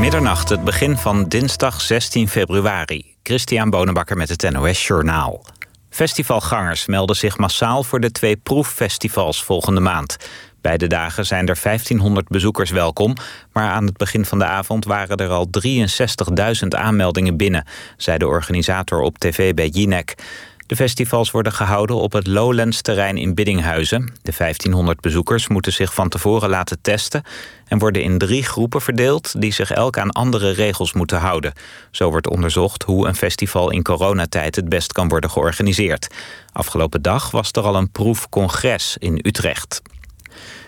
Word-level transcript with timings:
Middernacht, 0.00 0.48
het 0.48 0.64
begin 0.64 0.96
van 0.96 1.28
dinsdag 1.28 1.80
16 1.80 2.28
februari. 2.28 3.14
Christian 3.22 3.70
Bonenbakker 3.70 4.16
met 4.16 4.28
het 4.28 4.50
NOS 4.50 4.86
Journaal. 4.86 5.44
Festivalgangers 5.90 6.86
melden 6.86 7.16
zich 7.16 7.38
massaal 7.38 7.82
voor 7.82 8.00
de 8.00 8.10
twee 8.10 8.36
proeffestivals 8.36 9.44
volgende 9.44 9.80
maand. 9.80 10.16
Beide 10.60 10.86
dagen 10.86 11.26
zijn 11.26 11.48
er 11.48 11.58
1500 11.62 12.28
bezoekers 12.28 12.70
welkom, 12.70 13.14
maar 13.52 13.70
aan 13.70 13.86
het 13.86 13.96
begin 13.96 14.24
van 14.24 14.38
de 14.38 14.44
avond 14.44 14.84
waren 14.84 15.16
er 15.16 15.28
al 15.28 15.48
63.000 16.62 16.68
aanmeldingen 16.68 17.36
binnen, 17.36 17.66
zei 17.96 18.18
de 18.18 18.26
organisator 18.26 19.00
op 19.00 19.18
tv 19.18 19.54
bij 19.54 19.68
Jinek. 19.68 20.14
De 20.70 20.76
festivals 20.76 21.30
worden 21.30 21.52
gehouden 21.52 21.96
op 21.96 22.12
het 22.12 22.26
Lowlands-terrein 22.26 23.16
in 23.16 23.34
Biddinghuizen. 23.34 24.12
De 24.22 24.32
1500 24.36 25.00
bezoekers 25.00 25.48
moeten 25.48 25.72
zich 25.72 25.94
van 25.94 26.08
tevoren 26.08 26.48
laten 26.48 26.78
testen... 26.80 27.22
en 27.66 27.78
worden 27.78 28.02
in 28.02 28.18
drie 28.18 28.42
groepen 28.42 28.80
verdeeld 28.80 29.40
die 29.40 29.52
zich 29.52 29.70
elk 29.70 29.98
aan 29.98 30.10
andere 30.10 30.50
regels 30.50 30.92
moeten 30.92 31.18
houden. 31.18 31.52
Zo 31.90 32.10
wordt 32.10 32.28
onderzocht 32.28 32.82
hoe 32.82 33.06
een 33.06 33.14
festival 33.14 33.70
in 33.70 33.82
coronatijd 33.82 34.56
het 34.56 34.68
best 34.68 34.92
kan 34.92 35.08
worden 35.08 35.30
georganiseerd. 35.30 36.14
Afgelopen 36.52 37.02
dag 37.02 37.30
was 37.30 37.50
er 37.52 37.62
al 37.62 37.76
een 37.76 37.90
proefcongres 37.90 38.96
in 38.98 39.20
Utrecht. 39.22 39.82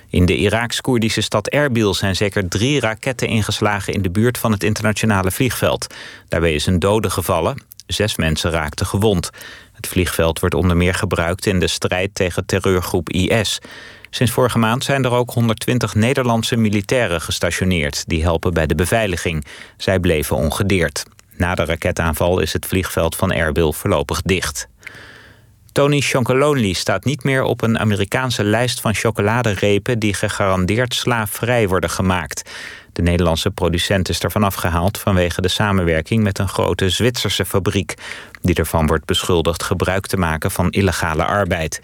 In 0.09 0.27
de 0.27 0.37
Iraaks-Koerdische 0.37 1.20
stad 1.20 1.48
Erbil 1.48 1.95
zijn 1.95 2.16
zeker 2.16 2.48
drie 2.48 2.80
raketten 2.80 3.28
ingeslagen 3.28 3.92
in 3.92 4.03
de 4.03 4.11
buurt 4.11 4.39
van 4.39 4.53
het 4.53 4.62
internationale 4.62 5.30
vliegveld. 5.30 5.95
Daarbij 6.28 6.55
is 6.55 6.66
een 6.66 6.78
dode 6.78 7.11
gevallen. 7.11 7.70
Zes 7.86 8.16
mensen 8.16 8.50
raakten 8.50 8.86
gewond. 8.86 9.30
Het 9.72 9.86
vliegveld 9.86 10.41
wordt 10.41 10.54
onder 10.54 10.77
meer 10.77 10.95
gebruikt 10.95 11.46
in 11.46 11.59
de 11.59 11.66
strijd 11.66 12.14
tegen 12.14 12.46
terreurgroep 12.46 13.10
IS. 13.10 13.58
Sinds 14.10 14.32
vorige 14.32 14.58
maand 14.58 14.84
zijn 14.84 15.05
er 15.05 15.10
ook 15.10 15.30
120 15.30 15.95
Nederlandse 15.95 16.56
militairen 16.56 17.20
gestationeerd... 17.20 18.05
die 18.06 18.22
helpen 18.22 18.55
bij 18.55 18.66
de 18.66 18.74
beveiliging. 18.74 19.45
Zij 19.77 20.00
bleven 20.00 20.36
ongedeerd. 20.36 21.05
Na 21.36 21.55
de 21.55 21.64
raketaanval 21.64 22.41
is 22.41 22.52
het 22.52 22.66
vliegveld 22.66 23.16
van 23.16 23.33
Erbil 23.33 23.72
voorlopig 23.72 24.22
dicht. 24.22 24.69
Tony 25.72 26.00
Chocolonely 26.00 26.72
staat 26.72 27.05
niet 27.05 27.24
meer 27.24 27.42
op 27.42 27.62
een 27.62 27.78
Amerikaanse 27.78 28.44
lijst 28.44 28.80
van 28.80 28.94
chocoladerepen... 28.94 29.98
die 29.98 30.14
gegarandeerd 30.14 30.94
slaafvrij 30.94 31.69
worden 31.69 31.91
gemaakt. 31.91 32.50
De 32.93 33.03
Nederlandse 33.03 33.51
producent 33.51 34.09
is 34.09 34.21
ervan 34.21 34.43
afgehaald 34.43 34.98
vanwege 34.98 35.41
de 35.41 35.48
samenwerking 35.48 36.23
met 36.23 36.39
een 36.39 36.48
grote 36.48 36.89
Zwitserse 36.89 37.45
fabriek, 37.45 37.95
die 38.41 38.55
ervan 38.55 38.87
wordt 38.87 39.05
beschuldigd 39.05 39.62
gebruik 39.62 40.07
te 40.07 40.17
maken 40.17 40.51
van 40.51 40.71
illegale 40.71 41.25
arbeid. 41.25 41.81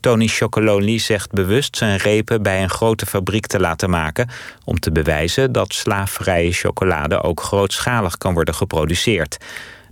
Tony 0.00 0.26
Chocolonely 0.26 0.98
zegt 0.98 1.30
bewust 1.30 1.76
zijn 1.76 1.96
repen 1.96 2.42
bij 2.42 2.62
een 2.62 2.70
grote 2.70 3.06
fabriek 3.06 3.46
te 3.46 3.60
laten 3.60 3.90
maken 3.90 4.28
om 4.64 4.80
te 4.80 4.92
bewijzen 4.92 5.52
dat 5.52 5.74
slaafvrije 5.74 6.52
chocolade 6.52 7.22
ook 7.22 7.40
grootschalig 7.40 8.18
kan 8.18 8.34
worden 8.34 8.54
geproduceerd. 8.54 9.38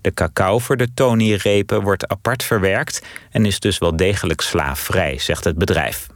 De 0.00 0.14
cacao 0.14 0.58
voor 0.58 0.77
de 0.77 0.94
Tony-repen 0.94 1.83
wordt 1.83 2.08
apart 2.08 2.42
verwerkt 2.42 3.03
en 3.31 3.47
is 3.47 3.61
dus 3.61 3.78
wel 3.78 3.97
degelijk 3.97 4.41
slaafvrij, 4.41 5.19
zegt 5.19 5.44
het 5.44 5.58
bedrijf. 5.58 6.06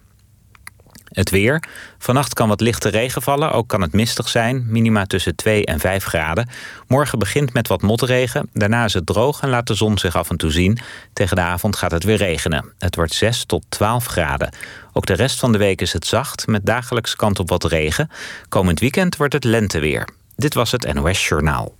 Het 1.15 1.31
weer. 1.31 1.63
Vannacht 1.99 2.35
kan 2.35 2.49
wat 2.49 2.61
lichte 2.61 2.89
regen 2.89 3.23
vallen, 3.23 3.53
ook 3.53 3.69
kan 3.69 3.81
het 3.81 3.93
mistig 3.93 4.29
zijn. 4.29 4.65
Minima 4.69 5.07
tussen 5.07 5.37
2 5.37 5.67
en 5.67 5.81
5 5.81 6.05
graden. 6.05 6.49
Morgen 6.87 7.19
begint 7.19 7.53
met 7.53 7.69
wat 7.69 7.83
motregen. 7.83 8.49
Daarna 8.53 8.85
is 8.85 8.95
het 8.95 9.07
droog 9.07 9.41
en 9.41 9.49
laat 9.49 9.67
de 9.67 9.75
zon 9.75 9.99
zich 9.99 10.17
af 10.17 10.31
en 10.31 10.37
toe 10.37 10.51
zien. 10.51 10.79
Tegen 11.13 11.37
de 11.37 11.43
avond 11.43 11.77
gaat 11.77 11.91
het 11.91 12.05
weer 12.05 12.17
regenen. 12.17 12.73
Het 12.79 12.97
wordt 12.97 13.15
6 13.15 13.45
tot 13.45 13.65
12 13.69 14.07
graden. 14.07 14.55
Ook 14.93 15.07
de 15.07 15.15
rest 15.15 15.39
van 15.39 15.53
de 15.53 15.59
week 15.59 15.81
is 15.81 15.93
het 15.93 16.07
zacht, 16.07 16.47
met 16.47 16.67
dagelijks 16.67 17.17
kant 17.17 17.39
op 17.39 17.49
wat 17.49 17.65
regen. 17.65 18.11
Komend 18.49 18.81
weekend 18.81 19.17
wordt 19.17 19.33
het 19.33 19.45
lenteweer. 19.45 20.09
Dit 20.37 20.55
was 20.55 20.73
het 20.73 20.95
NOS 20.95 21.29
Journaal. 21.29 21.75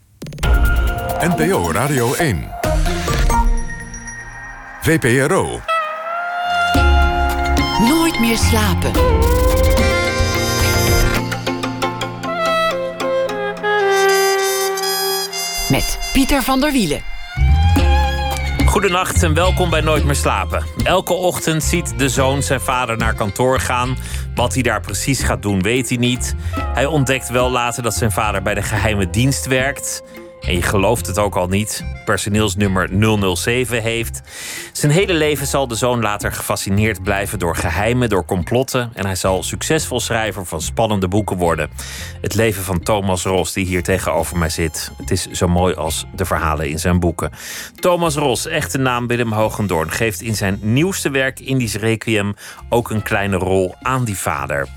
NPO 1.21 1.73
Radio 1.73 2.15
1. 2.15 2.49
VPRO. 4.81 5.74
Nooit 8.15 8.27
meer 8.27 8.39
slapen. 8.39 8.91
Met 15.71 15.99
Pieter 16.13 16.43
van 16.43 16.61
der 16.61 16.73
Wielen. 16.73 17.03
Goedenacht 18.67 19.23
en 19.23 19.35
welkom 19.35 19.71
bij 19.71 19.81
Nooit 19.81 20.05
meer 20.05 20.15
slapen. 20.15 20.65
Elke 20.83 21.13
ochtend 21.13 21.63
ziet 21.63 21.99
de 21.99 22.09
zoon 22.09 22.43
zijn 22.43 22.61
vader 22.61 22.97
naar 22.97 23.15
kantoor 23.15 23.61
gaan. 23.61 23.97
Wat 24.35 24.55
hij 24.55 24.63
daar 24.63 24.81
precies 24.81 25.23
gaat 25.23 25.43
doen, 25.43 25.63
weet 25.63 25.89
hij 25.89 25.99
niet. 25.99 26.35
Hij 26.57 26.87
ontdekt 26.87 27.29
wel 27.29 27.51
later 27.51 27.83
dat 27.83 27.95
zijn 27.95 28.13
vader 28.13 28.43
bij 28.43 28.55
de 28.55 28.63
geheime 28.63 29.11
dienst 29.11 29.47
werkt. 29.47 30.03
En 30.47 30.55
je 30.55 30.63
gelooft 30.63 31.07
het 31.07 31.19
ook 31.19 31.37
al 31.37 31.49
niet, 31.49 31.85
personeelsnummer 32.05 32.89
007 33.37 33.83
heeft. 33.83 34.23
Zijn 34.73 34.93
hele 34.93 35.13
leven 35.13 35.47
zal 35.47 35.69
de 35.69 35.75
zoon 35.75 36.01
later 36.01 36.33
gefascineerd 36.33 37.03
blijven 37.03 37.39
door 37.39 37.57
geheimen, 37.57 38.09
door 38.09 38.25
complotten. 38.25 38.91
En 38.95 39.07
hij 39.07 39.15
zal 39.15 39.43
succesvol 39.43 40.01
schrijver 40.01 40.47
van 40.47 40.61
spannende 40.61 41.09
boeken 41.09 41.37
worden. 41.37 41.71
Het 42.21 42.35
leven 42.35 42.63
van 42.63 42.83
Thomas 42.83 43.25
Ros, 43.25 43.53
die 43.53 43.67
hier 43.67 43.83
tegenover 43.83 44.39
mij 44.39 44.49
zit. 44.49 44.91
Het 44.97 45.11
is 45.11 45.27
zo 45.27 45.49
mooi 45.49 45.75
als 45.75 46.07
de 46.15 46.25
verhalen 46.25 46.69
in 46.69 46.79
zijn 46.79 47.01
boeken. 47.01 47.31
Thomas 47.75 48.15
Ros, 48.15 48.47
echte 48.47 48.79
naam 48.79 49.07
Willem 49.07 49.33
Hogendoorn, 49.33 49.91
geeft 49.91 50.21
in 50.21 50.35
zijn 50.35 50.59
nieuwste 50.61 51.11
werk 51.11 51.41
Indisch 51.41 51.75
Requiem 51.75 52.35
ook 52.69 52.91
een 52.91 53.03
kleine 53.03 53.37
rol 53.37 53.75
aan 53.83 54.05
die 54.05 54.19
vader. 54.19 54.69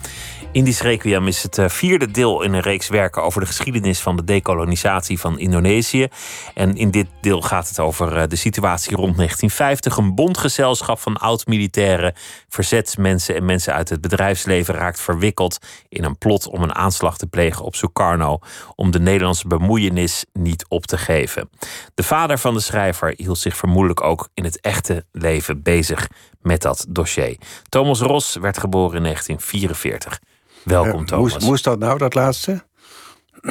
Indisch 0.57 0.81
Requiem 0.81 1.27
is 1.27 1.43
het 1.43 1.57
eh, 1.57 1.69
vierde 1.69 2.11
deel 2.11 2.41
in 2.41 2.53
een 2.53 2.61
reeks 2.61 2.87
werken 2.87 3.23
over 3.23 3.41
de 3.41 3.47
geschiedenis 3.47 3.99
van 3.99 4.15
de 4.15 4.23
dekolonisatie 4.23 5.19
van 5.19 5.39
Indonesië. 5.39 6.07
En 6.53 6.75
in 6.75 6.91
dit 6.91 7.07
deel 7.21 7.41
gaat 7.41 7.67
het 7.69 7.79
over 7.79 8.17
eh, 8.17 8.27
de 8.27 8.35
situatie 8.35 8.95
rond 8.95 9.15
1950. 9.15 9.97
Een 9.97 10.15
bondgezelschap 10.15 10.99
van 10.99 11.17
oud-militairen, 11.17 12.13
verzetsmensen 12.49 13.35
en 13.35 13.45
mensen 13.45 13.73
uit 13.73 13.89
het 13.89 14.01
bedrijfsleven 14.01 14.73
raakt 14.73 15.01
verwikkeld 15.01 15.57
in 15.89 16.03
een 16.03 16.17
plot 16.17 16.47
om 16.47 16.63
een 16.63 16.75
aanslag 16.75 17.17
te 17.17 17.27
plegen 17.27 17.65
op 17.65 17.75
Sukarno. 17.75 18.39
Om 18.75 18.91
de 18.91 18.99
Nederlandse 18.99 19.47
bemoeienis 19.47 20.25
niet 20.33 20.65
op 20.67 20.85
te 20.85 20.97
geven. 20.97 21.49
De 21.95 22.03
vader 22.03 22.37
van 22.37 22.53
de 22.53 22.59
schrijver 22.59 23.13
hield 23.17 23.37
zich 23.37 23.57
vermoedelijk 23.57 24.01
ook 24.01 24.29
in 24.33 24.43
het 24.43 24.61
echte 24.61 25.05
leven 25.11 25.61
bezig 25.61 26.07
met 26.41 26.61
dat 26.61 26.85
dossier. 26.89 27.37
Thomas 27.69 27.99
Ros 27.99 28.35
werd 28.35 28.57
geboren 28.57 28.95
in 28.97 29.03
1944. 29.03 30.19
Welkom, 30.67 31.05
Thomas. 31.05 31.33
Moest, 31.33 31.45
moest 31.45 31.63
dat 31.63 31.79
nou, 31.79 31.97
dat 31.97 32.13
laatste? 32.13 32.63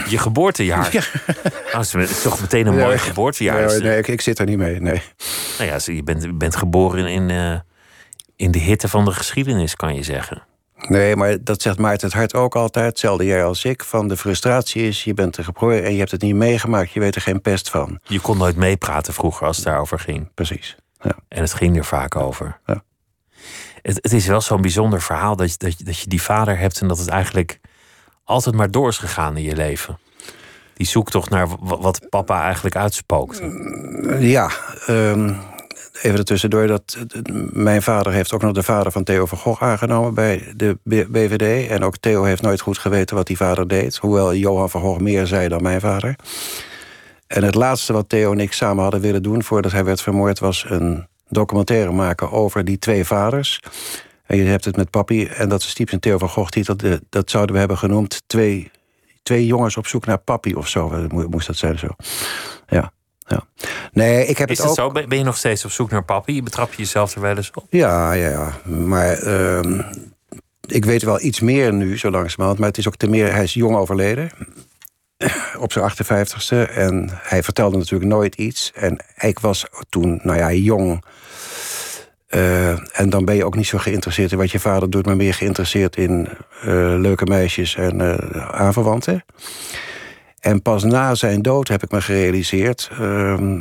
Je 0.08 0.18
geboortejaar. 0.18 0.90
Ja. 0.96 1.02
Oh, 1.72 1.78
het 1.78 2.10
is 2.10 2.22
toch 2.22 2.40
meteen 2.40 2.66
een 2.66 2.76
mooi 2.76 2.98
geboortejaar. 2.98 3.66
Nee, 3.66 3.80
nee 3.80 3.98
ik, 3.98 4.08
ik, 4.08 4.20
zit 4.20 4.38
er 4.38 4.46
niet 4.46 4.58
mee. 4.58 4.80
Nee. 4.80 5.02
Nou 5.58 5.70
ja, 5.70 5.78
je 5.94 6.02
bent, 6.02 6.38
bent 6.38 6.56
geboren 6.56 7.06
in, 7.06 7.28
uh, 7.28 7.58
in 8.36 8.50
de 8.50 8.58
hitte 8.58 8.88
van 8.88 9.04
de 9.04 9.12
geschiedenis, 9.12 9.76
kan 9.76 9.94
je 9.94 10.02
zeggen. 10.02 10.42
Nee, 10.76 11.16
maar 11.16 11.36
dat 11.44 11.62
zegt 11.62 11.78
Maarten 11.78 12.06
het 12.06 12.16
Hart 12.16 12.34
ook 12.34 12.56
altijd. 12.56 12.86
Hetzelfde 12.86 13.24
jij 13.24 13.44
als 13.44 13.64
ik. 13.64 13.84
Van 13.84 14.08
de 14.08 14.16
frustratie 14.16 14.82
is, 14.82 15.04
je 15.04 15.14
bent 15.14 15.36
er 15.36 15.44
geboren 15.44 15.84
en 15.84 15.92
je 15.92 15.98
hebt 15.98 16.10
het 16.10 16.22
niet 16.22 16.34
meegemaakt. 16.34 16.92
Je 16.92 17.00
weet 17.00 17.14
er 17.14 17.20
geen 17.20 17.40
pest 17.40 17.70
van. 17.70 17.98
Je 18.02 18.20
kon 18.20 18.38
nooit 18.38 18.56
meepraten 18.56 19.14
vroeger 19.14 19.46
als 19.46 19.56
het 19.56 19.64
daarover 19.64 19.98
ging. 19.98 20.34
Precies. 20.34 20.76
Ja. 21.00 21.16
En 21.28 21.40
het 21.40 21.54
ging 21.54 21.76
er 21.76 21.84
vaak 21.84 22.16
over. 22.16 22.60
Ja. 22.66 22.82
Het, 23.94 24.12
is 24.12 24.26
wel 24.26 24.40
zo'n 24.40 24.60
bijzonder 24.60 25.02
verhaal 25.02 25.36
dat 25.36 25.50
je, 25.50 25.58
dat, 25.58 25.74
dat 25.84 25.98
je 25.98 26.08
die 26.08 26.22
vader 26.22 26.58
hebt 26.58 26.80
en 26.80 26.88
dat 26.88 26.98
het 26.98 27.08
eigenlijk 27.08 27.60
altijd 28.24 28.54
maar 28.54 28.70
door 28.70 28.88
is 28.88 28.98
gegaan 28.98 29.36
in 29.36 29.42
je 29.42 29.56
leven. 29.56 29.98
Die 30.74 30.86
zoektocht 30.86 31.30
naar 31.30 31.48
wat 31.60 32.08
papa 32.08 32.42
eigenlijk 32.42 32.76
uitspookt. 32.76 33.42
Ja, 34.18 34.50
um, 34.88 35.36
even 36.02 36.18
ertussendoor. 36.18 36.66
Dat, 36.66 36.98
mijn 37.52 37.82
vader 37.82 38.12
heeft 38.12 38.32
ook 38.32 38.42
nog 38.42 38.52
de 38.52 38.62
vader 38.62 38.92
van 38.92 39.04
Theo 39.04 39.26
van 39.26 39.38
Gogh 39.38 39.62
aangenomen 39.62 40.14
bij 40.14 40.52
de 40.56 40.78
BVD. 40.84 41.68
En 41.70 41.84
ook 41.84 41.96
Theo 41.96 42.22
heeft 42.22 42.42
nooit 42.42 42.60
goed 42.60 42.78
geweten 42.78 43.16
wat 43.16 43.26
die 43.26 43.36
vader 43.36 43.68
deed. 43.68 43.96
Hoewel 43.96 44.34
Johan 44.34 44.70
van 44.70 44.80
Gogh 44.80 45.00
meer 45.00 45.26
zei 45.26 45.48
dan 45.48 45.62
mijn 45.62 45.80
vader. 45.80 46.16
En 47.26 47.44
het 47.44 47.54
laatste 47.54 47.92
wat 47.92 48.08
Theo 48.08 48.32
en 48.32 48.40
ik 48.40 48.52
samen 48.52 48.82
hadden 48.82 49.00
willen 49.00 49.22
doen 49.22 49.42
voordat 49.42 49.72
hij 49.72 49.84
werd 49.84 50.02
vermoord 50.02 50.38
was 50.38 50.64
een 50.68 51.06
documentaire 51.28 51.92
maken 51.92 52.30
over 52.30 52.64
die 52.64 52.78
twee 52.78 53.04
vaders. 53.04 53.60
En 54.26 54.36
je 54.36 54.44
hebt 54.44 54.64
het 54.64 54.76
met 54.76 54.90
papi, 54.90 55.26
en 55.26 55.48
dat 55.48 55.60
is 55.60 55.74
typisch 55.74 55.92
een 55.92 56.00
Theo 56.00 56.18
van 56.18 56.28
Gogh 56.28 56.50
titel, 56.50 56.76
dat 57.08 57.30
zouden 57.30 57.52
we 57.52 57.58
hebben 57.58 57.78
genoemd 57.78 58.22
twee, 58.26 58.70
twee 59.22 59.46
jongens 59.46 59.76
op 59.76 59.86
zoek 59.86 60.06
naar 60.06 60.18
papi 60.18 60.54
of 60.54 60.68
zo. 60.68 61.08
Moest 61.08 61.46
dat 61.46 61.56
zijn 61.56 61.78
zo. 61.78 61.88
Ja. 62.68 62.92
Ja. 63.28 63.44
Nee, 63.92 64.26
ik 64.26 64.38
heb 64.38 64.50
is 64.50 64.58
het 64.58 64.68
ook... 64.68 64.74
zo? 64.74 64.90
Ben 64.90 65.18
je 65.18 65.24
nog 65.24 65.36
steeds 65.36 65.64
op 65.64 65.70
zoek 65.70 65.90
naar 65.90 66.04
papi? 66.04 66.34
Je 66.34 66.42
betrap 66.42 66.70
je 66.72 66.76
jezelf 66.76 67.14
er 67.14 67.20
wel 67.20 67.36
eens 67.36 67.50
op? 67.54 67.66
Ja, 67.70 68.12
ja, 68.12 68.28
ja. 68.28 68.70
Maar 68.70 69.22
uh, 69.22 69.80
ik 70.66 70.84
weet 70.84 71.02
wel 71.02 71.20
iets 71.20 71.40
meer 71.40 71.72
nu, 71.72 71.98
zo 71.98 72.10
langzamerhand. 72.10 72.58
Maar 72.58 72.68
het 72.68 72.78
is 72.78 72.86
ook 72.86 72.96
te 72.96 73.08
meer... 73.08 73.32
Hij 73.32 73.42
is 73.42 73.54
jong 73.54 73.76
overleden 73.76 74.30
op 75.64 75.72
zijn 75.72 75.90
58ste. 75.90 76.70
En 76.70 77.10
hij 77.12 77.42
vertelde 77.42 77.76
natuurlijk 77.76 78.10
nooit 78.10 78.34
iets. 78.34 78.72
En 78.74 78.98
ik 79.18 79.38
was 79.38 79.66
toen, 79.88 80.20
nou 80.22 80.38
ja, 80.38 80.52
jong. 80.52 81.04
Uh, 82.30 82.98
en 83.00 83.10
dan 83.10 83.24
ben 83.24 83.34
je 83.34 83.44
ook 83.44 83.56
niet 83.56 83.66
zo 83.66 83.78
geïnteresseerd 83.78 84.32
in 84.32 84.38
wat 84.38 84.50
je 84.50 84.60
vader 84.60 84.90
doet, 84.90 85.06
maar 85.06 85.16
meer 85.16 85.34
geïnteresseerd 85.34 85.96
in 85.96 86.28
uh, 86.64 86.64
leuke 86.98 87.24
meisjes 87.24 87.76
en 87.76 88.00
uh, 88.00 88.14
aanverwanten. 88.50 89.24
En 90.40 90.62
pas 90.62 90.84
na 90.84 91.14
zijn 91.14 91.42
dood 91.42 91.68
heb 91.68 91.82
ik 91.82 91.90
me 91.90 92.00
gerealiseerd 92.00 92.90
ehm, 92.92 93.60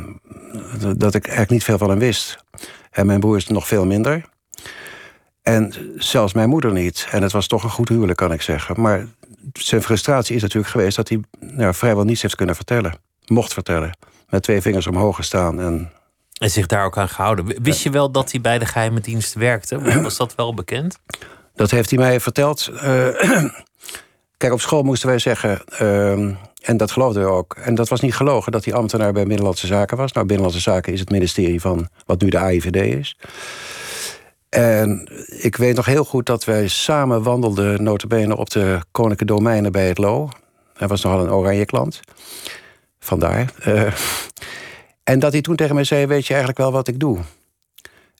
dat 0.96 1.14
ik 1.14 1.24
eigenlijk 1.24 1.50
niet 1.50 1.64
veel 1.64 1.78
van 1.78 1.88
hem 1.88 1.98
wist. 1.98 2.44
En 2.90 3.06
mijn 3.06 3.20
broer 3.20 3.36
is 3.36 3.46
nog 3.46 3.66
veel 3.66 3.86
minder. 3.86 4.24
En 5.42 5.72
zelfs 5.96 6.32
mijn 6.32 6.48
moeder 6.48 6.72
niet. 6.72 7.06
En 7.10 7.22
het 7.22 7.32
was 7.32 7.46
toch 7.46 7.62
een 7.62 7.70
goed 7.70 7.88
huwelijk, 7.88 8.18
kan 8.18 8.32
ik 8.32 8.42
zeggen. 8.42 8.80
Maar 8.80 9.06
zijn 9.58 9.82
frustratie 9.82 10.36
is 10.36 10.42
natuurlijk 10.42 10.72
geweest 10.72 10.96
dat 10.96 11.08
hij 11.08 11.20
nou, 11.40 11.74
vrijwel 11.74 12.04
niets 12.04 12.22
heeft 12.22 12.34
kunnen 12.34 12.54
vertellen. 12.54 12.94
Mocht 13.26 13.52
vertellen. 13.52 13.98
Met 14.28 14.42
twee 14.42 14.60
vingers 14.60 14.86
omhoog 14.86 15.16
gestaan. 15.16 15.60
En, 15.60 15.92
en 16.38 16.50
zich 16.50 16.66
daar 16.66 16.84
ook 16.84 16.98
aan 16.98 17.08
gehouden. 17.08 17.62
Wist 17.62 17.82
je 17.82 17.90
wel 17.90 18.10
dat 18.10 18.30
hij 18.30 18.40
bij 18.40 18.58
de 18.58 18.66
geheime 18.66 19.00
dienst 19.00 19.34
werkte? 19.34 20.02
Was 20.02 20.16
dat 20.16 20.34
wel 20.34 20.54
bekend? 20.54 20.98
Dat 21.54 21.70
heeft 21.70 21.90
hij 21.90 21.98
mij 21.98 22.20
verteld. 22.20 22.70
Uh, 22.72 22.80
kijk, 24.36 24.52
op 24.52 24.60
school 24.60 24.82
moesten 24.82 25.08
wij 25.08 25.18
zeggen. 25.18 25.60
Uh, 25.82 26.36
en 26.62 26.76
dat 26.76 26.90
geloofden 26.90 27.22
we 27.22 27.28
ook. 27.28 27.54
En 27.54 27.74
dat 27.74 27.88
was 27.88 28.00
niet 28.00 28.14
gelogen 28.14 28.52
dat 28.52 28.64
hij 28.64 28.74
ambtenaar 28.74 29.12
bij 29.12 29.24
Binnenlandse 29.24 29.66
Zaken 29.66 29.96
was. 29.96 30.12
Nou, 30.12 30.26
Binnenlandse 30.26 30.70
Zaken 30.70 30.92
is 30.92 31.00
het 31.00 31.10
ministerie 31.10 31.60
van 31.60 31.88
wat 32.06 32.20
nu 32.20 32.28
de 32.28 32.38
AIVD 32.38 32.76
is. 32.76 33.16
En 34.48 35.08
ik 35.26 35.56
weet 35.56 35.76
nog 35.76 35.86
heel 35.86 36.04
goed 36.04 36.26
dat 36.26 36.44
wij 36.44 36.68
samen 36.68 37.22
wandelden, 37.22 37.82
notabene 37.82 38.36
op 38.36 38.50
de 38.50 38.80
Koninklijke 38.90 39.34
Domeinen 39.34 39.72
bij 39.72 39.88
het 39.88 39.98
Lo. 39.98 40.28
Hij 40.76 40.88
was 40.88 41.02
nogal 41.02 41.20
een 41.20 41.32
oranje 41.32 41.64
klant. 41.64 42.00
Vandaar. 42.98 43.52
Uh, 43.66 43.92
en 45.04 45.18
dat 45.18 45.32
hij 45.32 45.40
toen 45.40 45.56
tegen 45.56 45.74
mij 45.74 45.84
zei, 45.84 46.06
weet 46.06 46.26
je 46.26 46.32
eigenlijk 46.32 46.58
wel 46.58 46.72
wat 46.72 46.88
ik 46.88 47.00
doe? 47.00 47.18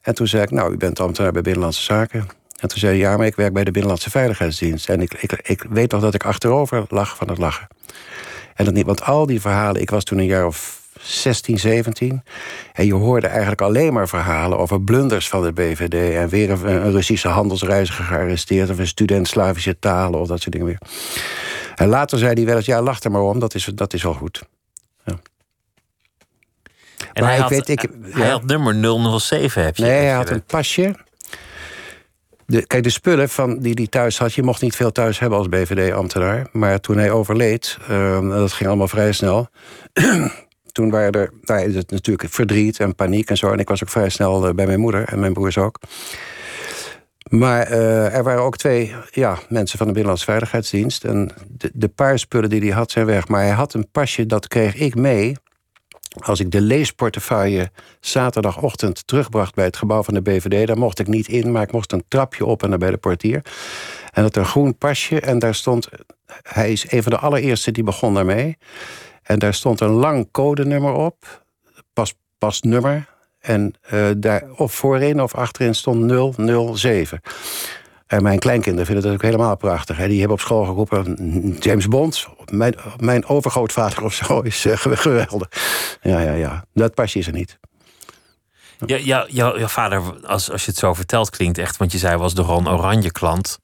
En 0.03 0.15
toen 0.15 0.27
zei 0.27 0.43
ik, 0.43 0.51
nou, 0.51 0.73
u 0.73 0.77
bent 0.77 1.01
ambtenaar 1.01 1.33
bij 1.33 1.43
Binnenlandse 1.43 1.83
Zaken. 1.83 2.27
En 2.61 2.69
toen 2.69 2.79
zei 2.79 2.93
hij, 2.93 3.11
ja, 3.11 3.17
maar 3.17 3.27
ik 3.27 3.37
werk 3.37 3.53
bij 3.53 3.65
de 3.65 3.71
Binnenlandse 3.71 4.11
Veiligheidsdienst. 4.11 4.89
En 4.89 5.01
ik, 5.01 5.15
ik, 5.15 5.33
ik 5.33 5.67
weet 5.69 5.91
nog 5.91 6.01
dat 6.01 6.15
ik 6.15 6.25
achterover 6.25 6.85
lag 6.89 7.17
van 7.17 7.29
het 7.29 7.39
lachen. 7.39 7.67
En 8.55 8.65
dat 8.65 8.75
niet, 8.75 8.87
want 8.87 9.03
al 9.03 9.27
die 9.27 9.41
verhalen, 9.41 9.81
ik 9.81 9.91
was 9.91 10.05
toen 10.05 10.19
een 10.19 10.25
jaar 10.25 10.47
of 10.47 10.86
16, 11.07 11.59
17. 11.59 12.23
En 12.73 12.87
je 12.87 12.95
hoorde 12.95 13.27
eigenlijk 13.27 13.61
alleen 13.61 13.93
maar 13.93 14.09
verhalen 14.09 14.59
over 14.59 14.83
blunders 14.83 15.29
van 15.29 15.43
de 15.43 15.53
BVD. 15.53 16.15
En 16.15 16.29
weer 16.29 16.51
een, 16.51 16.91
Russische 16.91 17.29
handelsreiziger 17.29 18.05
gearresteerd. 18.05 18.71
Of 18.71 18.79
een 18.79 18.87
student 18.87 19.29
Slavische 19.29 19.79
talen 19.79 20.21
of 20.21 20.29
dat 20.29 20.41
soort 20.41 20.53
dingen 20.53 20.67
meer. 20.67 20.81
En 21.75 21.89
later 21.89 22.19
zei 22.19 22.33
hij 22.33 22.45
wel 22.45 22.57
eens: 22.57 22.67
ja, 22.67 22.83
lach 22.83 23.03
er 23.03 23.11
maar 23.11 23.23
om, 23.23 23.39
dat 23.39 23.55
is, 23.55 23.65
dat 23.65 23.93
is 23.93 24.03
wel 24.03 24.15
goed. 24.15 24.43
Ja. 25.05 25.13
En 27.13 27.23
maar 27.23 27.25
hij, 27.25 27.35
ik 27.35 27.41
had, 27.41 27.51
weet, 27.51 27.69
ik, 27.69 27.89
hij 28.03 28.29
had 28.29 28.45
nummer 28.45 29.21
007, 29.21 29.65
heb 29.65 29.77
je? 29.77 29.83
Nee, 29.83 29.93
hij 29.93 30.15
had 30.15 30.31
een 30.31 30.45
pasje. 30.45 30.95
De, 32.47 32.67
kijk, 32.67 32.83
de 32.83 32.91
spullen 32.91 33.29
van 33.29 33.59
die 33.59 33.75
hij 33.75 33.87
thuis 33.87 34.19
had, 34.19 34.35
je 34.35 34.43
mocht 34.43 34.63
niet 34.63 34.77
veel 34.77 34.93
thuis 34.93 35.19
hebben 35.19 35.39
als 35.39 35.49
BVD-ambtenaar. 35.49 36.47
Maar 36.53 36.81
toen 36.81 36.97
hij 36.97 37.11
overleed, 37.11 37.79
uh, 37.91 38.31
dat 38.31 38.53
ging 38.53 38.69
allemaal 38.69 38.89
vrij 38.89 39.13
snel 39.13 39.49
toen 40.77 40.91
waren 40.91 41.13
er 41.13 41.31
nou, 41.43 41.73
het 41.73 41.91
natuurlijk 41.91 42.33
verdriet 42.33 42.81
en 42.81 42.95
paniek 42.95 43.31
en 43.31 43.37
zo. 43.37 43.53
En 43.53 43.59
ik 43.59 43.69
was 43.69 43.83
ook 43.83 43.89
vrij 43.89 44.09
snel 44.09 44.47
eh, 44.47 44.55
bij 44.55 44.67
mijn 44.67 44.81
moeder 44.81 45.09
en 45.09 45.21
mijn 45.21 45.33
broers 45.33 45.59
ook. 45.59 45.81
Maar 47.31 47.71
uh, 47.71 48.15
er 48.15 48.23
waren 48.23 48.43
ook 48.43 48.57
twee 48.57 48.95
ja, 49.11 49.39
mensen 49.49 49.79
van 49.79 49.87
de 49.87 49.93
Binnenlandse 49.93 50.25
Veiligheidsdienst. 50.25 51.05
En 51.05 51.31
de, 51.49 51.71
de 51.75 51.89
paar 51.89 52.19
spullen 52.19 52.51
die 52.51 52.61
hij 52.61 52.71
had 52.71 52.91
zijn 52.91 53.07
weg. 53.07 53.29
Maar 53.29 53.41
hij 53.41 53.51
had 53.51 53.75
een 53.75 53.89
pasje, 53.93 54.27
dat 54.27 54.49
kreeg 54.49 54.75
ik 54.75 54.95
mee. 54.95 55.37
Als 56.25 56.41
ik 56.41 56.51
de 56.51 56.61
leesportefeuille 56.61 57.71
zaterdagochtend 58.01 59.07
terugbracht 59.07 59.55
bij 59.55 59.65
het 59.65 59.77
gebouw 59.77 60.03
van 60.03 60.15
de 60.15 60.23
BVD, 60.23 60.67
daar 60.67 60.79
mocht 60.79 60.99
ik 60.99 61.07
niet 61.07 61.29
in, 61.29 61.53
maar 61.53 61.63
ik 61.63 61.73
mocht 61.73 61.93
een 61.93 62.05
trapje 62.09 62.45
op 62.45 62.63
en 62.63 62.69
naar 62.69 62.79
bij 62.79 62.91
de 62.91 62.97
portier. 62.97 63.43
En 64.13 64.23
dat 64.23 64.37
een 64.37 64.47
groen 64.47 64.79
pasje 64.79 65.21
en 65.21 65.39
daar 65.39 65.55
stond. 65.55 65.89
Hij 66.43 66.73
is 66.73 66.93
een 66.93 67.03
van 67.03 67.13
de 67.13 67.19
allereerste 67.19 67.71
die 67.71 67.85
begon 67.85 68.15
daarmee. 68.15 68.57
En 69.27 69.39
daar 69.39 69.55
stond 69.55 69.81
een 69.81 69.91
lang 69.91 70.29
codenummer 70.31 70.93
op, 70.93 71.45
pas, 71.93 72.15
pasnummer. 72.39 73.15
En 73.41 73.75
uh, 73.93 74.07
daar 74.17 74.43
of 74.57 74.73
voorin 74.75 75.23
of 75.23 75.35
achterin 75.35 75.75
stond 75.75 76.13
007. 76.79 77.21
En 78.07 78.23
mijn 78.23 78.39
kleinkinderen 78.39 78.87
vinden 78.87 79.05
dat 79.05 79.13
ook 79.13 79.23
helemaal 79.23 79.57
prachtig. 79.57 79.97
Hè. 79.97 80.09
Die 80.09 80.19
hebben 80.19 80.37
op 80.37 80.43
school 80.43 80.65
geroepen: 80.65 81.57
James 81.61 81.89
Bond, 81.89 82.27
mijn, 82.51 82.75
mijn 82.97 83.27
overgrootvader 83.27 84.05
of 84.05 84.15
zo, 84.15 84.41
is 84.41 84.67
uh, 84.67 84.77
geweldig. 85.07 85.49
Ja, 86.03 86.21
ja, 86.21 86.33
ja. 86.33 86.65
Dat 86.75 86.95
pasje 86.95 87.19
is 87.19 87.27
er 87.27 87.33
niet. 87.33 87.59
Ja, 88.87 88.97
ja, 88.97 89.27
jouw 89.29 89.67
vader, 89.67 90.27
als, 90.27 90.51
als 90.51 90.65
je 90.65 90.71
het 90.71 90.81
zo 90.81 90.95
vertelt, 90.95 91.31
klinkt 91.31 91.59
echt, 91.59 91.77
want 91.77 91.93
je 91.93 91.99
zei 91.99 92.17
was 92.17 92.35
de 92.35 92.43
Ron 92.43 92.69
Oranje 92.69 93.13
klant. 93.13 93.59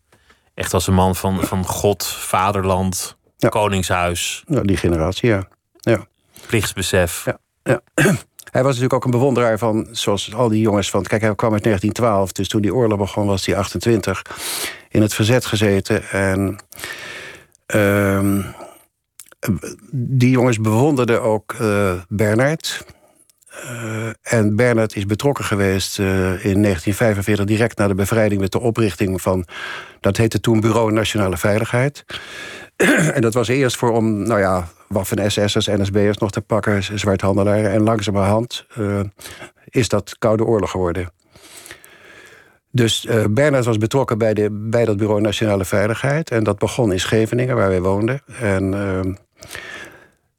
Echt 0.54 0.74
als 0.74 0.86
een 0.86 0.94
man 0.94 1.16
van, 1.16 1.40
van 1.40 1.64
God, 1.64 2.06
vaderland, 2.06 3.16
Koningshuis. 3.48 4.42
Ja, 4.46 4.60
die 4.60 4.76
generatie, 4.76 5.28
ja. 5.28 5.48
Plichtsbesef. 6.46 7.24
Ja. 7.24 7.38
ja. 7.62 7.80
Hij 8.52 8.62
was 8.62 8.70
natuurlijk 8.70 8.94
ook 8.94 9.04
een 9.04 9.18
bewonderaar 9.18 9.58
van, 9.58 9.88
zoals 9.90 10.34
al 10.34 10.48
die 10.48 10.60
jongens 10.60 10.90
van. 10.90 11.02
Kijk, 11.02 11.22
hij 11.22 11.34
kwam 11.34 11.52
uit 11.52 11.62
1912, 11.62 12.32
dus 12.32 12.48
toen 12.48 12.60
die 12.60 12.74
oorlog 12.74 12.98
begon 12.98 13.26
was 13.26 13.46
hij 13.46 13.56
28. 13.56 14.22
In 14.88 15.02
het 15.02 15.14
verzet 15.14 15.46
gezeten. 15.46 16.08
En. 16.10 16.58
Uh, 17.74 18.44
die 19.90 20.30
jongens 20.30 20.60
bewonderden 20.60 21.22
ook 21.22 21.54
uh, 21.60 21.92
Bernard. 22.08 22.84
Uh, 23.64 24.08
en 24.22 24.56
Bernard 24.56 24.96
is 24.96 25.06
betrokken 25.06 25.44
geweest 25.44 25.98
uh, 25.98 26.06
in 26.44 26.62
1945, 26.62 27.44
direct 27.44 27.78
na 27.78 27.88
de 27.88 27.94
bevrijding, 27.94 28.40
met 28.40 28.52
de 28.52 28.60
oprichting 28.60 29.22
van. 29.22 29.46
Dat 30.00 30.16
heette 30.16 30.40
toen 30.40 30.60
Bureau 30.60 30.92
Nationale 30.92 31.36
Veiligheid. 31.36 32.04
en 33.14 33.20
dat 33.20 33.34
was 33.34 33.48
eerst 33.48 33.76
voor 33.76 33.90
om, 33.90 34.22
nou 34.22 34.40
ja, 34.40 34.68
waffen 34.88 35.30
SS'ers, 35.30 35.66
NSB'ers 35.66 36.18
nog 36.18 36.30
te 36.30 36.40
pakken, 36.40 36.82
zwarthandelaren. 36.98 37.70
En 37.70 37.82
langzamerhand 37.82 38.66
uh, 38.78 39.00
is 39.68 39.88
dat 39.88 40.18
Koude 40.18 40.44
Oorlog 40.44 40.70
geworden. 40.70 41.12
Dus 42.70 43.04
uh, 43.04 43.24
Bernard 43.30 43.64
was 43.64 43.78
betrokken 43.78 44.18
bij, 44.18 44.34
de, 44.34 44.50
bij 44.50 44.84
dat 44.84 44.96
Bureau 44.96 45.20
Nationale 45.20 45.64
Veiligheid. 45.64 46.30
En 46.30 46.44
dat 46.44 46.58
begon 46.58 46.92
in 46.92 47.00
Scheveningen, 47.00 47.56
waar 47.56 47.68
wij 47.68 47.80
woonden. 47.80 48.20
En 48.40 48.72
uh, 48.72 49.14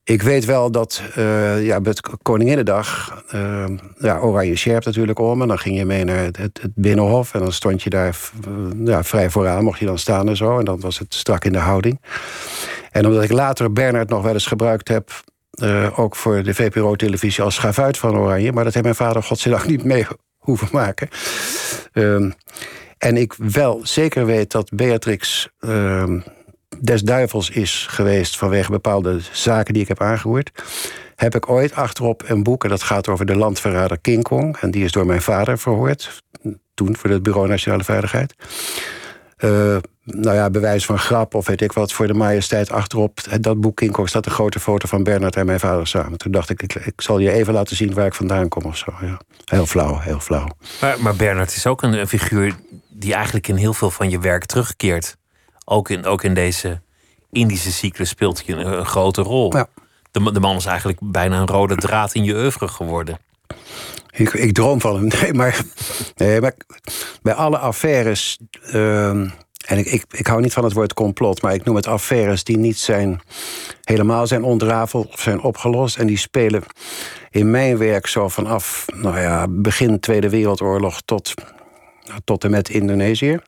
ik 0.03 0.21
weet 0.21 0.45
wel 0.45 0.71
dat 0.71 1.01
uh, 1.17 1.65
ja, 1.65 1.79
met 1.79 2.01
Koninginnedag... 2.21 3.21
Uh, 3.35 3.65
ja, 3.97 4.19
oranje 4.19 4.55
sjerp 4.55 4.85
natuurlijk 4.85 5.19
om. 5.19 5.41
En 5.41 5.47
dan 5.47 5.59
ging 5.59 5.77
je 5.77 5.85
mee 5.85 6.03
naar 6.03 6.23
het, 6.23 6.61
Binnenhof. 6.75 7.33
En 7.33 7.39
dan 7.39 7.51
stond 7.51 7.83
je 7.83 7.89
daar 7.89 8.17
ja, 8.83 9.03
vrij 9.03 9.29
vooraan, 9.29 9.63
mocht 9.63 9.79
je 9.79 9.85
dan 9.85 9.97
staan 9.97 10.29
en 10.29 10.35
zo. 10.35 10.59
En 10.59 10.65
dan 10.65 10.79
was 10.79 10.99
het 10.99 11.13
strak 11.13 11.45
in 11.45 11.51
de 11.51 11.57
houding. 11.57 12.01
En 12.91 13.05
omdat 13.05 13.23
ik 13.23 13.31
later 13.31 13.73
Bernard 13.73 14.09
nog 14.09 14.23
wel 14.23 14.33
eens 14.33 14.47
gebruikt 14.47 14.87
heb... 14.87 15.11
Ook 15.95 16.15
voor 16.15 16.43
de 16.43 16.53
VPRO-televisie 16.53 17.43
als 17.43 17.55
schavuit 17.55 17.97
van 17.97 18.17
Oranje... 18.17 18.51
maar 18.51 18.63
dat 18.63 18.73
heeft 18.73 18.85
mijn 18.85 18.97
vader 18.97 19.23
godzijdank 19.23 19.65
niet 19.65 19.83
mee 19.83 20.05
hoeven 20.43 20.67
maken. 20.71 21.09
Uh, 21.93 22.31
en 22.97 23.17
ik 23.17 23.33
wel 23.37 23.79
zeker 23.83 24.25
weet 24.25 24.51
dat 24.51 24.69
Beatrix 24.73 25.49
uh, 25.59 26.03
des 26.83 27.01
duivels 27.01 27.49
is 27.49 27.85
geweest... 27.89 28.37
vanwege 28.37 28.71
bepaalde 28.71 29.19
zaken 29.31 29.73
die 29.73 29.81
ik 29.81 29.87
heb 29.87 30.01
aangehoord... 30.01 30.51
heb 31.15 31.35
ik 31.35 31.49
ooit 31.49 31.75
achterop 31.75 32.23
een 32.25 32.43
boek... 32.43 32.63
en 32.63 32.69
dat 32.69 32.83
gaat 32.83 33.07
over 33.07 33.25
de 33.25 33.35
landverrader 33.35 33.99
King 33.99 34.23
Kong... 34.23 34.57
en 34.57 34.71
die 34.71 34.83
is 34.83 34.91
door 34.91 35.05
mijn 35.05 35.21
vader 35.21 35.57
verhoord... 35.57 36.21
toen 36.73 36.95
voor 36.95 37.09
het 37.09 37.23
Bureau 37.23 37.47
Nationale 37.47 37.83
Veiligheid... 37.83 38.33
Uh, 39.39 39.77
nou 40.03 40.35
ja, 40.35 40.49
bewijs 40.49 40.85
van 40.85 40.99
grap 40.99 41.35
of 41.35 41.47
weet 41.47 41.61
ik 41.61 41.71
wat, 41.71 41.93
voor 41.93 42.07
de 42.07 42.13
majesteit 42.13 42.71
achterop. 42.71 43.19
Dat 43.39 43.61
boek 43.61 43.75
King 43.75 43.91
Kong 43.91 44.09
staat 44.09 44.25
een 44.25 44.31
grote 44.31 44.59
foto 44.59 44.87
van 44.87 45.03
Bernard 45.03 45.35
en 45.35 45.45
mijn 45.45 45.59
vader 45.59 45.87
samen. 45.87 46.17
Toen 46.17 46.31
dacht 46.31 46.49
ik, 46.49 46.61
ik, 46.61 46.75
ik 46.75 47.01
zal 47.01 47.19
je 47.19 47.31
even 47.31 47.53
laten 47.53 47.75
zien 47.75 47.93
waar 47.93 48.05
ik 48.05 48.13
vandaan 48.13 48.47
kom 48.47 48.63
of 48.63 48.77
zo. 48.77 48.93
Ja. 49.01 49.19
Heel 49.45 49.65
flauw, 49.65 49.99
heel 49.99 50.19
flauw. 50.19 50.47
Maar, 50.81 51.01
maar 51.01 51.15
Bernard 51.15 51.55
is 51.55 51.67
ook 51.67 51.81
een, 51.81 52.07
figuur 52.07 52.55
die 52.89 53.13
eigenlijk 53.13 53.47
in 53.47 53.55
heel 53.55 53.73
veel 53.73 53.91
van 53.91 54.09
je 54.09 54.19
werk 54.19 54.45
terugkeert. 54.45 55.17
Ook 55.65 55.89
in, 55.89 56.05
ook 56.05 56.23
in 56.23 56.33
deze 56.33 56.81
Indische 57.31 57.71
cyclus 57.71 58.09
speelt 58.09 58.45
hij 58.45 58.55
een, 58.55 58.67
een 58.77 58.85
grote 58.85 59.21
rol. 59.21 59.55
Ja. 59.55 59.67
De, 60.11 60.31
de 60.31 60.39
man 60.39 60.55
is 60.55 60.65
eigenlijk 60.65 60.99
bijna 61.01 61.39
een 61.39 61.47
rode 61.47 61.75
draad 61.75 62.13
in 62.13 62.23
je 62.23 62.33
oeuvre 62.33 62.67
geworden. 62.67 63.17
Ik, 64.11 64.33
ik 64.33 64.53
droom 64.53 64.81
van 64.81 64.95
hem. 64.95 65.07
Nee, 65.21 65.33
maar, 65.33 65.61
nee, 66.15 66.41
maar 66.41 66.53
bij 67.21 67.33
alle 67.33 67.57
affaires. 67.57 68.39
Uh, 68.73 69.09
en 69.63 69.77
ik, 69.77 69.85
ik, 69.85 70.05
ik 70.11 70.27
hou 70.27 70.41
niet 70.41 70.53
van 70.53 70.63
het 70.63 70.73
woord 70.73 70.93
complot, 70.93 71.41
maar 71.41 71.53
ik 71.53 71.63
noem 71.63 71.75
het 71.75 71.87
affaires 71.87 72.43
die 72.43 72.57
niet 72.57 72.77
zijn, 72.77 73.21
helemaal 73.81 74.27
zijn 74.27 74.43
ontrafeld 74.43 75.13
of 75.13 75.21
zijn 75.21 75.41
opgelost. 75.41 75.97
En 75.97 76.07
die 76.07 76.17
spelen 76.17 76.63
in 77.29 77.51
mijn 77.51 77.77
werk 77.77 78.07
zo 78.07 78.27
vanaf 78.27 78.85
nou 78.95 79.19
ja, 79.19 79.47
begin 79.49 79.99
Tweede 79.99 80.29
Wereldoorlog 80.29 81.01
tot, 81.01 81.33
tot 82.23 82.43
en 82.43 82.51
met 82.51 82.69
Indonesië. 82.69 83.39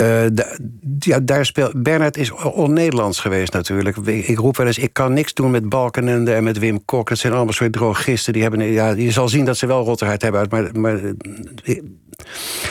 Uh, 0.00 0.24
ja, 0.98 1.20
daar 1.20 1.46
speelt. 1.46 1.82
Bernard 1.82 2.16
is 2.16 2.30
on-Nederlands 2.30 3.20
geweest 3.20 3.52
natuurlijk. 3.52 3.96
Ik 3.96 4.38
roep 4.38 4.56
wel 4.56 4.66
eens: 4.66 4.78
ik 4.78 4.92
kan 4.92 5.12
niks 5.12 5.34
doen 5.34 5.50
met 5.50 5.68
Balkenende 5.68 6.34
en 6.34 6.44
met 6.44 6.58
Wim 6.58 6.84
Kok. 6.84 7.08
Het 7.08 7.18
zijn 7.18 7.32
allemaal 7.32 7.52
soort 7.52 7.72
drogisten. 7.72 8.32
Die, 8.32 8.42
hebben, 8.42 8.72
ja, 8.72 8.90
je 8.90 9.10
zal 9.10 9.28
zien 9.28 9.44
dat 9.44 9.56
ze 9.56 9.66
wel 9.66 9.84
rotterheid 9.84 10.22
hebben. 10.22 10.46
Maar, 10.50 10.70
maar 10.72 11.00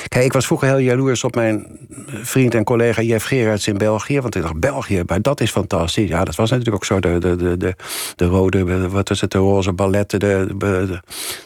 Kijk, 0.08 0.26
ik 0.26 0.34
was 0.34 0.46
vroeger 0.46 0.68
heel 0.68 0.78
jaloers 0.78 1.24
op 1.24 1.36
mijn 1.36 1.68
vriend 2.08 2.56
en 2.56 2.64
collega 2.64 3.02
Jeff 3.02 3.26
Gerards 3.26 3.68
in 3.68 3.78
België. 3.78 4.22
Want 4.22 4.36
ik 4.36 4.42
dacht, 4.42 4.60
België, 4.60 5.04
maar 5.06 5.22
dat 5.22 5.42
is 5.42 5.52
fantastisch. 5.52 6.10
Ja, 6.10 6.24
dat 6.24 6.36
was 6.36 6.50
natuurlijk 6.50 6.76
ook 6.76 6.86
zo. 6.86 7.00
De, 7.00 7.18
de, 7.18 7.36
de, 7.36 7.58
de, 7.58 7.76
de 8.16 8.26
rode, 8.26 8.90
wat 8.90 9.10
is 9.10 9.22
het, 9.22 9.32
de 9.32 9.38
roze 9.38 9.74
balletten, 9.74 10.20
de, 10.20 10.48
de, 10.58 11.00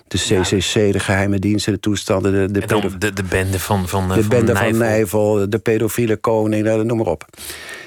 de 0.08 0.18
CCC, 0.18 0.74
de 0.92 1.00
geheime 1.00 1.40
diensten, 1.40 1.74
de 1.74 1.80
toestanden. 1.80 2.32
De, 2.54 2.66
de, 2.66 2.98
de, 2.98 3.14
de 3.14 3.24
bende 3.24 3.60
van, 3.60 3.88
van, 3.88 4.08
de 4.08 4.14
van 4.14 4.28
bende 4.28 4.54
Nijvel. 4.54 4.70
van 4.70 4.80
Nijvel, 4.80 5.50
de 5.50 5.60
pedofiele 5.72 6.18
koning, 6.18 6.64
nou, 6.64 6.86
noem 6.86 6.98
maar 6.98 7.08
op. 7.08 7.26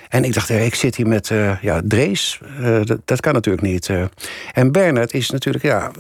En 0.08 0.24
ik 0.24 0.34
dacht, 0.34 0.50
ik 0.50 0.74
zit 0.74 0.96
hier 0.96 1.06
met 1.06 1.30
uh, 1.30 1.62
ja, 1.62 1.80
Drees. 1.84 2.40
Uh, 2.60 2.80
dat, 3.04 3.20
kan 3.20 3.32
natuurlijk 3.32 3.66
niet. 3.66 3.88
Uh. 3.88 4.04
En 4.52 4.72
Bernard 4.72 5.14
is 5.14 5.30
natuurlijk, 5.30 5.64
ja, 5.64 5.90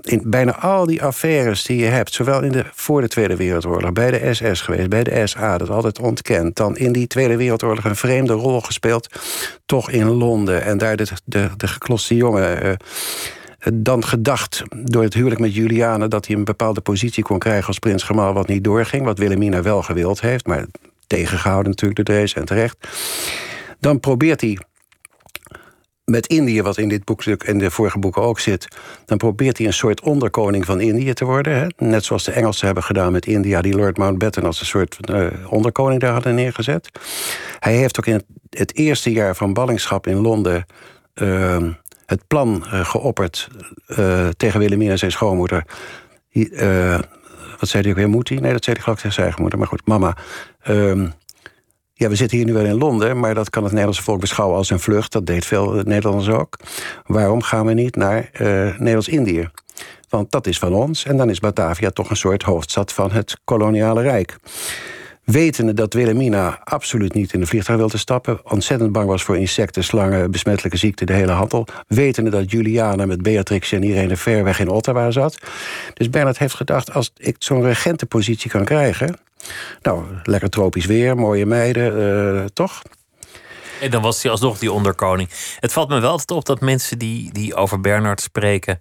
in 0.00 0.22
bijna 0.24 0.56
al 0.58 0.86
die 0.86 1.02
affaires 1.02 1.62
die 1.64 1.78
je 1.78 1.86
hebt, 1.86 2.12
zowel 2.12 2.42
in 2.42 2.52
de, 2.52 2.64
voor 2.72 3.00
de 3.00 3.08
Tweede 3.08 3.36
Wereldoorlog, 3.36 3.92
bij 3.92 4.10
de 4.10 4.34
SS 4.34 4.60
geweest, 4.60 4.88
bij 4.88 5.04
de 5.04 5.26
SA, 5.26 5.58
dat 5.58 5.70
altijd 5.70 6.00
ontkend. 6.00 6.56
Dan 6.56 6.76
in 6.76 6.92
die 6.92 7.06
Tweede 7.06 7.36
Wereldoorlog 7.36 7.84
een 7.84 7.96
vreemde 7.96 8.32
rol 8.32 8.60
gespeeld, 8.60 9.08
toch 9.66 9.90
in 9.90 10.06
Londen. 10.06 10.62
En 10.62 10.78
daar 10.78 10.96
de, 10.96 11.06
de, 11.24 11.48
de 11.56 11.68
gekloste 11.68 12.16
jongen 12.16 12.78
dan 13.72 14.04
gedacht 14.04 14.62
door 14.84 15.02
het 15.02 15.14
huwelijk 15.14 15.40
met 15.40 15.54
Juliane... 15.54 16.08
dat 16.08 16.26
hij 16.26 16.36
een 16.36 16.44
bepaalde 16.44 16.80
positie 16.80 17.22
kon 17.22 17.38
krijgen 17.38 17.66
als 17.66 17.78
prins 17.78 18.02
Gemaal... 18.02 18.32
wat 18.32 18.48
niet 18.48 18.64
doorging, 18.64 19.04
wat 19.04 19.18
Wilhelmina 19.18 19.62
wel 19.62 19.82
gewild 19.82 20.20
heeft... 20.20 20.46
maar 20.46 20.64
tegengehouden 21.16 21.70
natuurlijk 21.70 21.96
door 21.96 22.16
Drees 22.16 22.34
en 22.34 22.44
terecht. 22.44 22.76
Dan 23.80 24.00
probeert 24.00 24.40
hij 24.40 24.58
met 26.04 26.26
Indië, 26.26 26.62
wat 26.62 26.78
in 26.78 26.88
dit 26.88 27.04
boekstuk 27.04 27.42
en 27.42 27.58
de 27.58 27.70
vorige 27.70 27.98
boeken 27.98 28.22
ook 28.22 28.40
zit... 28.40 28.68
dan 29.06 29.18
probeert 29.18 29.58
hij 29.58 29.66
een 29.66 29.72
soort 29.72 30.00
onderkoning 30.00 30.64
van 30.64 30.80
Indië 30.80 31.12
te 31.12 31.24
worden. 31.24 31.56
Hè? 31.56 31.66
Net 31.76 32.04
zoals 32.04 32.24
de 32.24 32.32
Engelsen 32.32 32.66
hebben 32.66 32.84
gedaan 32.84 33.12
met 33.12 33.26
India... 33.26 33.60
die 33.60 33.76
Lord 33.76 33.98
Mountbatten 33.98 34.44
als 34.44 34.60
een 34.60 34.66
soort 34.66 34.98
uh, 35.10 35.26
onderkoning 35.48 36.00
daar 36.00 36.12
hadden 36.12 36.34
neergezet. 36.34 36.90
Hij 37.58 37.74
heeft 37.74 37.98
ook 37.98 38.06
in 38.06 38.22
het, 38.50 38.76
eerste 38.76 39.12
jaar 39.12 39.36
van 39.36 39.52
ballingschap 39.52 40.06
in 40.06 40.16
Londen... 40.16 40.66
Uh, 41.14 41.68
het 42.06 42.26
plan 42.26 42.64
uh, 42.66 42.84
geopperd 42.84 43.48
uh, 43.88 44.28
tegen 44.28 44.60
Wilhelmina, 44.60 44.96
zijn 44.96 45.12
schoonmoeder. 45.12 45.64
Uh, 47.62 47.68
wat 47.68 47.68
zei 47.68 47.82
hij 47.82 47.92
ook 47.92 47.98
weer? 47.98 48.08
Moet? 48.08 48.30
Nee, 48.30 48.52
dat 48.52 48.64
zei 48.64 48.76
hij 48.76 48.92
ik 48.92 48.98
tegen 48.98 49.12
zijn 49.12 49.24
eigen 49.24 49.40
moeder. 49.40 49.58
Maar 49.58 49.68
goed, 49.68 49.86
mama. 49.86 50.16
Um, 50.68 51.12
ja, 51.94 52.08
we 52.08 52.16
zitten 52.16 52.36
hier 52.36 52.46
nu 52.46 52.52
wel 52.52 52.64
in 52.64 52.78
Londen, 52.78 53.20
maar 53.20 53.34
dat 53.34 53.50
kan 53.50 53.62
het 53.62 53.72
Nederlandse 53.72 54.02
volk 54.02 54.20
beschouwen 54.20 54.56
als 54.56 54.70
een 54.70 54.80
vlucht. 54.80 55.12
Dat 55.12 55.26
deed 55.26 55.44
veel 55.44 55.82
Nederlanders 55.84 56.28
ook. 56.28 56.58
Waarom 57.06 57.42
gaan 57.42 57.66
we 57.66 57.72
niet 57.72 57.96
naar 57.96 58.30
Nederlands-Indië? 58.78 59.50
Want 60.08 60.30
dat 60.30 60.46
is 60.46 60.58
van 60.58 60.74
ons. 60.74 61.04
En 61.04 61.16
dan 61.16 61.30
is 61.30 61.40
Batavia 61.40 61.90
toch 61.90 62.10
een 62.10 62.16
soort 62.16 62.42
hoofdstad 62.42 62.92
van 62.92 63.10
het 63.10 63.40
koloniale 63.44 64.02
rijk. 64.02 64.36
Wetende 65.24 65.74
dat 65.74 65.94
Wilhelmina 65.94 66.60
absoluut 66.64 67.14
niet 67.14 67.32
in 67.32 67.40
de 67.40 67.46
vliegtuig 67.46 67.78
wilde 67.78 67.98
stappen... 67.98 68.40
ontzettend 68.44 68.92
bang 68.92 69.08
was 69.08 69.22
voor 69.22 69.36
insecten, 69.36 69.84
slangen, 69.84 70.30
besmettelijke 70.30 70.78
ziekten... 70.78 71.06
de 71.06 71.12
hele 71.12 71.32
handel. 71.32 71.66
Wetende 71.86 72.30
dat 72.30 72.50
Juliana 72.50 73.06
met 73.06 73.22
Beatrix 73.22 73.72
en 73.72 73.82
Irene 73.82 74.16
ver 74.16 74.44
weg 74.44 74.58
in 74.58 74.68
Ottawa 74.68 75.10
zat. 75.10 75.38
Dus 75.94 76.10
Bernard 76.10 76.38
heeft 76.38 76.54
gedacht, 76.54 76.92
als 76.92 77.12
ik 77.16 77.36
zo'n 77.38 77.62
regentenpositie 77.62 78.50
kan 78.50 78.64
krijgen... 78.64 79.18
nou, 79.82 80.04
lekker 80.22 80.50
tropisch 80.50 80.86
weer, 80.86 81.16
mooie 81.16 81.46
meiden, 81.46 81.98
uh, 81.98 82.44
toch? 82.52 82.82
En 83.80 83.90
dan 83.90 84.02
was 84.02 84.22
hij 84.22 84.30
alsnog 84.30 84.58
die 84.58 84.72
onderkoning. 84.72 85.28
Het 85.60 85.72
valt 85.72 85.88
me 85.88 86.00
wel 86.00 86.10
altijd 86.10 86.30
op 86.30 86.44
dat 86.44 86.60
mensen 86.60 86.98
die, 86.98 87.32
die 87.32 87.54
over 87.54 87.80
Bernard 87.80 88.20
spreken 88.20 88.80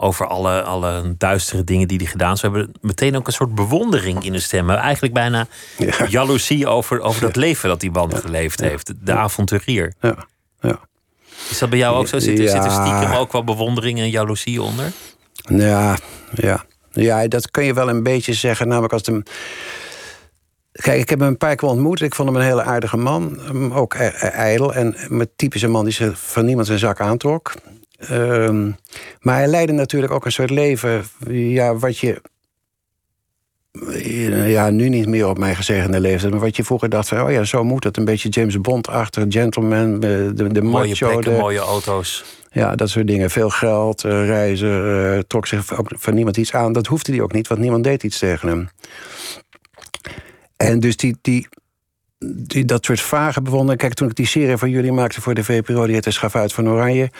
over 0.00 0.26
alle, 0.26 0.62
alle 0.62 1.14
duistere 1.18 1.64
dingen 1.64 1.88
die 1.88 1.98
hij 1.98 2.06
gedaan 2.06 2.28
heeft. 2.28 2.40
Ze 2.40 2.46
hebben 2.46 2.72
meteen 2.80 3.16
ook 3.16 3.26
een 3.26 3.32
soort 3.32 3.54
bewondering 3.54 4.24
in 4.24 4.32
de 4.32 4.40
stem. 4.40 4.70
Eigenlijk 4.70 5.14
bijna 5.14 5.46
ja. 5.78 6.06
jaloezie 6.08 6.66
over, 6.66 7.00
over 7.00 7.20
dat 7.20 7.36
leven 7.36 7.68
dat 7.68 7.80
die 7.80 7.90
man 7.90 8.10
ja. 8.10 8.18
geleefd 8.18 8.60
heeft. 8.60 8.92
De 9.00 9.12
avonturier. 9.12 9.92
Ja. 10.00 10.26
ja. 10.60 10.80
Is 11.50 11.58
dat 11.58 11.70
bij 11.70 11.78
jou 11.78 11.96
ook 11.96 12.08
zo? 12.08 12.18
Zit, 12.18 12.38
er, 12.38 12.48
zit 12.48 12.64
er 12.64 12.70
stiekem 12.70 13.12
ook 13.12 13.32
wel 13.32 13.44
bewondering 13.44 13.98
en 13.98 14.10
jaloezie 14.10 14.62
onder? 14.62 14.92
Ja, 15.32 15.96
ja. 16.34 16.64
ja, 16.90 17.28
dat 17.28 17.50
kun 17.50 17.64
je 17.64 17.74
wel 17.74 17.88
een 17.88 18.02
beetje 18.02 18.32
zeggen. 18.32 18.68
Namelijk 18.68 18.92
als 18.92 19.02
de... 19.02 19.22
Kijk, 20.72 21.00
ik 21.00 21.08
heb 21.08 21.18
hem 21.18 21.28
een 21.28 21.36
paar 21.36 21.56
keer 21.56 21.68
ontmoet. 21.68 22.00
Ik 22.00 22.14
vond 22.14 22.28
hem 22.28 22.38
een 22.38 22.46
hele 22.46 22.62
aardige 22.62 22.96
man. 22.96 23.40
Ook 23.72 23.94
ijdel. 23.94 24.74
En 24.74 24.96
met 25.08 25.30
typische 25.36 25.68
man 25.68 25.84
die 25.84 25.92
ze 25.92 26.16
van 26.16 26.44
niemand 26.44 26.66
zijn 26.66 26.78
zak 26.78 27.00
aantrok. 27.00 27.54
Um, 28.10 28.76
maar 29.20 29.36
hij 29.36 29.46
leidde 29.46 29.72
natuurlijk 29.72 30.12
ook 30.12 30.24
een 30.24 30.32
soort 30.32 30.50
leven, 30.50 31.04
ja, 31.28 31.76
wat 31.76 31.98
je. 31.98 32.20
Ja, 34.46 34.70
nu 34.70 34.88
niet 34.88 35.06
meer 35.06 35.28
op 35.28 35.38
mijn 35.38 35.56
gezegende 35.56 36.00
leeftijd. 36.00 36.32
Maar 36.32 36.40
wat 36.40 36.56
je 36.56 36.64
vroeger 36.64 36.88
dacht 36.88 37.08
van, 37.08 37.22
oh 37.22 37.30
ja, 37.30 37.44
zo 37.44 37.64
moet 37.64 37.84
het. 37.84 37.96
Een 37.96 38.04
beetje 38.04 38.28
James 38.28 38.60
Bond-achtig, 38.60 39.24
gentleman, 39.28 40.00
de, 40.00 40.32
de 40.34 40.62
mooie 40.62 40.88
macho. 40.88 41.08
Plekken, 41.08 41.32
de, 41.32 41.38
mooie 41.38 41.58
auto's. 41.58 42.24
Ja, 42.50 42.74
dat 42.74 42.90
soort 42.90 43.06
dingen. 43.06 43.30
Veel 43.30 43.50
geld, 43.50 44.04
uh, 44.04 44.26
reizen, 44.26 45.14
uh, 45.14 45.18
trok 45.26 45.46
zich 45.46 45.78
ook 45.78 45.88
van 45.96 46.14
niemand 46.14 46.36
iets 46.36 46.54
aan. 46.54 46.72
Dat 46.72 46.86
hoefde 46.86 47.12
hij 47.12 47.20
ook 47.20 47.32
niet, 47.32 47.48
want 47.48 47.60
niemand 47.60 47.84
deed 47.84 48.02
iets 48.02 48.18
tegen 48.18 48.48
hem. 48.48 48.68
En 50.56 50.80
dus 50.80 50.96
die, 50.96 51.16
die, 51.20 51.48
die, 52.18 52.64
dat 52.64 52.84
soort 52.84 53.00
vage 53.00 53.42
bewondering. 53.42 53.80
Kijk, 53.80 53.94
toen 53.94 54.08
ik 54.08 54.14
die 54.14 54.26
serie 54.26 54.56
van 54.56 54.70
jullie 54.70 54.92
maakte 54.92 55.20
voor 55.20 55.34
de 55.34 55.44
VPRO, 55.44 55.84
die 55.84 55.94
heette 55.94 56.10
Schafuit 56.10 56.52
van 56.52 56.68
Oranje. 56.68 57.10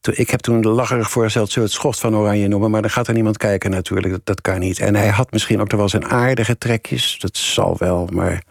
Toen, 0.00 0.14
ik 0.16 0.30
heb 0.30 0.40
toen 0.40 0.66
lacherig 0.66 1.10
voorgesteld, 1.10 1.50
zullen 1.50 1.68
het 1.68 1.76
schoft 1.76 2.00
van 2.00 2.16
Oranje 2.16 2.48
noemen. 2.48 2.70
Maar 2.70 2.80
dan 2.80 2.90
gaat 2.90 3.08
er 3.08 3.14
niemand 3.14 3.36
kijken 3.36 3.70
natuurlijk, 3.70 4.12
dat, 4.12 4.26
dat 4.26 4.40
kan 4.40 4.58
niet. 4.58 4.78
En 4.78 4.94
hij 4.94 5.08
had 5.08 5.32
misschien 5.32 5.60
ook 5.60 5.70
nog 5.70 5.78
wel 5.80 5.88
zijn 5.88 6.06
aardige 6.06 6.58
trekjes. 6.58 7.18
Dat 7.18 7.36
zal 7.36 7.76
wel, 7.78 8.08
maar. 8.12 8.42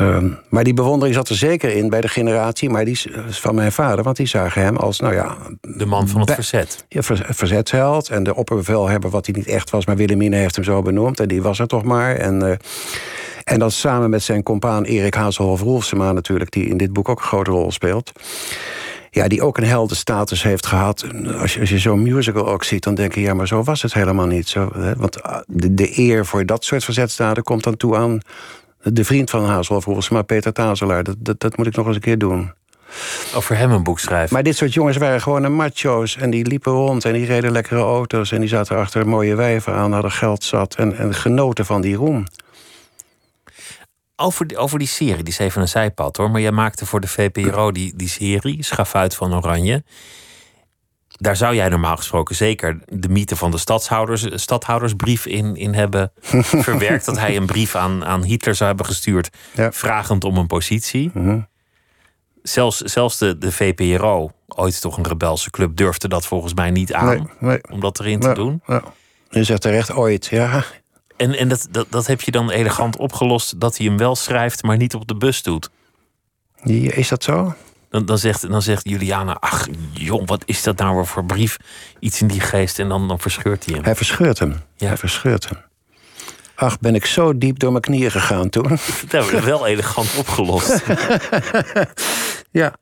Um, 0.00 0.38
maar 0.48 0.64
die 0.64 0.74
bewondering 0.74 1.16
zat 1.16 1.28
er 1.28 1.36
zeker 1.36 1.76
in 1.76 1.88
bij 1.88 2.00
de 2.00 2.08
generatie, 2.08 2.70
maar 2.70 2.84
die 2.84 3.00
van 3.28 3.54
mijn 3.54 3.72
vader, 3.72 4.04
want 4.04 4.16
die 4.16 4.26
zagen 4.26 4.62
hem 4.62 4.76
als, 4.76 5.00
nou 5.00 5.14
ja. 5.14 5.36
De 5.60 5.86
man 5.86 6.08
van 6.08 6.20
het 6.20 6.30
verzet. 6.30 6.84
Ja, 6.88 7.02
ver, 7.02 7.26
verzetsheld. 7.28 8.08
En 8.08 8.22
de 8.22 8.34
opperbevelhebber, 8.34 9.10
wat 9.10 9.26
hij 9.26 9.34
niet 9.34 9.46
echt 9.46 9.70
was, 9.70 9.86
maar 9.86 9.96
Wilhelmina 9.96 10.36
heeft 10.36 10.54
hem 10.54 10.64
zo 10.64 10.82
benoemd. 10.82 11.20
En 11.20 11.28
die 11.28 11.42
was 11.42 11.58
er 11.58 11.66
toch 11.66 11.84
maar. 11.84 12.16
En. 12.16 12.44
Uh, 12.44 12.52
en 13.50 13.58
dat 13.58 13.72
samen 13.72 14.10
met 14.10 14.22
zijn 14.22 14.42
compaan 14.42 14.84
Erik 14.84 15.14
Hazelhoff-Rolfsema 15.14 16.12
natuurlijk... 16.12 16.50
die 16.50 16.66
in 16.68 16.76
dit 16.76 16.92
boek 16.92 17.08
ook 17.08 17.18
een 17.18 17.26
grote 17.26 17.50
rol 17.50 17.72
speelt. 17.72 18.12
Ja, 19.10 19.28
die 19.28 19.42
ook 19.42 19.58
een 19.58 19.64
heldenstatus 19.64 20.42
heeft 20.42 20.66
gehad. 20.66 21.04
Als 21.40 21.54
je, 21.54 21.60
als 21.60 21.68
je 21.68 21.78
zo'n 21.78 22.02
musical 22.02 22.48
ook 22.48 22.64
ziet, 22.64 22.82
dan 22.82 22.94
denk 22.94 23.14
je... 23.14 23.20
ja, 23.20 23.34
maar 23.34 23.46
zo 23.46 23.62
was 23.62 23.82
het 23.82 23.94
helemaal 23.94 24.26
niet. 24.26 24.48
Zo, 24.48 24.70
hè? 24.74 24.94
Want 24.96 25.18
de, 25.46 25.74
de 25.74 25.98
eer 25.98 26.26
voor 26.26 26.46
dat 26.46 26.64
soort 26.64 26.84
verzetstaten 26.84 27.42
komt 27.42 27.64
dan 27.64 27.76
toe 27.76 27.96
aan... 27.96 28.20
de 28.82 29.04
vriend 29.04 29.30
van 29.30 29.44
Hazelhoff-Rolfsema, 29.44 30.22
Peter 30.22 30.52
Tazelaar. 30.52 31.04
Dat, 31.04 31.16
dat, 31.18 31.40
dat 31.40 31.56
moet 31.56 31.66
ik 31.66 31.76
nog 31.76 31.86
eens 31.86 31.94
een 31.94 32.02
keer 32.02 32.18
doen. 32.18 32.52
Over 33.34 33.56
hem 33.56 33.70
een 33.70 33.82
boek 33.82 33.98
schrijven. 33.98 34.34
Maar 34.34 34.42
dit 34.42 34.56
soort 34.56 34.74
jongens 34.74 34.96
waren 34.96 35.20
gewoon 35.20 35.44
een 35.44 35.54
macho's. 35.54 36.16
En 36.16 36.30
die 36.30 36.46
liepen 36.46 36.72
rond 36.72 37.04
en 37.04 37.12
die 37.12 37.26
reden 37.26 37.52
lekkere 37.52 37.80
auto's. 37.80 38.32
En 38.32 38.40
die 38.40 38.48
zaten 38.48 38.76
achter 38.76 39.08
mooie 39.08 39.34
wijven 39.34 39.74
aan, 39.74 39.92
hadden 39.92 40.12
geld 40.12 40.44
zat. 40.44 40.74
En, 40.74 40.96
en 40.96 41.14
genoten 41.14 41.66
van 41.66 41.80
die 41.80 41.96
roem. 41.96 42.24
Over 44.20 44.46
die, 44.46 44.56
over 44.58 44.78
die 44.78 44.88
serie, 44.88 45.22
die 45.22 45.32
is 45.32 45.38
even 45.38 45.60
een 45.60 45.68
zijpad 45.68 46.16
hoor. 46.16 46.30
Maar 46.30 46.40
jij 46.40 46.52
maakte 46.52 46.86
voor 46.86 47.00
de 47.00 47.08
VPRO 47.08 47.72
die, 47.72 47.96
die 47.96 48.08
serie, 48.08 48.64
Schafuit 48.64 49.14
van 49.14 49.34
Oranje. 49.34 49.84
Daar 51.08 51.36
zou 51.36 51.54
jij 51.54 51.68
normaal 51.68 51.96
gesproken 51.96 52.34
zeker 52.34 52.78
de 52.88 53.08
mythe 53.08 53.36
van 53.36 53.50
de 53.50 53.58
stadhouders, 53.58 54.26
stadhoudersbrief 54.42 55.26
in, 55.26 55.56
in 55.56 55.74
hebben 55.74 56.12
verwerkt. 56.66 57.04
Dat 57.04 57.18
hij 57.18 57.36
een 57.36 57.46
brief 57.46 57.74
aan, 57.74 58.04
aan 58.04 58.22
Hitler 58.22 58.54
zou 58.54 58.68
hebben 58.68 58.86
gestuurd, 58.86 59.30
ja. 59.54 59.72
vragend 59.72 60.24
om 60.24 60.36
een 60.36 60.46
positie. 60.46 61.10
Mhm. 61.14 61.40
Zelfs, 62.42 62.80
zelfs 62.80 63.18
de, 63.18 63.38
de 63.38 63.52
VPRO, 63.52 64.32
ooit 64.48 64.80
toch 64.80 64.96
een 64.96 65.06
rebelse 65.06 65.50
club, 65.50 65.76
durfde 65.76 66.08
dat 66.08 66.26
volgens 66.26 66.54
mij 66.54 66.70
niet 66.70 66.94
aan. 66.94 67.06
Nee, 67.06 67.22
nee. 67.38 67.60
Om 67.70 67.80
dat 67.80 68.00
erin 68.00 68.20
te 68.20 68.32
doen. 68.32 68.62
ja. 68.66 68.82
Je 69.30 69.44
zegt 69.44 69.60
terecht 69.60 69.92
ooit, 69.92 70.26
ja. 70.26 70.64
En, 71.20 71.34
en 71.38 71.48
dat, 71.48 71.68
dat, 71.70 71.86
dat 71.90 72.06
heb 72.06 72.20
je 72.20 72.30
dan 72.30 72.50
elegant 72.50 72.96
opgelost 72.96 73.60
dat 73.60 73.76
hij 73.76 73.86
hem 73.86 73.96
wel 73.96 74.16
schrijft, 74.16 74.62
maar 74.62 74.76
niet 74.76 74.94
op 74.94 75.06
de 75.06 75.16
bus 75.16 75.42
doet. 75.42 75.70
Is 76.64 77.08
dat 77.08 77.22
zo? 77.22 77.54
Dan, 77.90 78.04
dan, 78.04 78.18
zegt, 78.18 78.48
dan 78.50 78.62
zegt 78.62 78.88
Juliana, 78.88 79.36
ach 79.40 79.66
jong, 79.92 80.26
wat 80.28 80.42
is 80.44 80.62
dat 80.62 80.78
nou 80.78 80.94
weer 80.94 81.06
voor 81.06 81.24
brief? 81.24 81.56
Iets 81.98 82.20
in 82.20 82.26
die 82.26 82.40
geest 82.40 82.78
en 82.78 82.88
dan, 82.88 83.08
dan 83.08 83.20
verscheurt 83.20 83.64
hij 83.64 83.74
hem. 83.74 83.84
Hij 83.84 83.94
verscheurt 83.94 84.38
hem. 84.38 84.60
Ja. 84.76 84.86
Hij 84.86 84.96
verscheurt 84.96 85.48
hem. 85.48 85.58
Ach, 86.54 86.78
ben 86.78 86.94
ik 86.94 87.06
zo 87.06 87.38
diep 87.38 87.58
door 87.58 87.70
mijn 87.70 87.82
knieën 87.82 88.10
gegaan 88.10 88.48
toen. 88.48 88.68
Dat 89.08 89.10
hebben 89.10 89.34
we 89.34 89.42
wel 89.42 89.66
elegant 89.66 90.16
opgelost. 90.16 90.82
ja. 92.60 92.74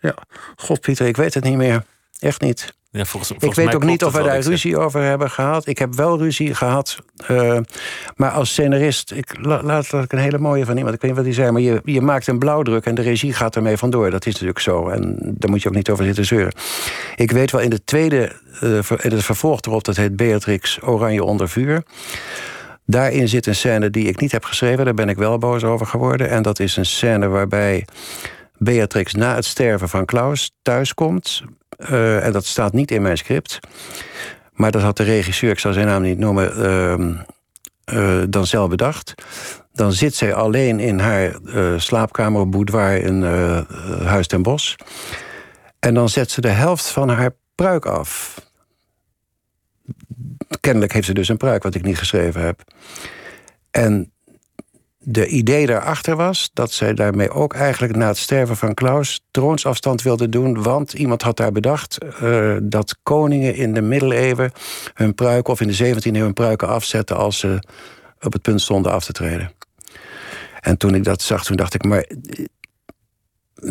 ja. 0.00 0.16
God, 0.56 0.80
Pieter, 0.80 1.06
ik 1.06 1.16
weet 1.16 1.34
het 1.34 1.44
niet 1.44 1.56
meer. 1.56 1.84
Echt 2.24 2.40
niet. 2.40 2.74
Ja, 2.90 3.04
volgens, 3.04 3.32
Ik 3.38 3.54
weet 3.54 3.74
ook 3.74 3.84
niet 3.84 4.04
of 4.04 4.12
we 4.12 4.22
daar 4.22 4.42
zeg. 4.42 4.52
ruzie 4.52 4.78
over 4.78 5.02
hebben 5.02 5.30
gehad. 5.30 5.66
Ik 5.66 5.78
heb 5.78 5.94
wel 5.94 6.18
ruzie 6.18 6.54
gehad. 6.54 6.98
eh, 7.26 7.58
maar 8.16 8.30
als 8.30 8.50
scenarist, 8.50 9.12
ik, 9.12 9.36
la- 9.40 9.62
laat, 9.62 9.92
laat 9.92 10.04
ik 10.04 10.12
een 10.12 10.18
hele 10.18 10.38
mooie 10.38 10.64
van 10.64 10.76
iemand. 10.76 10.94
Ik 10.94 11.00
weet 11.00 11.10
niet 11.10 11.18
wat 11.20 11.28
hij 11.28 11.34
zei, 11.44 11.50
maar 11.50 11.60
je, 11.60 11.80
je 11.84 12.00
maakt 12.00 12.26
een 12.26 12.38
blauwdruk 12.38 12.84
en 12.86 12.94
de 12.94 13.02
regie 13.02 13.32
gaat 13.32 13.56
ermee 13.56 13.76
vandoor. 13.76 14.10
Dat 14.10 14.26
is 14.26 14.32
natuurlijk 14.32 14.58
zo. 14.58 14.88
En 14.88 15.18
daar 15.38 15.50
moet 15.50 15.62
je 15.62 15.68
ook 15.68 15.74
niet 15.74 15.90
over 15.90 16.04
zitten 16.04 16.24
zeuren. 16.24 16.52
Ik 17.16 17.30
weet 17.30 17.50
wel, 17.50 17.60
in 17.60 17.70
de 17.70 17.84
tweede, 17.84 18.32
ver- 18.80 19.04
in 19.04 19.10
het 19.10 19.24
vervolg 19.24 19.60
erop, 19.60 19.84
dat 19.84 19.96
heet 19.96 20.16
Beatrix 20.16 20.78
Oranje 20.82 21.24
onder 21.24 21.48
vuur. 21.48 21.82
Daarin 22.86 23.28
zit 23.28 23.46
een 23.46 23.54
scène 23.54 23.90
die 23.90 24.06
ik 24.08 24.20
niet 24.20 24.32
heb 24.32 24.44
geschreven. 24.44 24.84
Daar 24.84 24.94
ben 24.94 25.08
ik 25.08 25.16
wel 25.16 25.38
boos 25.38 25.64
over 25.64 25.86
geworden. 25.86 26.28
En 26.30 26.42
dat 26.42 26.58
is 26.60 26.76
een 26.76 26.86
scène 26.86 27.28
waarbij 27.28 27.84
Beatrix 28.58 29.14
na 29.14 29.34
het 29.34 29.44
sterven 29.44 29.88
van 29.88 30.04
Klaus 30.04 30.50
thuiskomt. 30.62 31.42
Uh, 31.90 32.24
en 32.24 32.32
dat 32.32 32.44
staat 32.44 32.72
niet 32.72 32.90
in 32.90 33.02
mijn 33.02 33.18
script. 33.18 33.58
Maar 34.52 34.70
dat 34.70 34.82
had 34.82 34.96
de 34.96 35.02
regisseur, 35.02 35.50
ik 35.50 35.58
zal 35.58 35.72
zijn 35.72 35.86
naam 35.86 36.02
niet 36.02 36.18
noemen, 36.18 36.58
uh, 36.58 38.18
uh, 38.18 38.22
dan 38.28 38.46
zelf 38.46 38.68
bedacht. 38.68 39.14
Dan 39.72 39.92
zit 39.92 40.14
zij 40.14 40.34
alleen 40.34 40.80
in 40.80 40.98
haar 40.98 41.36
uh, 41.44 41.78
slaapkamer, 41.78 42.48
boudoir 42.48 42.96
in 42.96 43.22
Huis 44.04 44.26
ten 44.26 44.42
Bos. 44.42 44.76
En 45.78 45.94
dan 45.94 46.08
zet 46.08 46.30
ze 46.30 46.40
de 46.40 46.48
helft 46.48 46.86
van 46.86 47.08
haar 47.08 47.30
pruik 47.54 47.86
af. 47.86 48.40
Kennelijk 50.60 50.92
heeft 50.92 51.06
ze 51.06 51.14
dus 51.14 51.28
een 51.28 51.36
pruik, 51.36 51.62
wat 51.62 51.74
ik 51.74 51.82
niet 51.82 51.98
geschreven 51.98 52.42
heb. 52.42 52.62
En 53.70 54.12
de 55.04 55.26
idee 55.26 55.66
daarachter 55.66 56.16
was 56.16 56.50
dat 56.52 56.72
zij 56.72 56.94
daarmee 56.94 57.30
ook 57.30 57.54
eigenlijk 57.54 57.96
na 57.96 58.06
het 58.06 58.16
sterven 58.16 58.56
van 58.56 58.74
Klaus 58.74 59.20
troonsafstand 59.30 60.02
wilde 60.02 60.28
doen. 60.28 60.62
Want 60.62 60.92
iemand 60.92 61.22
had 61.22 61.36
daar 61.36 61.52
bedacht 61.52 61.98
uh, 62.22 62.56
dat 62.62 62.96
koningen 63.02 63.54
in 63.54 63.74
de 63.74 63.82
middeleeuwen 63.82 64.52
hun 64.94 65.14
pruiken, 65.14 65.52
of 65.52 65.60
in 65.60 65.68
de 65.68 65.94
17e 65.94 66.02
eeuw 66.02 66.22
hun 66.22 66.32
pruiken 66.32 66.68
afzetten 66.68 67.16
als 67.16 67.38
ze 67.38 67.62
op 68.20 68.32
het 68.32 68.42
punt 68.42 68.60
stonden 68.60 68.92
af 68.92 69.04
te 69.04 69.12
treden. 69.12 69.52
En 70.60 70.76
toen 70.76 70.94
ik 70.94 71.04
dat 71.04 71.22
zag, 71.22 71.44
toen 71.44 71.56
dacht 71.56 71.74
ik, 71.74 71.84
maar 71.84 72.06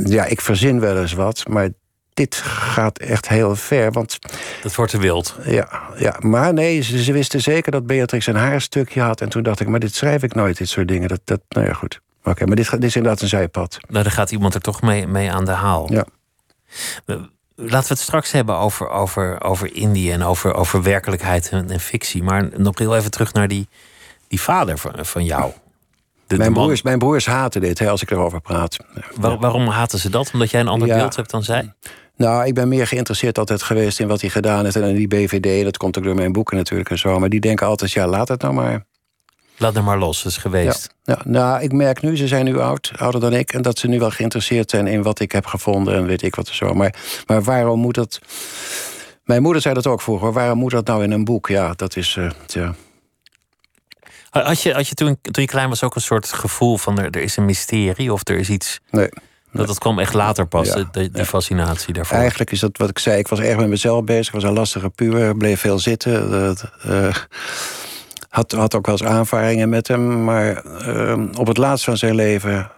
ja, 0.03 0.25
ik 0.25 0.41
verzin 0.41 0.79
wel 0.79 1.01
eens 1.01 1.13
wat, 1.13 1.47
maar 1.47 1.69
dit 2.13 2.35
gaat 2.35 2.97
echt 2.97 3.27
heel 3.27 3.55
ver. 3.55 3.91
Want, 3.91 4.19
dat 4.61 4.75
wordt 4.75 4.91
te 4.91 4.97
wild. 4.97 5.35
Ja, 5.45 5.81
ja 5.97 6.15
maar 6.19 6.53
nee, 6.53 6.81
ze, 6.81 7.03
ze 7.03 7.11
wisten 7.11 7.41
zeker 7.41 7.71
dat 7.71 7.87
Beatrix 7.87 8.27
een 8.27 8.35
haarstukje 8.35 9.01
had. 9.01 9.21
En 9.21 9.29
toen 9.29 9.43
dacht 9.43 9.59
ik, 9.59 9.67
maar 9.67 9.79
dit 9.79 9.95
schrijf 9.95 10.23
ik 10.23 10.33
nooit, 10.33 10.57
dit 10.57 10.69
soort 10.69 10.87
dingen. 10.87 11.07
Dat, 11.07 11.21
dat, 11.23 11.39
nou 11.49 11.67
ja, 11.67 11.73
goed. 11.73 11.99
Oké, 12.23 12.45
maar 12.45 12.55
dit, 12.55 12.71
dit 12.71 12.83
is 12.83 12.95
inderdaad 12.95 13.21
een 13.21 13.27
zijpad. 13.27 13.77
Nou, 13.87 14.03
dan 14.03 14.11
gaat 14.11 14.31
iemand 14.31 14.53
er 14.53 14.61
toch 14.61 14.81
mee, 14.81 15.07
mee 15.07 15.31
aan 15.31 15.45
de 15.45 15.51
haal. 15.51 15.91
Ja. 15.91 16.05
Laten 17.55 17.87
we 17.87 17.93
het 17.93 17.99
straks 17.99 18.31
hebben 18.31 18.57
over, 18.57 18.89
over, 18.89 19.43
over 19.43 19.75
Indië 19.75 20.11
en 20.11 20.23
over, 20.23 20.53
over 20.53 20.83
werkelijkheid 20.83 21.49
en, 21.49 21.69
en 21.69 21.79
fictie. 21.79 22.23
Maar 22.23 22.49
nog 22.57 22.77
heel 22.77 22.95
even 22.95 23.11
terug 23.11 23.33
naar 23.33 23.47
die, 23.47 23.67
die 24.27 24.41
vader 24.41 24.77
van, 24.77 24.93
van 25.05 25.23
jou. 25.23 25.51
De, 26.27 26.37
mijn, 26.37 26.53
broers, 26.53 26.81
mijn 26.81 26.99
broers 26.99 27.25
haten 27.25 27.61
dit, 27.61 27.79
hè, 27.79 27.89
als 27.89 28.01
ik 28.01 28.11
erover 28.11 28.41
praat. 28.41 28.77
Waar, 29.15 29.37
waarom 29.37 29.67
haten 29.67 29.99
ze 29.99 30.09
dat? 30.09 30.29
Omdat 30.33 30.51
jij 30.51 30.61
een 30.61 30.67
ander 30.67 30.87
beeld 30.87 31.15
hebt 31.15 31.29
dan 31.29 31.43
zij? 31.43 31.73
Nou, 32.15 32.45
ik 32.45 32.53
ben 32.53 32.67
meer 32.67 32.87
geïnteresseerd 32.87 33.37
altijd 33.37 33.61
geweest 33.61 33.99
in 33.99 34.07
wat 34.07 34.21
hij 34.21 34.29
gedaan 34.29 34.63
heeft. 34.63 34.75
En 34.75 34.95
die 34.95 35.07
BVD, 35.07 35.63
dat 35.63 35.77
komt 35.77 35.97
ook 35.97 36.03
door 36.03 36.15
mijn 36.15 36.31
boeken 36.31 36.57
natuurlijk 36.57 36.89
en 36.89 36.97
zo. 36.97 37.19
Maar 37.19 37.29
die 37.29 37.39
denken 37.39 37.67
altijd, 37.67 37.91
ja, 37.91 38.07
laat 38.07 38.27
het 38.27 38.41
nou 38.41 38.53
maar. 38.53 38.85
Laat 39.57 39.75
het 39.75 39.83
maar 39.83 39.97
los, 39.97 40.25
is 40.25 40.37
geweest. 40.37 40.95
Ja, 41.03 41.19
nou, 41.25 41.61
ik 41.61 41.71
merk 41.71 42.01
nu, 42.01 42.17
ze 42.17 42.27
zijn 42.27 42.45
nu 42.45 42.59
oud, 42.59 42.91
ouder 42.97 43.21
dan 43.21 43.33
ik... 43.33 43.53
en 43.53 43.61
dat 43.61 43.79
ze 43.79 43.87
nu 43.87 43.99
wel 43.99 44.11
geïnteresseerd 44.11 44.69
zijn 44.69 44.87
in 44.87 45.01
wat 45.03 45.19
ik 45.19 45.31
heb 45.31 45.45
gevonden... 45.45 45.95
en 45.95 46.05
weet 46.05 46.21
ik 46.21 46.35
wat 46.35 46.47
er 46.47 46.55
zo. 46.55 46.73
Maar, 46.73 46.95
maar 47.25 47.43
waarom 47.43 47.79
moet 47.79 47.95
dat... 47.95 48.19
Mijn 49.23 49.41
moeder 49.41 49.61
zei 49.61 49.73
dat 49.73 49.87
ook 49.87 50.01
vroeger. 50.01 50.33
Waarom 50.33 50.57
moet 50.57 50.71
dat 50.71 50.87
nou 50.87 51.03
in 51.03 51.11
een 51.11 51.23
boek? 51.23 51.47
Ja, 51.47 51.73
dat 51.73 51.95
is... 51.95 52.15
Uh, 52.15 52.31
ja. 52.47 52.75
Had 54.29 54.61
je, 54.61 54.73
had 54.73 54.87
je 54.87 54.95
toen, 54.95 55.17
toen 55.21 55.43
je 55.43 55.49
klein 55.49 55.69
was 55.69 55.83
ook 55.83 55.95
een 55.95 56.01
soort 56.01 56.33
gevoel 56.33 56.77
van... 56.77 56.99
er, 56.99 57.09
er 57.09 57.21
is 57.21 57.37
een 57.37 57.45
mysterie 57.45 58.13
of 58.13 58.27
er 58.27 58.37
is 58.37 58.49
iets... 58.49 58.79
Nee. 58.89 59.09
Dat, 59.53 59.67
dat 59.67 59.79
kwam 59.79 59.99
echt 59.99 60.13
later 60.13 60.45
pas, 60.45 60.67
ja, 60.67 60.85
die 60.91 61.25
fascinatie 61.25 61.93
daarvoor. 61.93 62.17
Eigenlijk 62.17 62.51
is 62.51 62.59
dat 62.59 62.77
wat 62.77 62.89
ik 62.89 62.99
zei. 62.99 63.17
Ik 63.17 63.27
was 63.27 63.39
erg 63.39 63.57
met 63.57 63.67
mezelf 63.67 64.03
bezig. 64.03 64.27
Ik 64.27 64.33
was 64.33 64.43
een 64.43 64.53
lastige 64.53 64.89
puur. 64.89 65.37
Bleef 65.37 65.59
veel 65.59 65.79
zitten. 65.79 66.55
Uh, 66.87 67.13
had, 68.29 68.51
had 68.51 68.75
ook 68.75 68.85
wel 68.85 68.95
eens 68.95 69.07
aanvaringen 69.07 69.69
met 69.69 69.87
hem. 69.87 70.23
Maar 70.23 70.63
uh, 70.87 71.25
op 71.37 71.47
het 71.47 71.57
laatst 71.57 71.85
van 71.85 71.97
zijn 71.97 72.15
leven... 72.15 72.71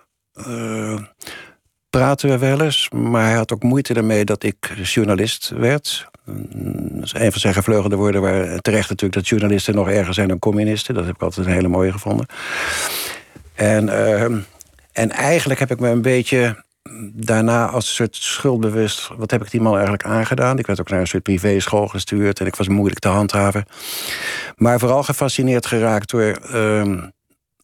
Uh, 0.47 0.97
praten 1.89 2.29
we 2.29 2.37
wel 2.37 2.61
eens. 2.61 2.89
Maar 2.89 3.25
hij 3.25 3.35
had 3.35 3.53
ook 3.53 3.63
moeite 3.63 3.93
ermee 3.93 4.25
dat 4.25 4.43
ik 4.43 4.73
journalist 4.83 5.49
werd. 5.49 6.09
Dat 6.25 7.03
is 7.03 7.13
een 7.13 7.31
van 7.31 7.41
zijn 7.41 7.53
gevleugelde 7.53 7.95
woorden... 7.95 8.21
waar 8.21 8.59
terecht 8.59 8.89
natuurlijk 8.89 9.13
dat 9.13 9.27
journalisten 9.27 9.75
nog 9.75 9.89
erger 9.89 10.13
zijn 10.13 10.27
dan 10.27 10.39
communisten. 10.39 10.93
Dat 10.93 11.05
heb 11.05 11.15
ik 11.15 11.21
altijd 11.21 11.47
een 11.47 11.53
hele 11.53 11.67
mooie 11.67 11.91
gevonden. 11.91 12.25
En... 13.53 13.85
Uh, 13.85 14.25
en 14.95 15.11
eigenlijk 15.11 15.59
heb 15.59 15.71
ik 15.71 15.79
me 15.79 15.89
een 15.89 16.01
beetje 16.01 16.63
daarna 17.13 17.67
als 17.67 17.87
een 17.87 17.93
soort 17.93 18.15
schuldbewust... 18.15 19.09
wat 19.17 19.31
heb 19.31 19.43
ik 19.43 19.51
die 19.51 19.61
man 19.61 19.73
eigenlijk 19.73 20.03
aangedaan? 20.03 20.59
Ik 20.59 20.67
werd 20.67 20.79
ook 20.79 20.89
naar 20.89 20.99
een 20.99 21.07
soort 21.07 21.23
privéschool 21.23 21.87
gestuurd... 21.87 22.39
en 22.39 22.45
ik 22.45 22.55
was 22.55 22.67
moeilijk 22.67 22.99
te 22.99 23.07
handhaven. 23.07 23.65
Maar 24.55 24.79
vooral 24.79 25.03
gefascineerd 25.03 25.65
geraakt 25.65 26.09
door... 26.09 26.39
Uh, 26.53 27.03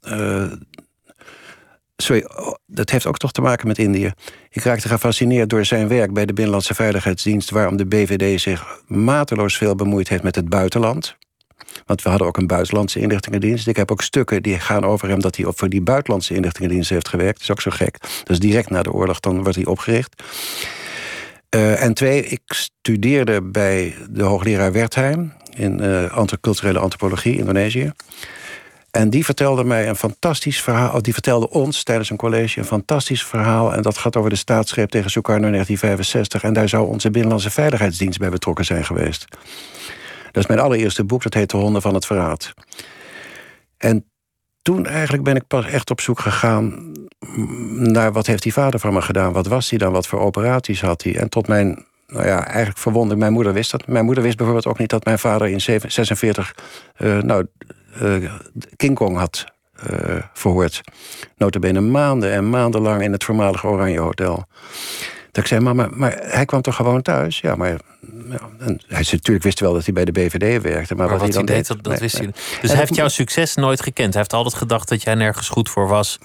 uh, 0.07 0.51
sorry, 1.95 2.25
oh, 2.35 2.53
dat 2.65 2.89
heeft 2.89 3.05
ook 3.05 3.17
toch 3.17 3.31
te 3.31 3.41
maken 3.41 3.67
met 3.67 3.77
Indië. 3.77 4.11
Ik 4.49 4.63
raakte 4.63 4.87
gefascineerd 4.87 5.49
door 5.49 5.65
zijn 5.65 5.87
werk 5.87 6.13
bij 6.13 6.25
de 6.25 6.33
Binnenlandse 6.33 6.73
Veiligheidsdienst... 6.73 7.49
waarom 7.49 7.77
de 7.77 7.85
BVD 7.85 8.41
zich 8.41 8.81
mateloos 8.87 9.57
veel 9.57 9.75
bemoeid 9.75 10.09
heeft 10.09 10.23
met 10.23 10.35
het 10.35 10.49
buitenland... 10.49 11.17
Want 11.91 12.03
we 12.03 12.09
hadden 12.09 12.27
ook 12.27 12.37
een 12.37 12.47
buitenlandse 12.47 12.99
inlichtingendienst. 12.99 13.67
Ik 13.67 13.75
heb 13.75 13.91
ook 13.91 14.01
stukken 14.01 14.43
die 14.43 14.59
gaan 14.59 14.85
over 14.85 15.09
hem 15.09 15.21
dat 15.21 15.35
hij 15.35 15.45
voor 15.55 15.69
die 15.69 15.81
buitenlandse 15.81 16.33
inlichtingendienst 16.33 16.89
heeft 16.89 17.07
gewerkt. 17.07 17.33
Dat 17.33 17.41
is 17.41 17.51
ook 17.51 17.61
zo 17.61 17.71
gek. 17.71 17.97
Is 18.25 18.39
direct 18.39 18.69
na 18.69 18.83
de 18.83 18.91
oorlog, 18.91 19.19
dan 19.19 19.41
wordt 19.41 19.55
hij 19.55 19.65
opgericht. 19.65 20.23
Uh, 21.55 21.83
en 21.83 21.93
twee, 21.93 22.25
ik 22.25 22.41
studeerde 22.45 23.41
bij 23.41 23.95
de 24.09 24.23
hoogleraar 24.23 24.71
Wertheim 24.71 25.33
in 25.55 25.83
uh, 25.83 26.23
culturele 26.41 26.79
antropologie, 26.79 27.37
Indonesië. 27.37 27.91
En 28.91 29.09
die 29.09 29.25
vertelde 29.25 29.63
mij 29.63 29.89
een 29.89 29.95
fantastisch 29.95 30.61
verhaal. 30.61 31.01
Die 31.01 31.13
vertelde 31.13 31.49
ons 31.49 31.83
tijdens 31.83 32.09
een 32.09 32.17
college 32.17 32.59
een 32.59 32.65
fantastisch 32.65 33.23
verhaal. 33.23 33.73
En 33.73 33.81
dat 33.81 33.97
gaat 33.97 34.15
over 34.15 34.29
de 34.29 34.35
staatsgreep 34.35 34.89
tegen 34.89 35.11
Sukarno 35.11 35.45
in 35.45 35.51
1965. 35.51 36.43
En 36.43 36.53
daar 36.53 36.69
zou 36.69 36.87
onze 36.87 37.11
Binnenlandse 37.11 37.49
Veiligheidsdienst 37.49 38.19
bij 38.19 38.29
betrokken 38.29 38.65
zijn 38.65 38.85
geweest. 38.85 39.25
Dat 40.31 40.43
is 40.43 40.47
mijn 40.47 40.59
allereerste 40.59 41.03
boek, 41.03 41.23
dat 41.23 41.33
heet 41.33 41.49
De 41.49 41.57
Honden 41.57 41.81
van 41.81 41.93
het 41.93 42.05
Verraad. 42.05 42.53
En 43.77 44.05
toen 44.61 44.85
eigenlijk 44.85 45.23
ben 45.23 45.35
ik 45.35 45.47
pas 45.47 45.65
echt 45.65 45.89
op 45.89 46.01
zoek 46.01 46.19
gegaan 46.19 46.91
naar 47.75 48.11
wat 48.11 48.27
heeft 48.27 48.43
die 48.43 48.53
vader 48.53 48.79
van 48.79 48.93
me 48.93 49.01
gedaan? 49.01 49.33
Wat 49.33 49.47
was 49.47 49.69
hij 49.69 49.79
dan? 49.79 49.91
Wat 49.91 50.07
voor 50.07 50.19
operaties 50.19 50.81
had 50.81 51.03
hij? 51.03 51.15
En 51.17 51.29
tot 51.29 51.47
mijn, 51.47 51.85
nou 52.07 52.25
ja, 52.25 52.45
eigenlijk 52.45 52.77
verwondering, 52.77 53.19
mijn 53.19 53.33
moeder 53.33 53.53
wist 53.53 53.71
dat. 53.71 53.87
Mijn 53.87 54.05
moeder 54.05 54.23
wist 54.23 54.37
bijvoorbeeld 54.37 54.67
ook 54.67 54.79
niet 54.79 54.89
dat 54.89 55.05
mijn 55.05 55.19
vader 55.19 55.47
in 55.47 55.61
46 55.61 56.55
uh, 56.97 57.17
eh, 57.17 57.23
nou, 57.23 57.47
uh, 58.01 58.31
King 58.75 58.95
Kong 58.95 59.17
had 59.17 59.45
uh, 59.91 60.23
verhoord. 60.33 60.81
Notabene 61.37 61.81
maanden 61.81 62.31
en 62.31 62.49
maandenlang 62.49 63.01
in 63.01 63.11
het 63.11 63.23
voormalige 63.23 63.67
Oranje 63.67 63.99
Hotel. 63.99 64.45
Dat 65.31 65.43
ik 65.43 65.49
zei, 65.49 65.61
mama, 65.61 65.89
maar 65.91 66.17
hij 66.21 66.45
kwam 66.45 66.61
toch 66.61 66.75
gewoon 66.75 67.01
thuis? 67.01 67.39
Ja, 67.39 67.55
maar 67.55 67.69
ja, 67.69 67.77
en 68.59 68.81
hij 68.87 69.05
natuurlijk 69.11 69.43
wist 69.43 69.59
wel 69.59 69.73
dat 69.73 69.83
hij 69.83 69.93
bij 69.93 70.05
de 70.05 70.11
BVD 70.11 70.61
werkte. 70.61 70.95
Maar, 70.95 71.07
maar 71.07 71.17
wat, 71.17 71.21
hij 71.21 71.31
dan 71.31 71.45
deed, 71.45 71.67
dat, 71.67 71.83
dat 71.83 71.99
wist 71.99 72.17
hij. 72.17 72.31
Dus 72.61 72.69
hij 72.69 72.79
heeft 72.79 72.95
jouw 72.95 73.07
succes 73.07 73.55
nooit 73.55 73.81
gekend. 73.81 74.09
Hij 74.09 74.17
heeft 74.17 74.33
altijd 74.33 74.55
gedacht 74.55 74.89
dat 74.89 75.03
jij 75.03 75.15
nergens 75.15 75.49
goed 75.49 75.69
voor 75.69 75.87
was. 75.87 76.19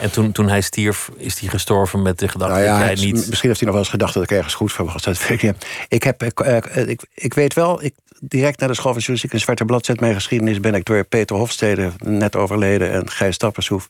En 0.00 0.10
toen, 0.10 0.32
toen 0.32 0.48
hij 0.48 0.60
stierf, 0.60 1.10
is 1.16 1.38
hij 1.38 1.48
gestorven 1.48 2.02
met 2.02 2.18
de 2.18 2.28
gedachte 2.28 2.54
nou 2.54 2.66
ja, 2.66 2.78
dat 2.78 2.98
jij 2.98 3.06
niet... 3.06 3.14
Misschien 3.28 3.48
heeft 3.48 3.60
hij 3.60 3.68
nog 3.68 3.70
wel 3.70 3.78
eens 3.78 3.88
gedacht 3.88 4.14
dat 4.14 4.22
ik 4.22 4.30
ergens 4.30 4.54
goed 4.54 4.72
voor 4.72 4.84
was. 4.84 5.02
Dat 5.02 5.26
weet 5.26 5.42
ik, 5.42 5.54
ik, 5.88 6.02
heb, 6.02 6.22
ik, 6.22 6.40
eh, 6.40 6.88
ik, 6.88 7.02
ik 7.14 7.34
weet 7.34 7.54
wel, 7.54 7.82
ik, 7.82 7.94
direct 8.20 8.60
na 8.60 8.66
de 8.66 8.74
school 8.74 8.92
van 8.92 9.00
journalistiek... 9.00 9.32
een 9.32 9.40
zwarte 9.40 9.64
bladzet 9.64 10.00
mijn 10.00 10.14
geschiedenis... 10.14 10.60
ben 10.60 10.74
ik 10.74 10.84
door 10.84 11.04
Peter 11.04 11.36
Hofstede, 11.36 11.92
net 11.98 12.36
overleden... 12.36 12.92
en 12.92 13.10
Gijs 13.10 13.36
Tappershoef, 13.36 13.86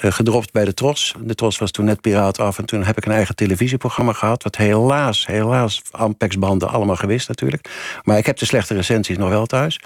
uh, 0.00 0.12
gedropt 0.12 0.52
bij 0.52 0.64
de 0.64 0.74
Tros. 0.74 1.14
De 1.20 1.34
Tros 1.34 1.58
was 1.58 1.70
toen 1.70 1.84
net 1.84 2.00
piraat 2.00 2.38
af... 2.38 2.58
en 2.58 2.64
toen 2.64 2.84
heb 2.84 2.96
ik 2.96 3.04
een 3.04 3.12
eigen 3.12 3.34
televisieprogramma 3.34 4.12
gehad... 4.12 4.42
wat 4.42 4.56
helaas, 4.56 5.26
helaas, 5.26 5.82
Ampex-banden 5.90 6.68
allemaal 6.68 6.96
gewist 6.96 7.28
natuurlijk. 7.28 7.70
Maar 8.02 8.18
ik 8.18 8.26
heb 8.26 8.36
de 8.36 8.46
slechte 8.46 8.74
recensies 8.74 9.16
nog 9.16 9.28
wel 9.28 9.46
thuis. 9.46 9.80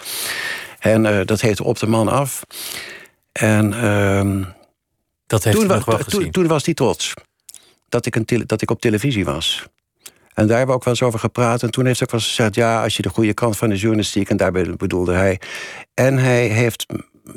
En 0.78 1.04
uh, 1.04 1.20
dat 1.24 1.40
heette 1.40 1.64
Op 1.64 1.78
de 1.78 1.86
Man 1.86 2.08
Af. 2.08 2.42
En... 3.32 3.72
Uh, 3.72 4.46
dat 5.26 5.44
heeft 5.44 5.56
toen, 5.56 5.66
nog 5.66 5.84
wel 5.84 5.98
gezien. 5.98 6.20
Toen, 6.20 6.30
toen 6.30 6.46
was 6.46 6.62
die 6.62 6.74
trots 6.74 7.14
dat 7.88 8.06
ik, 8.06 8.16
een 8.16 8.44
dat 8.46 8.62
ik 8.62 8.70
op 8.70 8.80
televisie 8.80 9.24
was. 9.24 9.64
En 10.34 10.46
daar 10.46 10.56
hebben 10.56 10.66
we 10.66 10.80
ook 10.80 10.84
wel 10.84 10.94
eens 10.94 11.02
over 11.02 11.18
gepraat. 11.18 11.62
En 11.62 11.70
toen 11.70 11.86
heeft 11.86 11.98
hij 11.98 12.06
ook 12.06 12.12
wel 12.12 12.20
eens 12.20 12.34
gezegd... 12.34 12.54
ja, 12.54 12.82
als 12.82 12.96
je 12.96 13.02
de 13.02 13.08
goede 13.08 13.34
kant 13.34 13.56
van 13.56 13.68
de 13.68 13.76
journalistiek... 13.76 14.30
en 14.30 14.36
daarbij 14.36 14.74
bedoelde 14.76 15.12
hij... 15.12 15.40
en 15.94 16.18
hij 16.18 16.46
heeft... 16.46 16.86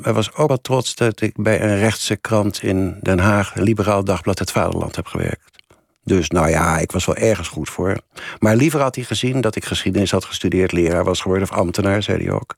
Hij 0.02 0.12
was 0.12 0.34
ook 0.34 0.48
wel 0.48 0.60
trots 0.60 0.94
dat 0.94 1.20
ik 1.20 1.42
bij 1.42 1.60
een 1.62 1.78
rechtse 1.78 2.16
krant 2.16 2.62
in 2.62 2.98
Den 3.02 3.18
Haag... 3.18 3.54
liberaal 3.54 4.04
dagblad 4.04 4.38
Het 4.38 4.50
Vaderland 4.50 4.96
heb 4.96 5.06
gewerkt. 5.06 5.56
Dus 6.04 6.28
nou 6.28 6.48
ja, 6.48 6.78
ik 6.78 6.92
was 6.92 7.04
wel 7.04 7.16
ergens 7.16 7.48
goed 7.48 7.70
voor. 7.70 7.96
Maar 8.38 8.56
liever 8.56 8.80
had 8.80 8.94
hij 8.94 9.04
gezien 9.04 9.40
dat 9.40 9.56
ik 9.56 9.64
geschiedenis 9.64 10.10
had 10.10 10.24
gestudeerd... 10.24 10.72
leraar 10.72 11.04
was 11.04 11.20
geworden 11.20 11.50
of 11.50 11.56
ambtenaar, 11.56 12.02
zei 12.02 12.24
hij 12.24 12.32
ook. 12.32 12.54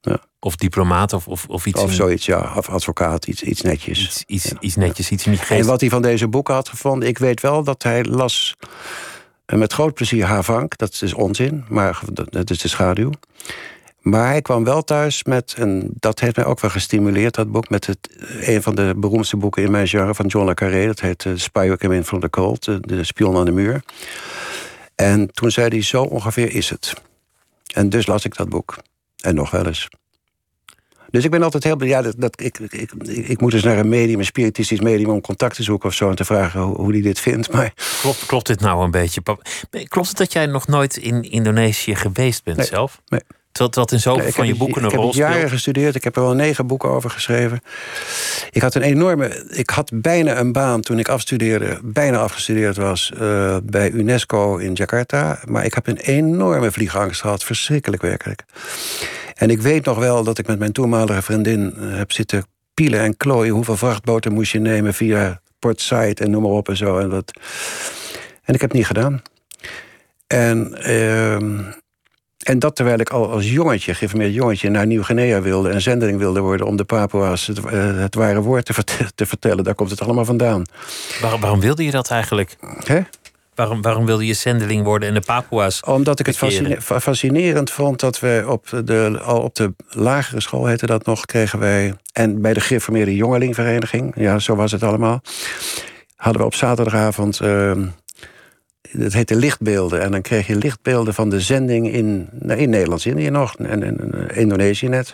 Ja. 0.00 0.18
Of 0.40 0.56
diplomaat 0.56 1.12
of, 1.12 1.28
of, 1.28 1.46
of 1.48 1.66
iets. 1.66 1.80
Of 1.80 1.92
zoiets, 1.92 2.26
ja. 2.26 2.52
Of 2.56 2.68
advocaat, 2.68 3.26
iets, 3.26 3.42
iets 3.42 3.62
netjes. 3.62 4.02
Iets, 4.02 4.24
iets, 4.26 4.52
iets 4.60 4.76
netjes, 4.76 5.10
iets 5.10 5.24
niet 5.24 5.40
geest. 5.40 5.60
En 5.60 5.66
wat 5.66 5.80
hij 5.80 5.90
van 5.90 6.02
deze 6.02 6.28
boeken 6.28 6.54
had 6.54 6.68
gevonden... 6.68 7.08
ik 7.08 7.18
weet 7.18 7.40
wel 7.40 7.64
dat 7.64 7.82
hij 7.82 8.04
las 8.04 8.56
met 9.54 9.72
groot 9.72 9.94
plezier 9.94 10.24
Havank. 10.24 10.78
Dat 10.78 10.98
is 11.02 11.14
onzin, 11.14 11.64
maar 11.68 12.00
dat 12.12 12.50
is 12.50 12.58
de 12.58 12.68
schaduw. 12.68 13.10
Maar 14.00 14.26
hij 14.26 14.42
kwam 14.42 14.64
wel 14.64 14.84
thuis 14.84 15.24
met, 15.24 15.54
en 15.58 15.88
dat 15.94 16.20
heeft 16.20 16.36
mij 16.36 16.44
ook 16.44 16.60
wel 16.60 16.70
gestimuleerd, 16.70 17.34
dat 17.34 17.50
boek, 17.50 17.68
met 17.68 17.86
het, 17.86 17.98
een 18.40 18.62
van 18.62 18.74
de 18.74 18.94
beroemdste 18.96 19.36
boeken 19.36 19.62
in 19.62 19.70
mijn 19.70 19.88
genre 19.88 20.14
van 20.14 20.26
John 20.26 20.46
le 20.46 20.54
Carré. 20.54 20.86
Dat 20.86 21.00
heet 21.00 21.24
uh, 21.24 21.32
Spy 21.36 21.66
Who 21.66 21.76
Came 21.76 21.94
In 21.94 22.04
From 22.04 22.20
The 22.20 22.30
Cold, 22.30 22.64
de, 22.64 22.80
de 22.80 23.04
spion 23.04 23.36
aan 23.36 23.44
de 23.44 23.50
muur. 23.50 23.82
En 24.94 25.30
toen 25.32 25.50
zei 25.50 25.68
hij, 25.68 25.82
zo 25.82 26.02
ongeveer 26.02 26.54
is 26.54 26.70
het. 26.70 26.94
En 27.74 27.88
dus 27.88 28.06
las 28.06 28.24
ik 28.24 28.36
dat 28.36 28.48
boek. 28.48 28.76
En 29.20 29.34
nog 29.34 29.50
wel 29.50 29.66
eens. 29.66 29.88
Dus 31.16 31.24
ik 31.24 31.30
ben 31.30 31.42
altijd 31.42 31.64
heel... 31.64 31.84
Ja, 31.84 32.02
dat, 32.02 32.14
dat, 32.18 32.40
ik, 32.40 32.58
ik, 32.58 32.92
ik, 33.06 33.40
moet 33.40 33.50
dus 33.50 33.62
naar 33.62 33.78
een 33.78 33.88
medium, 33.88 34.18
een 34.18 34.24
spiritistisch 34.24 34.80
medium... 34.80 35.10
om 35.10 35.20
contact 35.20 35.56
te 35.56 35.62
zoeken 35.62 35.88
of 35.88 35.94
zo 35.94 36.10
en 36.10 36.16
te 36.16 36.24
vragen 36.24 36.60
hoe, 36.60 36.76
hoe 36.76 36.92
die 36.92 37.02
dit 37.02 37.20
vindt. 37.20 37.52
Maar... 37.52 37.72
Klopt, 38.00 38.26
klopt 38.26 38.46
dit 38.46 38.60
nou 38.60 38.84
een 38.84 38.90
beetje? 38.90 39.22
Klopt 39.88 40.08
het 40.08 40.16
dat 40.16 40.32
jij 40.32 40.46
nog 40.46 40.66
nooit 40.66 40.96
in 40.96 41.22
Indonesië 41.22 41.94
geweest 41.94 42.44
bent 42.44 42.66
zelf? 42.66 43.00
Nee. 43.08 43.20
Terwijl 43.56 43.70
dat 43.70 43.92
in 43.92 44.00
zoveel 44.00 44.32
van 44.32 44.46
je 44.46 44.54
boeken 44.54 44.84
een 44.84 44.90
rol 44.90 45.12
speelt. 45.12 45.14
Ik 45.14 45.22
heb 45.22 45.32
jaren 45.32 45.50
gestudeerd. 45.50 45.94
Ik 45.94 46.04
heb 46.04 46.16
er 46.16 46.22
wel 46.22 46.34
negen 46.34 46.66
boeken 46.66 46.88
over 46.88 47.10
geschreven. 47.10 47.60
Ik 48.50 48.62
had 48.62 48.74
een 48.74 48.82
enorme... 48.82 49.46
Ik 49.48 49.70
had 49.70 49.90
bijna 49.94 50.38
een 50.38 50.52
baan 50.52 50.80
toen 50.80 50.98
ik 50.98 51.08
afstudeerde... 51.08 51.78
bijna 51.82 52.18
afgestudeerd 52.18 52.76
was 52.76 53.12
uh, 53.20 53.56
bij 53.62 53.90
UNESCO 53.90 54.56
in 54.56 54.72
Jakarta. 54.72 55.38
Maar 55.44 55.64
ik 55.64 55.74
heb 55.74 55.86
een 55.86 55.96
enorme 55.96 56.70
vliegangst 56.70 57.20
gehad. 57.20 57.44
Verschrikkelijk 57.44 58.02
werkelijk. 58.02 58.44
En 59.34 59.50
ik 59.50 59.60
weet 59.60 59.84
nog 59.84 59.98
wel 59.98 60.24
dat 60.24 60.38
ik 60.38 60.46
met 60.46 60.58
mijn 60.58 60.72
toenmalige 60.72 61.22
vriendin... 61.22 61.74
Uh, 61.78 61.96
heb 61.96 62.12
zitten 62.12 62.46
pielen 62.74 63.00
en 63.00 63.16
klooien. 63.16 63.54
Hoeveel 63.54 63.76
vrachtboten 63.76 64.32
moest 64.32 64.52
je 64.52 64.58
nemen 64.58 64.94
via 64.94 65.40
Port 65.58 65.80
Said 65.80 66.20
en 66.20 66.30
noem 66.30 66.42
maar 66.42 66.50
op 66.50 66.68
en 66.68 66.76
zo. 66.76 66.98
En, 66.98 67.08
dat... 67.08 67.32
en 68.42 68.54
ik 68.54 68.60
heb 68.60 68.70
het 68.70 68.78
niet 68.78 68.86
gedaan. 68.86 69.22
En... 70.26 70.78
Uh, 70.86 71.74
en 72.46 72.58
dat 72.58 72.76
terwijl 72.76 72.98
ik 72.98 73.10
al 73.10 73.30
als 73.30 73.50
jongetje, 73.50 73.94
geïnformeerd 73.94 74.34
jongetje, 74.34 74.68
naar 74.68 74.86
Nieuw-Guinea 74.86 75.40
wilde 75.40 75.70
en 75.70 75.80
zendeling 75.80 76.18
wilde 76.18 76.40
worden 76.40 76.66
om 76.66 76.76
de 76.76 76.84
Papua's 76.84 77.46
het, 77.46 77.58
uh, 77.58 77.98
het 78.00 78.14
ware 78.14 78.40
woord 78.40 78.64
te, 78.64 78.74
te, 79.14 79.26
vertellen. 79.26 79.64
Daar 79.64 79.74
komt 79.74 79.90
het 79.90 80.00
allemaal 80.00 80.24
vandaan. 80.24 80.64
Waarom, 81.20 81.40
waarom 81.40 81.60
wilde 81.60 81.84
je 81.84 81.90
dat 81.90 82.10
eigenlijk? 82.10 82.56
Hè? 82.84 83.00
Waarom, 83.54 83.82
waarom 83.82 84.06
wilde 84.06 84.26
je 84.26 84.34
zendeling 84.34 84.84
worden 84.84 85.08
en 85.08 85.14
de 85.14 85.20
Papua's? 85.20 85.80
Omdat 85.80 86.20
ik 86.20 86.26
het 86.26 86.36
fascinerend 87.02 87.70
vond 87.70 88.00
dat 88.00 88.20
we 88.20 88.44
op 88.46 88.82
de, 88.84 89.20
al 89.22 89.40
op 89.40 89.54
de 89.54 89.74
lagere 89.88 90.40
school, 90.40 90.66
heette 90.66 90.86
dat 90.86 91.06
nog, 91.06 91.24
kregen 91.24 91.58
wij. 91.58 91.94
En 92.12 92.40
bij 92.40 92.52
de 92.52 92.60
gereformeerde 92.60 93.14
jongelingvereniging, 93.14 94.12
ja, 94.16 94.38
zo 94.38 94.54
was 94.54 94.72
het 94.72 94.82
allemaal. 94.82 95.22
Hadden 96.16 96.40
we 96.40 96.46
op 96.46 96.54
zaterdagavond. 96.54 97.40
Uh, 97.42 97.72
het 98.90 99.12
heette 99.12 99.36
lichtbeelden. 99.36 100.00
En 100.00 100.10
dan 100.10 100.22
kreeg 100.22 100.46
je 100.46 100.56
lichtbeelden 100.56 101.14
van 101.14 101.30
de 101.30 101.40
zending 101.40 101.92
in, 101.92 102.28
nou, 102.32 102.60
in 102.60 102.70
Nederlands-Indië 102.70 103.30
nog. 103.30 103.56
En, 103.56 103.82
en, 103.82 104.28
Indonesië 104.34 104.88
net. 104.88 105.12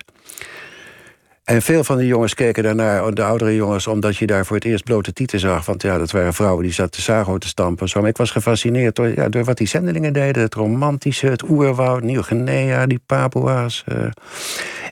En 1.44 1.62
veel 1.62 1.85
van 1.85 1.98
die 1.98 2.06
jongens 2.06 2.35
keken 2.35 2.62
daarnaar, 2.62 3.14
de 3.14 3.22
oudere 3.22 3.54
jongens... 3.54 3.87
omdat 3.87 4.16
je 4.16 4.26
daar 4.26 4.46
voor 4.46 4.56
het 4.56 4.64
eerst 4.64 4.85
blote 4.85 5.12
tieten 5.12 5.40
zag. 5.40 5.66
Want 5.66 5.82
ja, 5.82 5.98
dat 5.98 6.11
waren 6.11 6.35
vrouwen 6.35 6.62
die 6.62 6.72
zaten 6.72 7.02
sago 7.02 7.38
te 7.38 7.48
stampen. 7.48 7.88
Zo. 7.88 8.00
Maar 8.00 8.08
ik 8.08 8.16
was 8.16 8.30
gefascineerd 8.30 8.96
door, 8.96 9.08
ja, 9.08 9.28
door 9.28 9.44
wat 9.44 9.56
die 9.56 9.66
zendelingen 9.66 10.12
deden. 10.12 10.42
Het 10.42 10.54
romantische, 10.54 11.26
het 11.26 11.48
oerwoud, 11.48 12.02
Nieuw-Guinea, 12.02 12.87
die 12.87 13.00
Papua's. 13.06 13.85
Uh. 13.88 14.11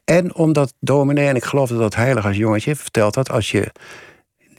En 0.04 0.34
omdat 0.34 0.74
dominee, 0.80 1.28
en 1.28 1.36
ik 1.36 1.44
geloofde 1.44 1.76
dat 1.76 1.94
heilig 1.94 2.26
als 2.26 2.36
jongetje... 2.36 2.76
vertelt 2.76 3.14
dat 3.14 3.30
als 3.30 3.50
je 3.50 3.70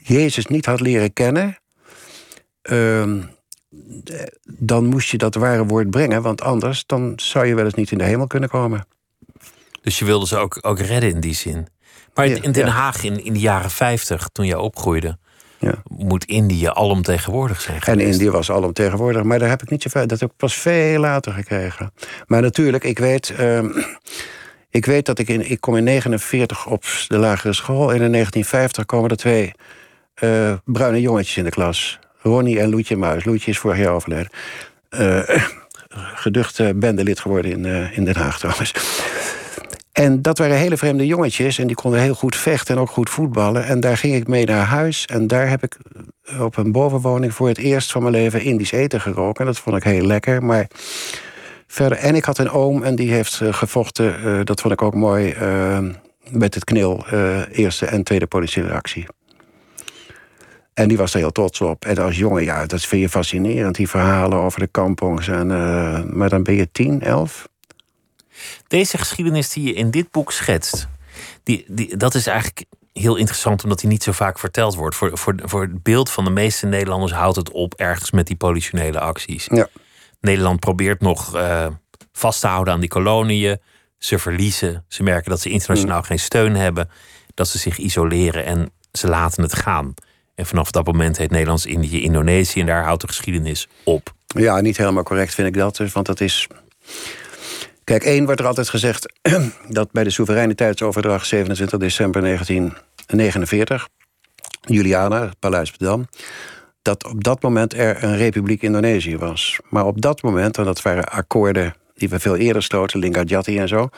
Jezus 0.03 0.45
niet 0.45 0.65
had 0.65 0.81
leren 0.81 1.13
kennen... 1.13 1.57
Uh, 2.71 3.03
dan 4.43 4.85
moest 4.85 5.09
je 5.09 5.17
dat 5.17 5.35
ware 5.35 5.65
woord 5.65 5.89
brengen, 5.89 6.21
want 6.21 6.41
anders 6.41 6.83
dan 6.85 7.13
zou 7.15 7.45
je 7.45 7.55
wel 7.55 7.65
eens 7.65 7.73
niet 7.73 7.91
in 7.91 7.97
de 7.97 8.03
hemel 8.03 8.27
kunnen 8.27 8.49
komen. 8.49 8.85
Dus 9.81 9.99
je 9.99 10.05
wilde 10.05 10.27
ze 10.27 10.37
ook, 10.37 10.57
ook 10.61 10.79
redden 10.79 11.09
in 11.09 11.19
die 11.19 11.33
zin. 11.33 11.67
Maar 12.13 12.25
in 12.25 12.51
Den 12.51 12.67
Haag 12.67 13.03
in, 13.03 13.23
in 13.23 13.33
de 13.33 13.39
jaren 13.39 13.71
50, 13.71 14.29
toen 14.31 14.45
jij 14.45 14.55
opgroeide, 14.55 15.17
ja. 15.59 15.83
moet 15.83 16.25
Indië 16.25 16.67
alomtegenwoordig 16.67 17.61
zijn 17.61 17.81
geweest. 17.81 18.01
En 18.01 18.11
Indië 18.11 18.29
was 18.29 18.51
alomtegenwoordig, 18.51 19.23
maar 19.23 19.39
daar 19.39 19.49
heb 19.49 19.61
ik 19.61 19.69
niet 19.69 19.81
zoveel. 19.81 20.07
Dat 20.07 20.19
heb 20.19 20.29
ik 20.29 20.37
pas 20.37 20.53
veel 20.53 20.99
later 20.99 21.33
gekregen. 21.33 21.93
Maar 22.27 22.41
natuurlijk, 22.41 22.83
ik 22.83 22.99
weet. 22.99 23.33
Uh, 23.39 23.59
ik 24.69 24.85
weet 24.85 25.05
dat 25.05 25.19
ik 25.19 25.27
in. 25.27 25.49
Ik 25.51 25.61
kom 25.61 25.75
in 25.75 25.83
49 25.83 26.67
op 26.67 26.83
de 27.07 27.17
lagere 27.17 27.53
school. 27.53 27.93
En 27.93 28.01
in 28.01 28.11
1950 28.11 28.85
komen 28.85 29.09
er 29.09 29.17
twee 29.17 29.51
uh, 30.23 30.53
bruine 30.65 31.01
jongetjes 31.01 31.37
in 31.37 31.43
de 31.43 31.49
klas. 31.49 31.99
Ronnie 32.21 32.59
en 32.59 32.69
Loetje 32.69 32.97
Muis. 32.97 33.25
Loetje 33.25 33.51
is 33.51 33.59
vorig 33.59 33.77
jaar 33.77 33.93
overleden. 33.93 34.29
Uh, 34.89 35.19
geducht 36.23 36.79
bendelid 36.79 37.19
geworden 37.19 37.51
in, 37.51 37.65
uh, 37.65 37.97
in 37.97 38.05
Den 38.05 38.15
Haag 38.15 38.39
trouwens. 38.39 38.73
En 39.91 40.21
dat 40.21 40.37
waren 40.37 40.57
hele 40.57 40.77
vreemde 40.77 41.05
jongetjes. 41.05 41.57
En 41.57 41.67
die 41.67 41.75
konden 41.75 41.99
heel 41.99 42.13
goed 42.13 42.35
vechten 42.35 42.75
en 42.75 42.81
ook 42.81 42.89
goed 42.89 43.09
voetballen. 43.09 43.65
En 43.65 43.79
daar 43.79 43.97
ging 43.97 44.15
ik 44.15 44.27
mee 44.27 44.45
naar 44.45 44.65
huis. 44.65 45.05
En 45.05 45.27
daar 45.27 45.49
heb 45.49 45.63
ik 45.63 45.77
op 46.39 46.57
een 46.57 46.71
bovenwoning 46.71 47.33
voor 47.33 47.47
het 47.47 47.57
eerst 47.57 47.91
van 47.91 48.01
mijn 48.01 48.13
leven 48.13 48.41
Indisch 48.41 48.71
eten 48.71 49.01
geroken. 49.01 49.45
Dat 49.45 49.59
vond 49.59 49.77
ik 49.77 49.83
heel 49.83 50.05
lekker. 50.05 50.43
Maar 50.43 50.67
verder. 51.67 51.97
En 51.97 52.15
ik 52.15 52.23
had 52.23 52.37
een 52.37 52.49
oom 52.49 52.83
en 52.83 52.95
die 52.95 53.11
heeft 53.11 53.41
gevochten. 53.43 54.45
Dat 54.45 54.61
vond 54.61 54.73
ik 54.73 54.81
ook 54.81 54.95
mooi. 54.95 55.35
Met 56.29 56.53
het 56.53 56.63
knil. 56.63 57.05
eerste 57.51 57.85
en 57.85 58.03
tweede 58.03 58.27
politieke 58.27 58.71
actie. 58.71 59.05
En 60.81 60.87
die 60.87 60.97
was 60.97 61.13
er 61.13 61.19
heel 61.19 61.31
trots 61.31 61.61
op. 61.61 61.85
En 61.85 61.97
als 61.97 62.17
jongen, 62.17 62.43
ja, 62.43 62.65
dat 62.65 62.81
vind 62.81 63.01
je 63.01 63.09
fascinerend, 63.09 63.75
die 63.75 63.89
verhalen 63.89 64.37
over 64.37 64.59
de 64.59 64.67
kampongs. 64.67 65.27
En, 65.27 65.49
uh, 65.49 66.03
maar 66.03 66.29
dan 66.29 66.43
ben 66.43 66.55
je 66.55 66.71
tien, 66.71 67.01
elf. 67.01 67.49
Deze 68.67 68.97
geschiedenis 68.97 69.49
die 69.49 69.63
je 69.63 69.73
in 69.73 69.91
dit 69.91 70.11
boek 70.11 70.31
schetst, 70.31 70.87
die, 71.43 71.65
die, 71.67 71.97
dat 71.97 72.15
is 72.15 72.27
eigenlijk 72.27 72.65
heel 72.93 73.15
interessant 73.15 73.63
omdat 73.63 73.79
die 73.79 73.89
niet 73.89 74.03
zo 74.03 74.11
vaak 74.11 74.39
verteld 74.39 74.75
wordt. 74.75 74.95
Voor, 74.95 75.17
voor, 75.17 75.35
voor 75.43 75.61
het 75.61 75.83
beeld 75.83 76.09
van 76.09 76.23
de 76.23 76.29
meeste 76.29 76.65
Nederlanders 76.65 77.11
houdt 77.11 77.35
het 77.35 77.51
op 77.51 77.73
ergens 77.73 78.11
met 78.11 78.27
die 78.27 78.35
politionele 78.35 78.99
acties. 78.99 79.47
Ja. 79.51 79.67
Nederland 80.21 80.59
probeert 80.59 81.01
nog 81.01 81.35
uh, 81.35 81.67
vast 82.11 82.41
te 82.41 82.47
houden 82.47 82.73
aan 82.73 82.79
die 82.79 82.89
koloniën. 82.89 83.59
Ze 83.97 84.19
verliezen. 84.19 84.85
Ze 84.87 85.03
merken 85.03 85.29
dat 85.29 85.41
ze 85.41 85.49
internationaal 85.49 85.97
mm. 85.97 86.03
geen 86.03 86.19
steun 86.19 86.55
hebben. 86.55 86.89
Dat 87.33 87.47
ze 87.47 87.57
zich 87.57 87.77
isoleren 87.77 88.45
en 88.45 88.71
ze 88.91 89.07
laten 89.07 89.43
het 89.43 89.55
gaan. 89.55 89.93
En 90.41 90.47
vanaf 90.47 90.71
dat 90.71 90.85
moment 90.85 91.17
heet 91.17 91.31
Nederlands-Indië 91.31 92.01
Indonesië 92.01 92.59
en 92.59 92.65
daar 92.65 92.83
houdt 92.83 93.01
de 93.01 93.07
geschiedenis 93.07 93.67
op. 93.83 94.13
Ja, 94.27 94.61
niet 94.61 94.77
helemaal 94.77 95.03
correct 95.03 95.33
vind 95.33 95.47
ik 95.47 95.53
dat. 95.53 95.77
Dus, 95.77 95.91
want 95.91 96.05
dat 96.05 96.19
is. 96.19 96.47
Kijk, 97.83 98.03
één 98.03 98.25
wordt 98.25 98.39
er 98.39 98.45
altijd 98.45 98.69
gezegd 98.69 99.13
dat 99.69 99.91
bij 99.91 100.03
de 100.03 100.09
soevereiniteitsoverdracht 100.09 101.27
27 101.27 101.79
december 101.79 102.21
1949, 102.21 103.87
Juliana, 104.61 105.21
het 105.21 105.39
Paleis 105.39 105.73
dat 106.81 107.05
op 107.05 107.23
dat 107.23 107.41
moment 107.41 107.73
er 107.73 108.03
een 108.03 108.17
republiek 108.17 108.61
Indonesië 108.61 109.17
was. 109.17 109.59
Maar 109.69 109.85
op 109.85 110.01
dat 110.01 110.21
moment, 110.21 110.57
en 110.57 110.63
dat 110.63 110.81
waren 110.81 111.05
akkoorden 111.05 111.75
die 111.95 112.09
we 112.09 112.19
veel 112.19 112.35
eerder 112.35 112.63
sloten, 112.63 112.99
Linggadjati 112.99 113.57
en 113.57 113.67
zo, 113.67 113.89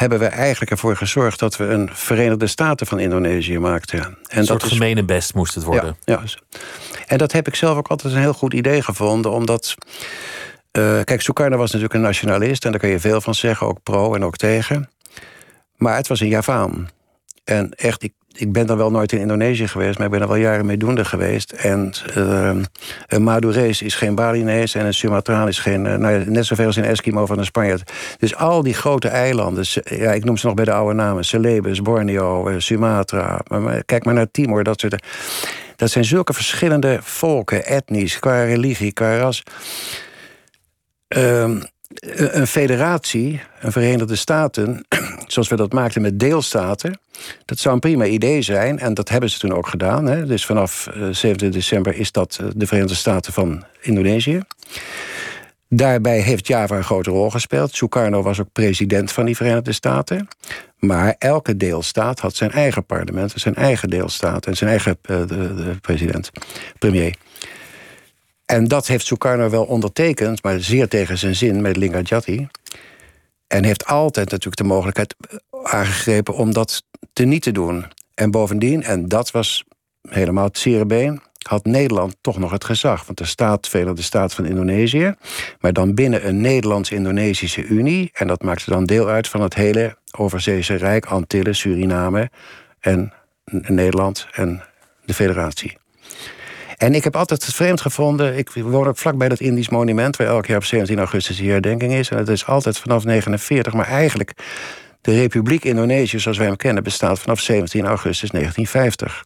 hebben 0.00 0.18
we 0.18 0.26
eigenlijk 0.26 0.70
ervoor 0.70 0.96
gezorgd 0.96 1.38
dat 1.38 1.56
we 1.56 1.64
een 1.64 1.88
Verenigde 1.92 2.46
Staten 2.46 2.86
van 2.86 2.98
Indonesië 2.98 3.58
maakten. 3.58 3.98
En 3.98 4.16
een 4.28 4.44
soort 4.44 4.60
dat 4.60 4.72
gemene 4.72 5.04
best 5.04 5.34
moest 5.34 5.54
het 5.54 5.64
worden. 5.64 5.96
Ja, 6.04 6.22
En 7.06 7.18
dat 7.18 7.32
heb 7.32 7.46
ik 7.46 7.54
zelf 7.54 7.76
ook 7.76 7.88
altijd 7.88 8.12
een 8.12 8.20
heel 8.20 8.32
goed 8.32 8.54
idee 8.54 8.82
gevonden, 8.82 9.30
omdat. 9.30 9.74
Uh, 10.78 11.00
kijk, 11.04 11.20
Sukarno 11.20 11.56
was 11.56 11.66
natuurlijk 11.66 11.94
een 11.94 12.00
nationalist 12.00 12.64
en 12.64 12.70
daar 12.70 12.80
kun 12.80 12.88
je 12.88 13.00
veel 13.00 13.20
van 13.20 13.34
zeggen, 13.34 13.66
ook 13.66 13.82
pro 13.82 14.14
en 14.14 14.24
ook 14.24 14.36
tegen. 14.36 14.90
Maar 15.76 15.96
het 15.96 16.08
was 16.08 16.20
een 16.20 16.28
Javaan. 16.28 16.88
En 17.44 17.70
echt, 17.70 18.02
ik 18.02 18.12
ik 18.36 18.52
ben 18.52 18.66
dan 18.66 18.76
wel 18.76 18.90
nooit 18.90 19.12
in 19.12 19.20
Indonesië 19.20 19.68
geweest, 19.68 19.96
maar 19.96 20.06
ik 20.06 20.12
ben 20.12 20.22
er 20.22 20.28
wel 20.28 20.36
jaren 20.36 20.66
mee 20.66 20.76
doende 20.76 21.04
geweest. 21.04 21.52
En 21.52 21.92
uh, 22.16 22.50
een 23.06 23.22
Madurees 23.22 23.82
is 23.82 23.94
geen 23.94 24.14
Balinees 24.14 24.74
en 24.74 24.86
een 24.86 24.94
Sumatraan 24.94 25.48
is 25.48 25.58
geen... 25.58 25.84
Uh, 25.84 25.94
nou 25.94 26.18
ja, 26.18 26.30
net 26.30 26.46
zoveel 26.46 26.66
als 26.66 26.76
een 26.76 26.84
Eskimo 26.84 27.26
van 27.26 27.38
een 27.38 27.44
Spanjaard. 27.44 27.92
Dus 28.18 28.36
al 28.36 28.62
die 28.62 28.74
grote 28.74 29.08
eilanden, 29.08 29.64
ja, 29.84 30.12
ik 30.12 30.24
noem 30.24 30.36
ze 30.36 30.46
nog 30.46 30.54
bij 30.54 30.64
de 30.64 30.72
oude 30.72 30.94
namen... 30.94 31.24
Celebes, 31.24 31.82
Borneo, 31.82 32.48
uh, 32.48 32.54
Sumatra, 32.58 33.40
maar, 33.48 33.84
kijk 33.84 34.04
maar 34.04 34.14
naar 34.14 34.30
Timor, 34.30 34.64
dat 34.64 34.80
soort... 34.80 35.04
Dat 35.76 35.90
zijn 35.90 36.04
zulke 36.04 36.32
verschillende 36.32 36.98
volken, 37.02 37.66
etnisch, 37.66 38.18
qua 38.18 38.44
religie, 38.44 38.92
qua 38.92 39.16
ras... 39.16 39.42
Uh, 41.16 41.50
een 42.00 42.46
federatie, 42.46 43.40
een 43.60 43.72
Verenigde 43.72 44.16
Staten, 44.16 44.84
zoals 45.26 45.48
we 45.48 45.56
dat 45.56 45.72
maakten 45.72 46.02
met 46.02 46.18
deelstaten, 46.18 47.00
dat 47.44 47.58
zou 47.58 47.74
een 47.74 47.80
prima 47.80 48.04
idee 48.04 48.42
zijn. 48.42 48.78
En 48.78 48.94
dat 48.94 49.08
hebben 49.08 49.30
ze 49.30 49.38
toen 49.38 49.52
ook 49.54 49.66
gedaan. 49.66 50.06
Hè. 50.06 50.26
Dus 50.26 50.46
vanaf 50.46 50.88
7 51.10 51.46
eh, 51.46 51.52
december 51.52 51.94
is 51.94 52.12
dat 52.12 52.38
eh, 52.40 52.46
de 52.56 52.66
Verenigde 52.66 52.94
Staten 52.94 53.32
van 53.32 53.64
Indonesië. 53.80 54.42
Daarbij 55.68 56.20
heeft 56.20 56.46
Java 56.46 56.76
een 56.76 56.84
grote 56.84 57.10
rol 57.10 57.30
gespeeld. 57.30 57.74
Sukarno 57.74 58.22
was 58.22 58.40
ook 58.40 58.52
president 58.52 59.12
van 59.12 59.24
die 59.24 59.36
Verenigde 59.36 59.72
Staten. 59.72 60.28
Maar 60.78 61.14
elke 61.18 61.56
deelstaat 61.56 62.20
had 62.20 62.36
zijn 62.36 62.50
eigen 62.50 62.86
parlement, 62.86 63.32
zijn 63.34 63.54
eigen 63.54 63.90
deelstaat 63.90 64.46
en 64.46 64.56
zijn 64.56 64.70
eigen 64.70 64.98
de, 65.02 65.26
de 65.26 65.76
president, 65.80 66.30
premier. 66.78 67.14
En 68.50 68.68
dat 68.68 68.86
heeft 68.86 69.06
Sukarno 69.06 69.50
wel 69.50 69.64
ondertekend, 69.64 70.42
maar 70.42 70.60
zeer 70.60 70.88
tegen 70.88 71.18
zijn 71.18 71.36
zin 71.36 71.60
met 71.60 71.76
Linggadjati. 71.76 72.48
En 73.46 73.64
heeft 73.64 73.86
altijd 73.86 74.30
natuurlijk 74.30 74.56
de 74.56 74.64
mogelijkheid 74.64 75.14
aangegrepen 75.62 76.34
om 76.34 76.52
dat 76.52 76.82
te 77.12 77.24
niet 77.24 77.42
te 77.42 77.52
doen. 77.52 77.84
En 78.14 78.30
bovendien, 78.30 78.82
en 78.82 79.08
dat 79.08 79.30
was 79.30 79.64
helemaal 80.08 80.44
het 80.44 80.88
been 80.88 81.20
had 81.48 81.64
Nederland 81.64 82.16
toch 82.20 82.38
nog 82.38 82.50
het 82.50 82.64
gezag. 82.64 83.06
Want 83.06 83.18
de 83.18 83.24
staat, 83.24 83.68
Verenigde 83.68 84.02
Staten 84.02 84.36
van 84.36 84.44
Indonesië, 84.44 85.14
maar 85.60 85.72
dan 85.72 85.94
binnen 85.94 86.26
een 86.26 86.40
Nederlands-Indonesische 86.40 87.62
Unie. 87.64 88.10
En 88.12 88.26
dat 88.26 88.42
maakte 88.42 88.70
dan 88.70 88.84
deel 88.84 89.08
uit 89.08 89.28
van 89.28 89.40
het 89.40 89.54
hele 89.54 89.96
Overzeese 90.18 90.74
Rijk, 90.74 91.06
Antillen, 91.06 91.56
Suriname 91.56 92.30
en 92.80 93.12
Nederland 93.44 94.26
en 94.32 94.62
de 95.04 95.14
Federatie. 95.14 95.79
En 96.80 96.94
ik 96.94 97.04
heb 97.04 97.16
altijd 97.16 97.44
het 97.44 97.54
vreemd 97.54 97.80
gevonden. 97.80 98.36
Ik 98.36 98.50
woon 98.54 98.86
ook 98.86 98.98
vlakbij 98.98 99.28
dat 99.28 99.40
Indisch 99.40 99.68
monument, 99.68 100.16
waar 100.16 100.26
elk 100.26 100.46
jaar 100.46 100.56
op 100.56 100.64
17 100.64 100.98
augustus 100.98 101.36
die 101.36 101.50
herdenking 101.50 101.92
is. 101.92 102.08
En 102.08 102.18
het 102.18 102.28
is 102.28 102.46
altijd 102.46 102.78
vanaf 102.78 103.04
49, 103.04 103.72
maar 103.72 103.86
eigenlijk 103.86 104.32
de 105.00 105.14
Republiek 105.14 105.64
Indonesië, 105.64 106.18
zoals 106.18 106.38
wij 106.38 106.46
hem 106.46 106.56
kennen, 106.56 106.82
bestaat 106.82 107.18
vanaf 107.18 107.40
17 107.40 107.86
augustus 107.86 108.30
1950. 108.30 109.24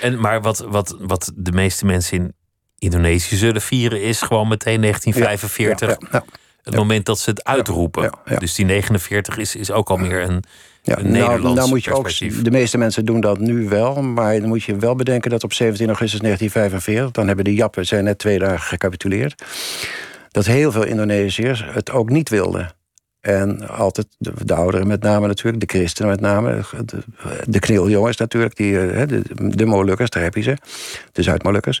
En, 0.00 0.20
maar 0.20 0.40
wat, 0.40 0.58
wat, 0.68 0.96
wat 1.00 1.32
de 1.34 1.52
meeste 1.52 1.84
mensen 1.84 2.18
in 2.18 2.32
Indonesië 2.78 3.36
zullen 3.36 3.62
vieren, 3.62 4.02
is 4.02 4.22
gewoon 4.22 4.48
meteen 4.48 4.80
1945. 4.80 6.10
Ja, 6.12 6.24
het 6.62 6.74
moment 6.74 7.06
dat 7.06 7.18
ze 7.18 7.30
het 7.30 7.44
uitroepen. 7.44 8.12
Dus 8.38 8.54
die 8.54 8.64
49 8.64 9.36
is, 9.36 9.56
is 9.56 9.70
ook 9.70 9.90
al 9.90 9.96
meer 9.96 10.22
een, 10.22 10.44
ja, 10.86 10.98
een 10.98 11.10
nou, 11.10 11.54
nou 11.54 11.68
moet 11.68 11.84
je. 11.84 11.92
Ook, 11.92 12.18
de 12.44 12.50
meeste 12.50 12.78
mensen 12.78 13.04
doen 13.04 13.20
dat 13.20 13.38
nu 13.38 13.68
wel. 13.68 14.02
Maar 14.02 14.40
dan 14.40 14.48
moet 14.48 14.62
je 14.62 14.76
wel 14.76 14.94
bedenken 14.94 15.30
dat 15.30 15.44
op 15.44 15.52
17 15.52 15.86
augustus 15.86 16.20
1945... 16.20 17.10
dan 17.10 17.26
hebben 17.26 17.44
de 17.44 17.54
Jappen 17.54 17.86
zijn 17.86 18.04
net 18.04 18.18
twee 18.18 18.38
dagen 18.38 18.60
gecapituleerd... 18.60 19.44
dat 20.30 20.46
heel 20.46 20.72
veel 20.72 20.84
Indonesiërs 20.84 21.64
het 21.66 21.90
ook 21.90 22.10
niet 22.10 22.28
wilden. 22.28 22.74
En 23.20 23.68
altijd 23.68 24.06
de, 24.18 24.32
de, 24.44 24.54
ouderen 24.54 24.86
met 24.86 25.02
name 25.02 25.26
natuurlijk, 25.26 25.70
de 25.70 25.78
christenen 25.78 26.10
met 26.10 26.20
name. 26.20 26.64
De, 26.84 26.98
de 27.46 27.58
kneeljongens 27.58 28.16
natuurlijk, 28.16 28.56
die, 28.56 28.80
eh, 28.90 29.08
de, 29.08 29.22
de 29.34 29.66
Molukkers, 29.66 30.10
daar 30.10 30.22
heb 30.22 30.34
je 30.34 30.42
ze. 30.42 30.56
De 31.12 31.22
Zuid-Molukkers, 31.22 31.80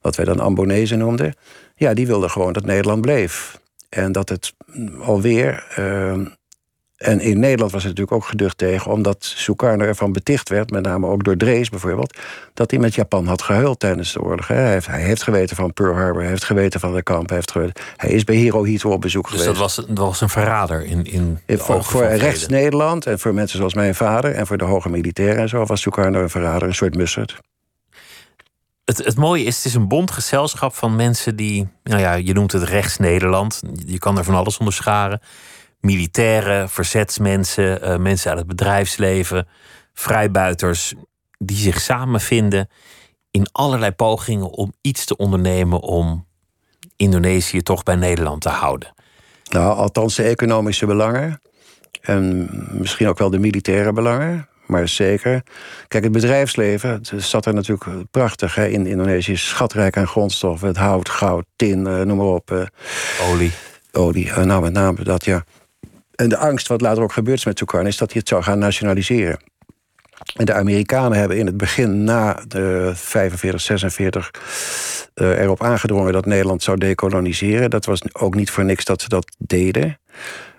wat 0.00 0.16
wij 0.16 0.24
dan 0.24 0.40
Ambonezen 0.40 0.98
noemden. 0.98 1.34
Ja, 1.76 1.94
die 1.94 2.06
wilden 2.06 2.30
gewoon 2.30 2.52
dat 2.52 2.64
Nederland 2.64 3.00
bleef. 3.00 3.60
En 3.88 4.12
dat 4.12 4.28
het 4.28 4.54
alweer 5.00 5.66
uh, 5.78 6.26
en 6.96 7.20
in 7.20 7.38
Nederland 7.38 7.72
was 7.72 7.82
het 7.82 7.90
natuurlijk 7.90 8.22
ook 8.22 8.28
geducht 8.28 8.58
tegen, 8.58 8.90
omdat 8.90 9.24
Sukarno 9.24 9.84
ervan 9.84 10.12
beticht 10.12 10.48
werd, 10.48 10.70
met 10.70 10.82
name 10.82 11.06
ook 11.06 11.24
door 11.24 11.36
Drees 11.36 11.68
bijvoorbeeld, 11.68 12.18
dat 12.54 12.70
hij 12.70 12.80
met 12.80 12.94
Japan 12.94 13.26
had 13.26 13.42
gehuild 13.42 13.80
tijdens 13.80 14.12
de 14.12 14.22
oorlog. 14.22 14.48
Hij 14.48 14.70
heeft, 14.70 14.86
hij 14.86 15.02
heeft 15.02 15.22
geweten 15.22 15.56
van 15.56 15.72
Pearl 15.72 15.94
Harbor, 15.94 16.20
hij 16.20 16.30
heeft 16.30 16.44
geweten 16.44 16.80
van 16.80 16.94
de 16.94 17.02
kamp, 17.02 17.26
hij, 17.28 17.36
heeft 17.36 17.50
geweten, 17.50 17.82
hij 17.96 18.10
is 18.10 18.24
bij 18.24 18.34
Hirohito 18.34 18.90
op 18.90 19.00
bezoek 19.00 19.30
dus 19.30 19.40
geweest. 19.40 19.58
Dus 19.58 19.74
dat 19.74 19.86
was, 19.86 19.96
dat 19.96 20.06
was 20.06 20.20
een 20.20 20.28
verrader 20.28 20.84
in, 20.84 21.04
in, 21.04 21.38
voor, 21.46 21.84
voor 21.84 22.04
rechts 22.04 22.46
Nederland 22.46 23.06
en 23.06 23.18
voor 23.18 23.34
mensen 23.34 23.58
zoals 23.58 23.74
mijn 23.74 23.94
vader 23.94 24.34
en 24.34 24.46
voor 24.46 24.58
de 24.58 24.64
hoge 24.64 24.88
militairen 24.88 25.42
en 25.42 25.48
zo 25.48 25.64
was 25.64 25.80
Sukarno 25.80 26.22
een 26.22 26.30
verrader, 26.30 26.68
een 26.68 26.74
soort 26.74 26.96
mussert. 26.96 27.36
Het, 28.84 29.04
het 29.04 29.16
mooie 29.16 29.44
is, 29.44 29.56
het 29.56 29.64
is 29.64 29.74
een 29.74 29.88
bond 29.88 30.10
gezelschap 30.10 30.74
van 30.74 30.96
mensen 30.96 31.36
die, 31.36 31.68
nou 31.82 32.00
ja, 32.00 32.14
je 32.14 32.32
noemt 32.32 32.52
het 32.52 32.62
rechts 32.62 32.96
Nederland, 32.96 33.62
je 33.86 33.98
kan 33.98 34.18
er 34.18 34.24
van 34.24 34.34
alles 34.34 34.58
onder 34.58 34.74
scharen 34.74 35.20
militairen, 35.84 36.68
verzetsmensen, 36.68 37.82
uh, 37.82 37.96
mensen 37.96 38.30
uit 38.30 38.38
het 38.38 38.48
bedrijfsleven, 38.48 39.48
vrijbuiters, 39.92 40.94
die 41.38 41.56
zich 41.56 41.80
samenvinden 41.80 42.68
in 43.30 43.46
allerlei 43.52 43.92
pogingen 43.92 44.50
om 44.50 44.72
iets 44.80 45.04
te 45.04 45.16
ondernemen 45.16 45.80
om 45.80 46.26
Indonesië 46.96 47.62
toch 47.62 47.82
bij 47.82 47.94
Nederland 47.94 48.40
te 48.40 48.48
houden. 48.48 48.94
Nou, 49.50 49.76
althans 49.76 50.14
de 50.14 50.22
economische 50.22 50.86
belangen. 50.86 51.40
En 52.00 52.48
misschien 52.70 53.08
ook 53.08 53.18
wel 53.18 53.30
de 53.30 53.38
militaire 53.38 53.92
belangen. 53.92 54.48
Maar 54.66 54.88
zeker. 54.88 55.42
Kijk, 55.88 56.04
het 56.04 56.12
bedrijfsleven 56.12 56.90
het 56.90 57.12
zat 57.16 57.46
er 57.46 57.54
natuurlijk 57.54 58.10
prachtig 58.10 58.54
hè, 58.54 58.66
in 58.66 58.86
Indonesië. 58.86 59.36
Schatrijk 59.36 59.96
aan 59.96 60.06
grondstoffen. 60.06 60.68
Het 60.68 60.76
hout, 60.76 61.08
goud, 61.08 61.44
tin, 61.56 61.86
uh, 61.86 62.00
noem 62.00 62.16
maar 62.16 62.26
op. 62.26 62.50
Uh, 62.50 62.66
olie. 63.30 63.52
Olie, 63.92 64.32
nou 64.32 64.62
met 64.62 64.72
name 64.72 65.04
dat 65.04 65.24
ja. 65.24 65.44
En 66.14 66.28
de 66.28 66.36
angst, 66.36 66.68
wat 66.68 66.80
later 66.80 67.02
ook 67.02 67.12
gebeurd 67.12 67.38
is 67.38 67.44
met 67.44 67.58
Sukarno, 67.58 67.88
is 67.88 67.96
dat 67.96 68.10
hij 68.10 68.20
het 68.20 68.28
zou 68.28 68.42
gaan 68.42 68.58
nationaliseren. 68.58 69.38
En 70.34 70.44
de 70.44 70.52
Amerikanen 70.52 71.18
hebben 71.18 71.38
in 71.38 71.46
het 71.46 71.56
begin, 71.56 72.04
na 72.04 72.42
de 72.48 72.92
45, 72.94 73.60
46, 73.60 74.30
uh, 75.14 75.40
erop 75.40 75.62
aangedrongen 75.62 76.12
dat 76.12 76.26
Nederland 76.26 76.62
zou 76.62 76.78
decoloniseren. 76.78 77.70
Dat 77.70 77.84
was 77.84 78.02
ook 78.12 78.34
niet 78.34 78.50
voor 78.50 78.64
niks 78.64 78.84
dat 78.84 79.02
ze 79.02 79.08
dat 79.08 79.36
deden. 79.38 79.98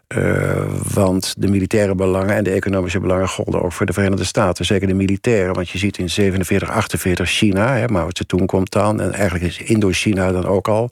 Uh, 0.08 0.64
want 0.94 1.36
de 1.38 1.48
militaire 1.48 1.96
belangen 1.96 2.36
en 2.36 2.44
de 2.44 2.52
economische 2.52 3.00
belangen 3.00 3.28
golden 3.28 3.62
ook 3.62 3.72
voor 3.72 3.86
de 3.86 3.94
Verenigde 3.94 4.24
Staten. 4.24 4.66
Zeker 4.66 4.88
de 4.88 4.94
militaire, 4.94 5.54
want 5.54 5.70
je 5.70 5.78
ziet 5.78 5.98
in 5.98 6.10
47, 6.10 6.70
48 6.70 7.30
China, 7.30 7.76
hè, 7.76 7.88
Mao 7.88 8.08
Zedong 8.10 8.46
komt 8.46 8.72
dan. 8.72 9.02
En 9.02 9.14
eigenlijk 9.14 9.46
is 9.46 9.58
Indochina 9.58 10.32
dan 10.32 10.46
ook 10.46 10.68
al. 10.68 10.90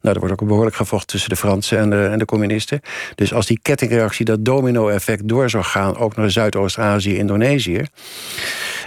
Nou, 0.00 0.14
er 0.14 0.18
wordt 0.20 0.40
ook 0.40 0.48
behoorlijk 0.48 0.76
gevochten 0.76 1.08
tussen 1.08 1.28
de 1.30 1.36
Fransen 1.36 1.92
en 1.92 2.18
de 2.18 2.24
communisten. 2.24 2.80
Dus 3.14 3.34
als 3.34 3.46
die 3.46 3.58
kettingreactie, 3.62 4.24
dat 4.24 4.44
domino-effect 4.44 5.28
door 5.28 5.50
zou 5.50 5.64
gaan, 5.64 5.96
ook 5.96 6.16
naar 6.16 6.30
Zuidoost-Azië, 6.30 7.16
Indonesië. 7.16 7.84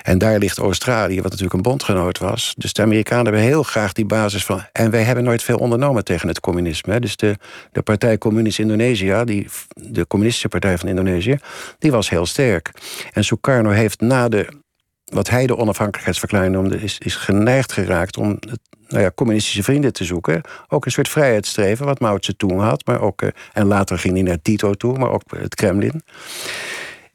En 0.04 0.18
daar 0.18 0.38
ligt 0.38 0.58
Australië, 0.58 1.16
wat 1.16 1.24
natuurlijk 1.24 1.54
een 1.54 1.62
bondgenoot 1.62 2.18
was. 2.18 2.54
Dus 2.58 2.74
de 2.74 2.82
Amerikanen 2.82 3.26
hebben 3.26 3.42
heel 3.42 3.64
graag 3.64 3.94
die 3.94 4.06
basis 4.06 4.46
van. 4.46 4.62
En 4.72 4.92
wij 4.92 5.04
hebben 5.04 5.24
nooit 5.24 5.44
veel 5.44 5.58
ondernomen 5.58 6.04
tegen 6.04 6.28
het 6.28 6.40
communisme. 6.40 7.00
Dus 7.00 7.16
de, 7.16 7.36
de 7.72 7.82
Partij 7.82 8.18
Communist 8.18 8.60
Indonesië, 8.60 9.22
die, 9.26 9.48
de 9.74 10.08
Communistische 10.08 10.48
Partij 10.50 10.78
van 10.78 10.90
Indonesië, 10.90 11.38
die 11.80 11.92
was 11.92 12.10
heel 12.10 12.26
sterk. 12.26 12.72
En 13.14 13.24
Sukarno 13.24 13.70
heeft 13.70 14.02
na 14.02 14.30
de. 14.30 14.62
Wat 15.04 15.30
hij 15.30 15.48
de 15.48 15.58
onafhankelijkheidsverklaring 15.58 16.54
noemde, 16.54 16.82
is, 16.82 16.98
is 16.98 17.16
geneigd 17.16 17.72
geraakt 17.72 18.18
om 18.18 18.30
het 18.30 18.60
nou 18.88 19.04
ja, 19.04 19.12
communistische 19.16 19.64
vrienden 19.64 19.94
te 19.94 20.04
zoeken. 20.04 20.42
Ook 20.68 20.86
een 20.86 20.92
soort 20.92 21.10
vrijheidsstreven, 21.10 21.86
wat 21.86 22.00
Mao 22.00 22.18
toen 22.18 22.60
had. 22.60 22.86
Maar 22.86 23.02
ook, 23.02 23.22
eh, 23.22 23.30
en 23.54 23.66
later 23.66 24.00
ging 24.00 24.14
hij 24.14 24.24
naar 24.24 24.42
Tito 24.42 24.74
toe, 24.74 24.98
maar 24.98 25.10
ook 25.10 25.24
het 25.38 25.56
Kremlin. 25.56 26.02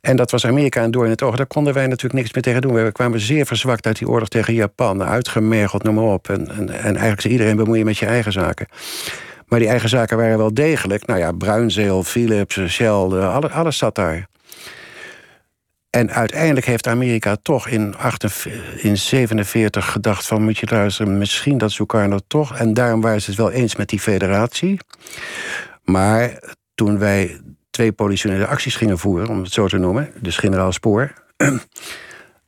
En 0.00 0.16
dat 0.16 0.30
was 0.30 0.46
Amerika 0.46 0.82
en 0.82 0.90
door 0.90 1.04
in 1.04 1.10
het 1.10 1.22
oog. 1.22 1.36
Daar 1.36 1.46
konden 1.46 1.74
wij 1.74 1.86
natuurlijk 1.86 2.14
niks 2.14 2.32
meer 2.32 2.42
tegen 2.42 2.60
doen. 2.60 2.84
We 2.84 2.92
kwamen 2.92 3.20
zeer 3.20 3.46
verzwakt 3.46 3.86
uit 3.86 3.98
die 3.98 4.08
oorlog 4.08 4.28
tegen 4.28 4.54
Japan. 4.54 5.02
Uitgemergeld, 5.02 5.82
noem 5.82 5.94
maar 5.94 6.04
op. 6.04 6.28
En, 6.28 6.50
en, 6.50 6.70
en 6.70 6.96
eigenlijk 6.96 7.24
iedereen 7.24 7.56
bemoeien 7.56 7.84
met 7.84 7.98
je 7.98 8.06
eigen 8.06 8.32
zaken. 8.32 8.66
Maar 9.46 9.58
die 9.58 9.68
eigen 9.68 9.88
zaken 9.88 10.16
waren 10.16 10.38
wel 10.38 10.54
degelijk. 10.54 11.06
Nou 11.06 11.18
ja, 11.18 11.32
Bruinzeel, 11.32 12.02
Philips, 12.02 12.60
Shell, 12.66 12.88
alles, 12.88 13.50
alles 13.50 13.78
zat 13.78 13.94
daar. 13.94 14.28
En 15.90 16.10
uiteindelijk 16.10 16.66
heeft 16.66 16.86
Amerika 16.86 17.36
toch 17.42 17.68
in 17.68 17.94
1947 18.00 19.84
in 19.86 19.92
gedacht 19.92 20.26
van... 20.26 20.42
moet 20.42 20.58
je 20.58 20.66
luisteren, 20.70 21.18
misschien 21.18 21.58
dat 21.58 21.70
Sukarno 21.70 22.18
toch... 22.26 22.56
en 22.56 22.74
daarom 22.74 23.00
waren 23.00 23.22
ze 23.22 23.30
het 23.30 23.38
wel 23.38 23.50
eens 23.50 23.76
met 23.76 23.88
die 23.88 24.00
federatie. 24.00 24.80
Maar 25.84 26.42
toen 26.74 26.98
wij 26.98 27.40
twee 27.70 27.92
politionele 27.92 28.46
acties 28.46 28.76
gingen 28.76 28.98
voeren, 28.98 29.28
om 29.28 29.42
het 29.42 29.52
zo 29.52 29.68
te 29.68 29.78
noemen, 29.78 30.10
dus 30.20 30.36
generaal 30.36 30.72
Spoor. 30.72 31.12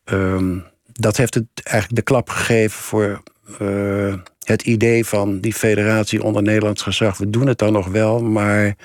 Ehm, 0.04 0.59
dat 0.92 1.16
heeft 1.16 1.35
het 1.35 1.46
eigenlijk 1.62 1.96
de 1.96 2.12
klap 2.12 2.28
gegeven 2.28 2.80
voor 2.80 3.22
uh, 3.61 4.14
het 4.44 4.62
idee 4.62 5.06
van 5.06 5.40
die 5.40 5.54
federatie 5.54 6.22
onder 6.22 6.42
Nederlands 6.42 6.83
gezag. 6.83 7.18
We 7.18 7.30
doen 7.30 7.46
het 7.46 7.59
dan 7.59 7.72
nog 7.72 7.87
wel, 7.87 8.22
maar 8.22 8.76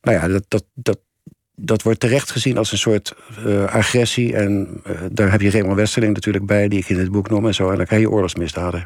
nou 0.00 0.18
ja, 0.18 0.28
dat, 0.28 0.44
dat, 0.48 0.64
dat, 0.74 0.98
dat 1.54 1.82
wordt 1.82 2.00
terecht 2.00 2.30
gezien 2.30 2.58
als 2.58 2.72
een 2.72 2.78
soort 2.78 3.14
uh, 3.46 3.64
agressie. 3.64 4.36
En 4.36 4.80
uh, 4.86 5.00
daar 5.12 5.30
heb 5.30 5.40
je 5.40 5.50
Raymond 5.50 5.76
Westerling 5.76 6.14
natuurlijk 6.14 6.46
bij, 6.46 6.68
die 6.68 6.78
ik 6.78 6.88
in 6.88 6.98
het 6.98 7.10
boek 7.10 7.30
noem 7.30 7.46
en 7.46 7.54
zo. 7.54 7.70
En 7.70 7.76
dan 7.76 7.86
krijg 7.86 8.02
je 8.02 8.10
oorlogsmisdaden. 8.10 8.82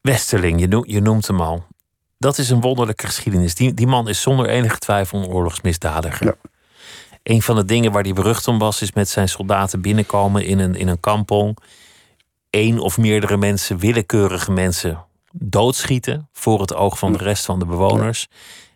Westerling, 0.00 0.60
je, 0.60 0.82
je 0.86 1.00
noemt 1.00 1.26
hem 1.26 1.40
al 1.40 1.66
dat 2.18 2.38
is 2.38 2.50
een 2.50 2.60
wonderlijke 2.60 3.06
geschiedenis. 3.06 3.54
Die, 3.54 3.74
die 3.74 3.86
man 3.86 4.08
is 4.08 4.20
zonder 4.20 4.48
enige 4.48 4.78
twijfel 4.78 5.18
een 5.18 5.28
oorlogsmisdadiger. 5.28 6.26
Ja. 6.26 6.34
Een 7.22 7.42
van 7.42 7.56
de 7.56 7.64
dingen 7.64 7.92
waar 7.92 8.02
hij 8.02 8.12
berucht 8.12 8.48
om 8.48 8.58
was, 8.58 8.82
is 8.82 8.92
met 8.92 9.08
zijn 9.08 9.28
soldaten 9.28 9.80
binnenkomen 9.80 10.44
in 10.44 10.58
een, 10.58 10.74
in 10.74 10.88
een 10.88 11.00
kampong. 11.00 11.58
Eén 12.50 12.78
of 12.78 12.98
meerdere 12.98 13.36
mensen, 13.36 13.78
willekeurige 13.78 14.52
mensen, 14.52 15.04
doodschieten 15.32 16.28
voor 16.32 16.60
het 16.60 16.74
oog 16.74 16.98
van 16.98 17.12
de 17.12 17.18
rest 17.18 17.44
van 17.44 17.58
de 17.58 17.66
bewoners. 17.66 18.28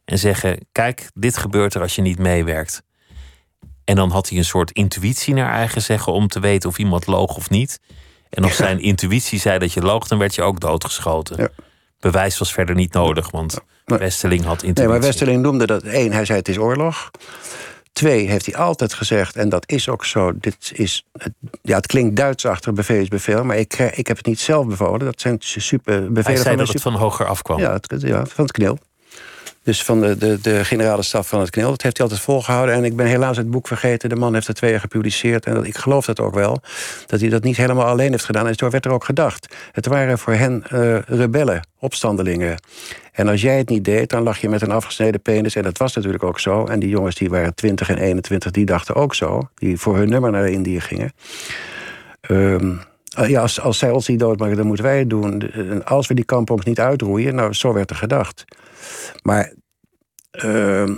En 0.05 0.19
zeggen: 0.19 0.67
Kijk, 0.73 1.11
dit 1.15 1.37
gebeurt 1.37 1.75
er 1.75 1.81
als 1.81 1.95
je 1.95 2.03
niet 2.03 2.19
meewerkt. 2.19 2.83
En 3.85 3.97
dan 3.97 4.11
had 4.11 4.29
hij 4.29 4.39
een 4.39 4.45
soort 4.45 4.71
intuïtie 4.71 5.35
naar 5.35 5.53
eigen 5.53 5.83
zeggen 5.83 6.13
om 6.13 6.29
te 6.29 6.41
weten 6.41 6.69
of 6.69 6.79
iemand 6.79 7.07
loog 7.07 7.37
of 7.37 7.51
niet. 7.51 7.81
En 8.29 8.43
als 8.43 8.57
zijn 8.67 8.81
intuïtie 8.81 9.39
zei 9.39 9.59
dat 9.59 9.73
je 9.73 9.81
loog, 9.81 10.09
dan 10.09 10.19
werd 10.19 10.35
je 10.35 10.43
ook 10.43 10.61
doodgeschoten. 10.61 11.37
Ja 11.37 11.69
bewijs 12.01 12.39
was 12.39 12.53
verder 12.53 12.75
niet 12.75 12.93
nodig, 12.93 13.31
want. 13.31 13.59
Westeling 13.85 14.45
had 14.45 14.63
intuïtie. 14.63 14.83
Nee, 14.83 14.93
maar 14.93 15.01
Westeling 15.01 15.43
noemde 15.43 15.67
dat 15.67 15.83
één, 15.83 16.13
hij 16.13 16.25
zei 16.25 16.39
het 16.39 16.49
is 16.49 16.59
oorlog. 16.59 17.11
Twee, 17.93 18.29
heeft 18.29 18.47
hij 18.47 18.55
altijd 18.55 18.93
gezegd, 18.95 19.37
en 19.37 19.49
dat 19.49 19.71
is 19.71 19.89
ook 19.89 20.05
zo. 20.05 20.33
Dit 20.39 20.73
is, 20.75 21.07
ja, 21.63 21.77
het 21.77 21.87
klinkt 21.87 22.17
Duits 22.17 22.47
achter 22.47 22.73
bevel 22.73 22.97
is 22.97 23.09
bevel, 23.09 23.45
maar 23.45 23.57
ik, 23.57 23.79
ik 23.79 24.07
heb 24.07 24.17
het 24.17 24.27
niet 24.27 24.41
zelf 24.41 24.67
bevolen. 24.67 24.99
Dat 24.99 25.21
zijn 25.21 25.37
super 25.41 26.13
bevelen 26.13 26.25
hij 26.25 26.37
zei 26.37 26.49
van 26.49 26.57
dat 26.57 26.69
het 26.69 26.83
van 26.83 26.95
hoger 26.95 27.27
afkwam. 27.27 27.59
Ja, 27.59 27.73
het, 27.73 27.95
ja, 28.03 28.27
van 28.27 28.45
het 28.45 28.53
knil. 28.53 28.79
Dus 29.71 29.83
van 29.83 30.01
de, 30.01 30.17
de, 30.17 30.39
de 30.41 30.65
generale 30.65 31.03
staf 31.03 31.29
van 31.29 31.41
het 31.41 31.51
KNIL. 31.51 31.71
Dat 31.71 31.83
heeft 31.83 31.97
hij 31.97 32.07
altijd 32.07 32.25
volgehouden. 32.25 32.75
En 32.75 32.85
ik 32.85 32.97
ben 32.97 33.07
helaas 33.07 33.37
het 33.37 33.51
boek 33.51 33.67
vergeten. 33.67 34.09
De 34.09 34.17
man 34.17 34.35
heeft 34.35 34.47
het 34.47 34.57
twee 34.57 34.71
jaar 34.71 34.81
gepubliceerd. 34.81 35.47
En 35.47 35.65
ik 35.65 35.77
geloof 35.77 36.05
dat 36.05 36.21
ook 36.21 36.35
wel. 36.35 36.61
Dat 37.07 37.21
hij 37.21 37.29
dat 37.29 37.43
niet 37.43 37.57
helemaal 37.57 37.87
alleen 37.87 38.11
heeft 38.11 38.25
gedaan. 38.25 38.47
En 38.47 38.55
zo 38.55 38.71
werd 38.71 38.85
er 38.85 38.91
ook 38.91 39.05
gedacht. 39.05 39.55
Het 39.73 39.87
waren 39.87 40.19
voor 40.19 40.33
hen 40.33 40.65
uh, 40.73 40.99
rebellen, 40.99 41.67
opstandelingen. 41.79 42.57
En 43.13 43.29
als 43.29 43.41
jij 43.41 43.59
het 43.59 43.69
niet 43.69 43.85
deed, 43.85 44.11
dan 44.11 44.23
lag 44.23 44.39
je 44.39 44.49
met 44.49 44.63
een 44.63 44.71
afgesneden 44.71 45.23
penis. 45.23 45.55
En 45.55 45.63
dat 45.63 45.79
was 45.79 45.95
natuurlijk 45.95 46.25
ook 46.25 46.41
zo. 46.41 46.67
En 46.67 46.81
die 46.81 46.89
jongens 46.89 47.15
die 47.15 47.31
waren 47.31 47.55
20 47.55 47.89
en 47.89 47.99
21, 47.99 48.51
die 48.51 48.67
dachten 48.67 48.95
ook 48.95 49.15
zo. 49.15 49.49
Die 49.55 49.79
voor 49.79 49.97
hun 49.97 50.09
nummer 50.09 50.31
naar 50.31 50.49
Indië 50.49 50.81
gingen. 50.81 51.13
Um, 52.31 52.81
ja, 53.11 53.41
als, 53.41 53.61
als 53.61 53.79
zij 53.79 53.91
ons 53.91 54.09
niet 54.09 54.19
doodmaken, 54.19 54.57
dan 54.57 54.67
moeten 54.67 54.85
wij 54.85 54.99
het 54.99 55.11
doen. 55.11 55.41
En 55.51 55.85
als 55.85 56.07
we 56.07 56.15
die 56.15 56.25
kampongs 56.25 56.65
niet 56.65 56.81
uitroeien, 56.81 57.35
nou, 57.35 57.53
zo 57.53 57.73
werd 57.73 57.91
er 57.91 57.97
gedacht. 57.97 58.45
Maar 59.23 59.53
uh, 60.45 60.91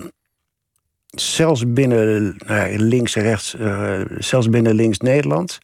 zelfs 1.08 1.72
binnen 1.72 2.36
nou, 2.46 2.78
links 2.78 3.14
rechts, 3.14 3.54
uh, 3.54 4.00
zelfs 4.18 4.50
binnen 4.50 4.74
links 4.74 4.98
Nederland. 4.98 5.58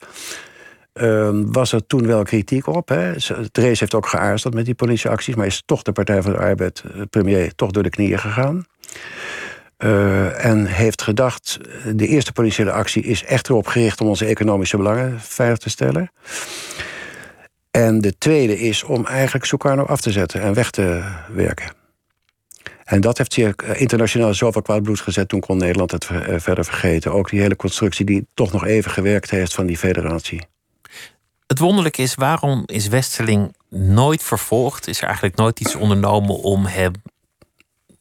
Uh, 0.94 1.30
was 1.32 1.72
er 1.72 1.86
toen 1.86 2.06
wel 2.06 2.22
kritiek 2.22 2.66
op. 2.66 2.88
Hè. 2.88 3.12
Heeft 3.52 3.94
ook 3.94 4.06
geaarzeld 4.06 4.54
met 4.54 4.64
die 4.64 4.74
politieacties, 4.74 5.34
maar 5.34 5.46
is 5.46 5.62
toch 5.66 5.82
de 5.82 5.92
Partij 5.92 6.22
van 6.22 6.32
de 6.32 6.38
Arbeid, 6.38 6.82
premier, 7.10 7.54
toch 7.54 7.70
door 7.70 7.82
de 7.82 7.90
knieën 7.90 8.18
gegaan. 8.18 8.64
Uh, 9.84 10.44
en 10.44 10.66
heeft 10.66 11.02
gedacht, 11.02 11.58
de 11.94 12.06
eerste 12.06 12.32
politiële 12.32 12.72
actie 12.72 13.02
is 13.02 13.24
echt 13.24 13.48
erop 13.48 13.66
gericht 13.66 14.00
om 14.00 14.08
onze 14.08 14.24
economische 14.24 14.76
belangen 14.76 15.20
veilig 15.20 15.58
te 15.58 15.70
stellen. 15.70 16.10
En 17.70 18.00
de 18.00 18.18
tweede 18.18 18.58
is 18.58 18.82
om 18.82 19.06
eigenlijk 19.06 19.44
Sukarno 19.44 19.84
af 19.84 20.00
te 20.00 20.12
zetten 20.12 20.40
en 20.40 20.54
weg 20.54 20.70
te 20.70 21.02
werken. 21.32 21.72
En 22.84 23.00
dat 23.00 23.18
heeft 23.18 23.34
hier 23.34 23.78
internationaal 23.78 24.34
zoveel 24.34 24.62
kwaad 24.62 24.82
bloed 24.82 25.00
gezet. 25.00 25.28
Toen 25.28 25.40
kon 25.40 25.56
Nederland 25.56 25.90
het 25.90 26.08
eh, 26.08 26.34
verder 26.38 26.64
vergeten. 26.64 27.12
Ook 27.12 27.30
die 27.30 27.40
hele 27.40 27.56
constructie 27.56 28.04
die 28.04 28.26
toch 28.34 28.52
nog 28.52 28.64
even 28.64 28.90
gewerkt 28.90 29.30
heeft 29.30 29.54
van 29.54 29.66
die 29.66 29.78
federatie. 29.78 30.42
Het 31.46 31.58
wonderlijke 31.58 32.02
is, 32.02 32.14
waarom 32.14 32.62
is 32.66 32.88
Westerling 32.88 33.54
nooit 33.70 34.22
vervolgd? 34.22 34.88
Is 34.88 34.98
er 34.98 35.04
eigenlijk 35.04 35.36
nooit 35.36 35.60
iets 35.60 35.74
ondernomen 35.74 36.34
om 36.34 36.64
hem 36.64 36.92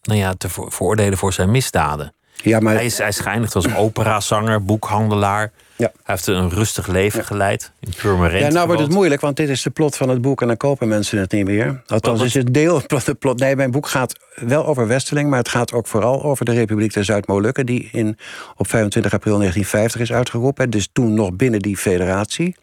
nou 0.07 0.19
ja, 0.19 0.33
te 0.33 0.49
veroordelen 0.49 1.17
voor 1.17 1.33
zijn 1.33 1.51
misdaden? 1.51 2.13
Ja, 2.43 2.59
maar... 2.59 2.73
hij, 2.73 2.85
is, 2.85 2.97
hij 2.97 3.07
is 3.07 3.19
geëindigd 3.19 3.55
als 3.55 3.75
operazanger, 3.75 4.63
boekhandelaar. 4.63 5.51
Ja. 5.75 5.91
Hij 5.93 6.15
heeft 6.15 6.27
een 6.27 6.49
rustig 6.49 6.87
leven 6.87 7.25
geleid 7.25 7.71
in 7.79 7.93
Purmerend. 8.01 8.41
Ja, 8.41 8.49
nou 8.49 8.67
wordt 8.67 8.81
het 8.81 8.91
moeilijk, 8.91 9.21
want 9.21 9.35
dit 9.35 9.49
is 9.49 9.61
de 9.61 9.69
plot 9.69 9.95
van 9.95 10.09
het 10.09 10.21
boek 10.21 10.41
en 10.41 10.47
dan 10.47 10.57
kopen 10.57 10.87
mensen 10.87 11.19
het 11.19 11.31
niet 11.31 11.45
meer. 11.45 11.81
Althans, 11.87 12.21
is 12.21 12.33
het 12.33 12.53
deel 12.53 12.81
de 12.87 13.13
plot. 13.13 13.39
Nee, 13.39 13.55
mijn 13.55 13.71
boek 13.71 13.87
gaat 13.87 14.19
wel 14.35 14.65
over 14.65 14.87
Westeling, 14.87 15.29
maar 15.29 15.39
het 15.39 15.49
gaat 15.49 15.73
ook 15.73 15.87
vooral 15.87 16.23
over 16.23 16.45
de 16.45 16.53
Republiek 16.53 16.93
der 16.93 17.05
Zuid-Molukken, 17.05 17.65
die 17.65 17.89
in, 17.91 18.17
op 18.55 18.67
25 18.67 19.13
april 19.13 19.37
1950 19.37 20.01
is 20.01 20.11
uitgeroepen. 20.11 20.69
Dus 20.69 20.89
toen 20.93 21.13
nog 21.13 21.33
binnen 21.33 21.59
die 21.59 21.77
federatie. 21.77 22.55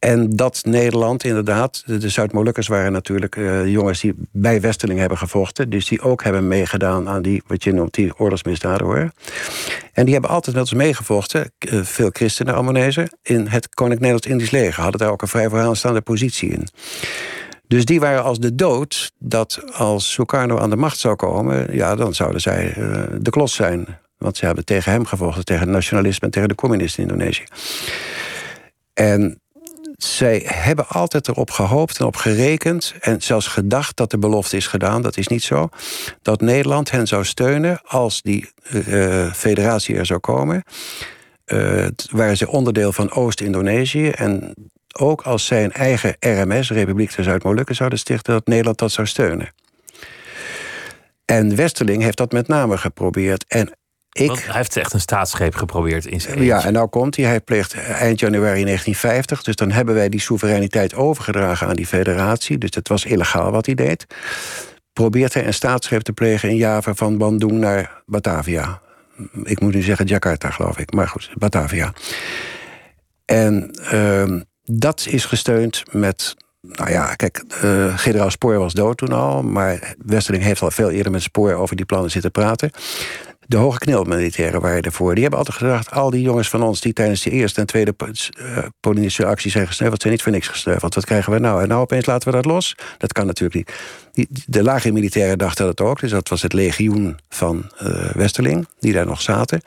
En 0.00 0.30
dat 0.36 0.60
Nederland 0.64 1.24
inderdaad, 1.24 1.82
de 1.86 2.08
Zuid-Molukkers 2.08 2.68
waren 2.68 2.92
natuurlijk 2.92 3.36
uh, 3.36 3.66
jongens 3.66 4.00
die 4.00 4.14
bij 4.32 4.60
Westeling 4.60 4.98
hebben 4.98 5.18
gevochten. 5.18 5.70
Dus 5.70 5.88
die 5.88 6.00
ook 6.00 6.24
hebben 6.24 6.48
meegedaan 6.48 7.08
aan 7.08 7.22
die, 7.22 7.42
wat 7.46 7.64
je 7.64 7.72
noemt, 7.72 7.94
die 7.94 8.18
oorlogsmisdaden 8.18 8.86
hoor. 8.86 9.10
En 9.92 10.04
die 10.04 10.12
hebben 10.12 10.30
altijd 10.30 10.56
met 10.56 10.64
ons 10.64 10.74
meegevochten, 10.74 11.52
uh, 11.58 11.82
veel 11.82 12.10
christenen, 12.12 12.54
Ammonezen, 12.54 13.18
in 13.22 13.46
het 13.46 13.68
Koninklijk 13.74 14.00
Nederlands-Indisch 14.00 14.50
leger. 14.50 14.82
Hadden 14.82 15.00
daar 15.00 15.10
ook 15.10 15.22
een 15.22 15.28
vrij 15.28 15.48
vooraanstaande 15.48 16.00
positie 16.00 16.50
in. 16.50 16.68
Dus 17.66 17.84
die 17.84 18.00
waren 18.00 18.22
als 18.22 18.38
de 18.38 18.54
dood 18.54 19.12
dat 19.18 19.62
als 19.72 20.12
Sukarno 20.12 20.58
aan 20.58 20.70
de 20.70 20.76
macht 20.76 20.98
zou 20.98 21.16
komen, 21.16 21.74
ja, 21.74 21.94
dan 21.94 22.14
zouden 22.14 22.40
zij 22.40 22.74
uh, 22.78 23.02
de 23.18 23.30
klos 23.30 23.54
zijn. 23.54 23.86
Want 24.18 24.36
ze 24.36 24.46
hebben 24.46 24.64
tegen 24.64 24.92
hem 24.92 25.04
gevochten, 25.04 25.44
tegen 25.44 25.62
het 25.62 25.72
nationalisme 25.72 26.26
en 26.26 26.32
tegen 26.32 26.48
de 26.48 26.54
communisten 26.54 27.02
in 27.02 27.08
Indonesië. 27.10 27.44
En 28.94 29.39
zij 30.04 30.42
hebben 30.44 30.88
altijd 30.88 31.28
erop 31.28 31.50
gehoopt 31.50 31.98
en 31.98 32.06
op 32.06 32.16
gerekend... 32.16 32.94
en 33.00 33.22
zelfs 33.22 33.46
gedacht 33.46 33.96
dat 33.96 34.10
de 34.10 34.18
belofte 34.18 34.56
is 34.56 34.66
gedaan, 34.66 35.02
dat 35.02 35.16
is 35.16 35.28
niet 35.28 35.42
zo... 35.42 35.68
dat 36.22 36.40
Nederland 36.40 36.90
hen 36.90 37.06
zou 37.06 37.24
steunen 37.24 37.80
als 37.84 38.22
die 38.22 38.50
uh, 38.72 39.32
federatie 39.32 39.96
er 39.96 40.06
zou 40.06 40.20
komen... 40.20 40.62
Uh, 41.46 41.86
waren 42.10 42.36
ze 42.36 42.48
onderdeel 42.48 42.92
van 42.92 43.10
Oost-Indonesië... 43.10 44.08
en 44.08 44.54
ook 44.98 45.22
als 45.22 45.46
zij 45.46 45.64
een 45.64 45.72
eigen 45.72 46.16
RMS, 46.20 46.70
Republiek 46.70 47.16
der 47.16 47.24
Zuid-Molukken... 47.24 47.74
zouden 47.74 47.98
stichten, 47.98 48.32
dat 48.32 48.46
Nederland 48.46 48.78
dat 48.78 48.92
zou 48.92 49.06
steunen. 49.06 49.52
En 51.24 51.56
Westerling 51.56 52.02
heeft 52.02 52.16
dat 52.16 52.32
met 52.32 52.48
name 52.48 52.78
geprobeerd. 52.78 53.44
En 53.48 53.78
ik, 54.12 54.30
hij 54.30 54.56
heeft 54.56 54.76
echt 54.76 54.92
een 54.92 55.00
staatsgreep 55.00 55.54
geprobeerd 55.54 56.06
in 56.06 56.20
zijn 56.20 56.42
Ja, 56.42 56.64
en 56.64 56.72
nou 56.72 56.88
komt 56.88 57.16
hij. 57.16 57.24
Hij 57.24 57.40
pleegt 57.40 57.74
eind 57.74 58.20
januari 58.20 58.64
1950. 58.64 59.42
Dus 59.42 59.56
dan 59.56 59.70
hebben 59.70 59.94
wij 59.94 60.08
die 60.08 60.20
soevereiniteit 60.20 60.94
overgedragen 60.94 61.66
aan 61.66 61.76
die 61.76 61.86
federatie. 61.86 62.58
Dus 62.58 62.70
dat 62.70 62.88
was 62.88 63.04
illegaal 63.04 63.50
wat 63.50 63.66
hij 63.66 63.74
deed. 63.74 64.06
Probeert 64.92 65.34
hij 65.34 65.46
een 65.46 65.54
staatsgreep 65.54 66.02
te 66.02 66.12
plegen 66.12 66.48
in 66.48 66.56
Java 66.56 66.94
van 66.94 67.18
Bandung 67.18 67.52
naar 67.52 68.02
Batavia. 68.06 68.80
Ik 69.42 69.60
moet 69.60 69.74
nu 69.74 69.82
zeggen 69.82 70.06
Jakarta, 70.06 70.50
geloof 70.50 70.78
ik. 70.78 70.92
Maar 70.92 71.08
goed, 71.08 71.30
Batavia. 71.34 71.92
En 73.24 73.70
uh, 73.92 74.40
dat 74.64 75.06
is 75.10 75.24
gesteund 75.24 75.82
met 75.92 76.36
nou 76.62 76.90
ja, 76.90 77.14
kijk, 77.14 77.44
uh, 77.64 77.98
generaal 77.98 78.30
Spoor 78.30 78.58
was 78.58 78.72
dood 78.72 78.98
toen 78.98 79.12
al... 79.12 79.42
maar 79.42 79.94
Westerling 79.98 80.44
heeft 80.44 80.62
al 80.62 80.70
veel 80.70 80.90
eerder 80.90 81.12
met 81.12 81.22
Spoor 81.22 81.54
over 81.54 81.76
die 81.76 81.84
plannen 81.84 82.10
zitten 82.10 82.30
praten. 82.30 82.70
De 83.50 83.56
hoge 83.56 83.78
knilmilitairen 83.78 84.60
waren 84.60 84.82
ervoor. 84.82 85.12
Die 85.12 85.22
hebben 85.22 85.38
altijd 85.38 85.56
gedacht, 85.56 85.90
al 85.90 86.10
die 86.10 86.22
jongens 86.22 86.48
van 86.48 86.62
ons... 86.62 86.80
die 86.80 86.92
tijdens 86.92 87.22
de 87.22 87.30
eerste 87.30 87.60
en 87.60 87.66
tweede 87.66 87.94
uh, 88.86 89.26
actie 89.26 89.50
zijn 89.50 89.66
gesneuveld... 89.66 90.00
zijn 90.00 90.12
niet 90.12 90.22
voor 90.22 90.32
niks 90.32 90.48
gesneuveld. 90.48 90.94
Wat 90.94 91.04
krijgen 91.04 91.32
we 91.32 91.38
nou? 91.38 91.62
En 91.62 91.68
nou 91.68 91.80
opeens 91.80 92.06
laten 92.06 92.28
we 92.28 92.34
dat 92.34 92.44
los? 92.44 92.76
Dat 92.98 93.12
kan 93.12 93.26
natuurlijk 93.26 93.70
niet. 94.12 94.44
de 94.46 94.62
lage 94.62 94.92
militairen 94.92 95.38
dachten 95.38 95.66
dat 95.66 95.80
ook. 95.80 96.00
Dus 96.00 96.10
dat 96.10 96.28
was 96.28 96.42
het 96.42 96.52
legioen 96.52 97.18
van 97.28 97.70
uh, 97.82 98.10
Westerling, 98.10 98.68
die 98.80 98.92
daar 98.92 99.06
nog 99.06 99.20
zaten. 99.20 99.60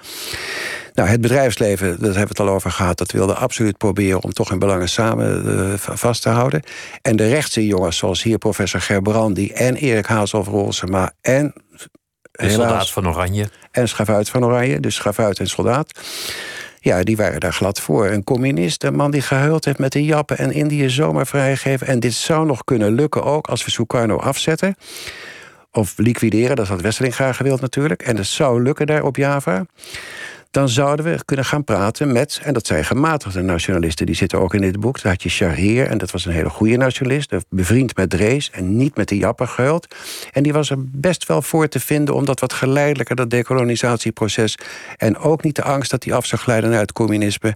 Nou, 0.93 1.10
het 1.10 1.22
bedrijfsleven, 1.22 1.88
daar 1.88 1.98
hebben 1.98 2.13
we 2.13 2.19
het 2.28 2.39
al 2.39 2.50
over 2.50 2.72
gehad... 2.72 2.98
dat 2.98 3.12
wilde 3.12 3.34
absoluut 3.34 3.78
proberen 3.78 4.24
om 4.24 4.34
toch 4.34 4.50
hun 4.50 4.60
belangen 4.60 4.89
samen 4.89 5.46
uh, 5.46 5.74
vast 5.78 6.22
te 6.22 6.30
houden. 6.30 6.63
En 7.02 7.15
de 7.15 7.28
rechtse 7.28 7.65
jongens, 7.65 7.98
zoals 7.98 8.24
hier 8.24 8.38
professor 8.38 8.82
Gerbrandi... 8.82 9.52
en 9.52 9.76
Erik 9.76 10.06
Hazelf-Rolsema 10.06 11.12
en 11.22 11.54
de 12.34 12.50
soldaat 12.50 12.89
van 12.89 13.08
Oranje. 13.08 13.50
En 13.72 13.88
schavuit 13.88 14.30
van 14.30 14.46
Oranje, 14.46 14.80
dus 14.80 14.96
schavuit 14.96 15.39
en 15.39 15.48
soldaat. 15.48 16.00
Ja, 16.80 17.04
die 17.04 17.17
waren 17.17 17.39
daar 17.39 17.54
glad 17.54 17.80
voor. 17.80 18.08
Een 18.08 18.24
communist, 18.24 18.84
een 18.84 18.96
man 18.96 19.12
die 19.12 19.22
gehuild 19.22 19.65
heeft 19.65 19.80
met 19.80 19.91
de 19.91 20.06
jappen... 20.06 20.38
en 20.38 20.52
Indië 20.52 20.89
zomaar 20.89 21.28
vrijgegeven. 21.28 21.88
En 21.88 22.00
dit 22.00 22.13
zou 22.13 22.46
nog 22.46 22.63
kunnen 22.63 22.93
lukken 22.93 23.24
ook 23.24 23.48
als 23.48 23.65
we 23.65 23.72
Sukarno 23.72 24.17
afzetten. 24.17 24.76
Of 25.72 25.93
liquideren, 25.98 26.56
dat 26.56 26.67
had 26.67 26.82
Westeling 26.82 27.15
graag 27.15 27.38
gewild 27.38 27.62
natuurlijk. 27.62 28.02
En 28.02 28.15
dat 28.15 28.26
zou 28.26 28.63
lukken 28.63 28.88
daar 28.88 29.04
op 29.04 29.15
Java 29.15 29.65
dan 30.54 30.70
zouden 30.70 31.06
we 31.06 31.26
kunnen 31.26 31.46
gaan 31.46 31.63
praten 31.63 32.12
met, 32.12 32.39
en 32.44 32.54
dat 32.54 32.68
zijn 32.68 32.86
gematigde 32.86 33.42
nationalisten, 33.42 34.06
die 34.06 34.16
zitten 34.16 34.39
ook 34.39 34.54
in 34.54 34.62
dit 34.62 34.80
boek. 34.80 35.02
Daar 35.02 35.12
had 35.12 35.24
je 35.24 35.30
Shahir, 35.30 35.88
en 35.88 35.98
dat 35.98 36.12
was 36.12 36.26
een 36.26 36.32
hele 36.32 36.50
goede 36.50 36.78
nationalist, 36.78 37.32
bevriend 37.50 37.96
met 37.96 38.10
Drees 38.10 38.50
en 38.52 38.78
niet 38.78 38.96
met 38.96 39.08
die 39.08 39.20
Japper. 39.20 39.80
En 40.32 40.44
die 40.44 40.54
was 40.54 40.70
er 40.70 40.78
best 40.80 41.28
wel 41.28 41.42
voor 41.42 41.68
te 41.68 41.80
vinden 41.80 42.16
om 42.16 42.26
dat 42.26 42.39
wat 42.39 42.54
geleidelijker, 42.54 43.16
dat 43.16 43.30
decolonisatieproces, 43.30 44.58
en 44.98 45.18
ook 45.18 45.44
niet 45.44 45.56
de 45.56 45.63
angst 45.63 45.92
dat 45.92 46.04
hij 46.04 46.13
af 46.13 46.26
zou 46.26 46.42
glijden 46.42 46.70
naar 46.70 46.80
het 46.80 46.94
communisme. 46.94 47.56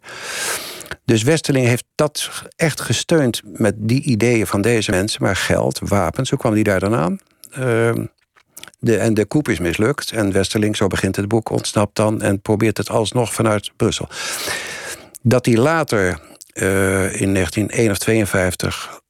Dus 1.05 1.23
Westerling 1.23 1.67
heeft 1.67 1.85
dat 1.95 2.29
echt 2.55 2.81
gesteund 2.81 3.41
met 3.43 3.73
die 3.77 4.01
ideeën 4.01 4.47
van 4.47 4.61
deze 4.61 4.91
mensen, 4.91 5.23
maar 5.23 5.35
geld, 5.35 5.79
wapens, 5.83 6.29
hoe 6.29 6.39
kwam 6.39 6.53
die 6.53 6.63
daar 6.63 6.79
dan 6.79 6.95
aan? 6.95 7.19
Uh, 7.59 7.91
de, 8.79 8.97
en 8.97 9.13
de 9.13 9.25
koep 9.25 9.49
is 9.49 9.59
mislukt. 9.59 10.11
En 10.11 10.31
Westerling, 10.31 10.75
zo 10.75 10.87
begint 10.87 11.15
het 11.15 11.27
boek, 11.27 11.49
ontsnapt 11.49 11.95
dan... 11.95 12.21
en 12.21 12.41
probeert 12.41 12.77
het 12.77 12.89
alsnog 12.89 13.33
vanuit 13.33 13.71
Brussel. 13.75 14.07
Dat 15.21 15.45
hij 15.45 15.57
later, 15.57 16.19
uh, 16.53 17.21
in 17.21 17.33
1951... 17.33 19.01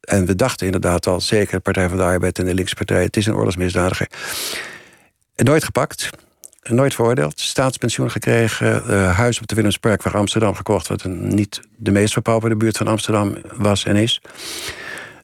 en 0.00 0.26
we 0.26 0.34
dachten 0.34 0.66
inderdaad 0.66 1.06
al, 1.06 1.20
zeker 1.20 1.56
de 1.56 1.60
Partij 1.60 1.88
van 1.88 1.96
de 1.96 2.02
Arbeid... 2.02 2.38
en 2.38 2.44
de 2.44 2.54
Linkse 2.54 2.74
Partij, 2.74 3.02
het 3.02 3.16
is 3.16 3.26
een 3.26 3.34
oorlogsmisdadiger... 3.34 4.08
nooit 5.34 5.64
gepakt... 5.64 6.10
Nooit 6.68 6.94
veroordeeld, 6.94 7.40
staatspensioen 7.40 8.10
gekregen, 8.10 8.82
uh, 8.86 9.16
huis 9.16 9.40
op 9.40 9.46
de 9.46 9.54
Willemsparkweg 9.54 10.14
Amsterdam 10.14 10.54
gekocht, 10.54 10.88
wat 10.88 11.02
een, 11.02 11.34
niet 11.34 11.60
de 11.76 11.90
meest 11.90 12.12
verpauperde 12.12 12.56
buurt 12.56 12.76
van 12.76 12.86
Amsterdam 12.86 13.36
was 13.54 13.84
en 13.84 13.96
is. 13.96 14.20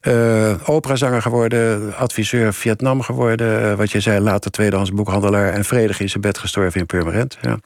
Uh, 0.02 0.54
operazanger 0.64 1.22
geworden, 1.22 1.96
adviseur 1.96 2.54
Vietnam 2.54 3.02
geworden. 3.02 3.62
Uh, 3.62 3.74
wat 3.74 3.90
je 3.90 4.00
zei, 4.00 4.20
later 4.20 4.50
tweedehands 4.50 4.92
boekhandelaar... 4.92 5.52
en 5.52 5.64
vredig 5.64 6.00
in 6.00 6.08
zijn 6.08 6.22
bed 6.22 6.38
gestorven 6.38 6.80
in 6.80 6.86
Purmerend. 6.86 7.38
Ja, 7.40 7.58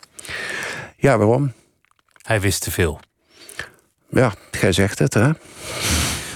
ja 0.96 1.18
waarom? 1.18 1.52
Hij 2.22 2.40
wist 2.40 2.62
te 2.62 2.70
veel. 2.70 3.00
Ja, 4.10 4.32
jij 4.60 4.72
zegt 4.72 4.98
het, 4.98 5.14
hè? 5.14 5.30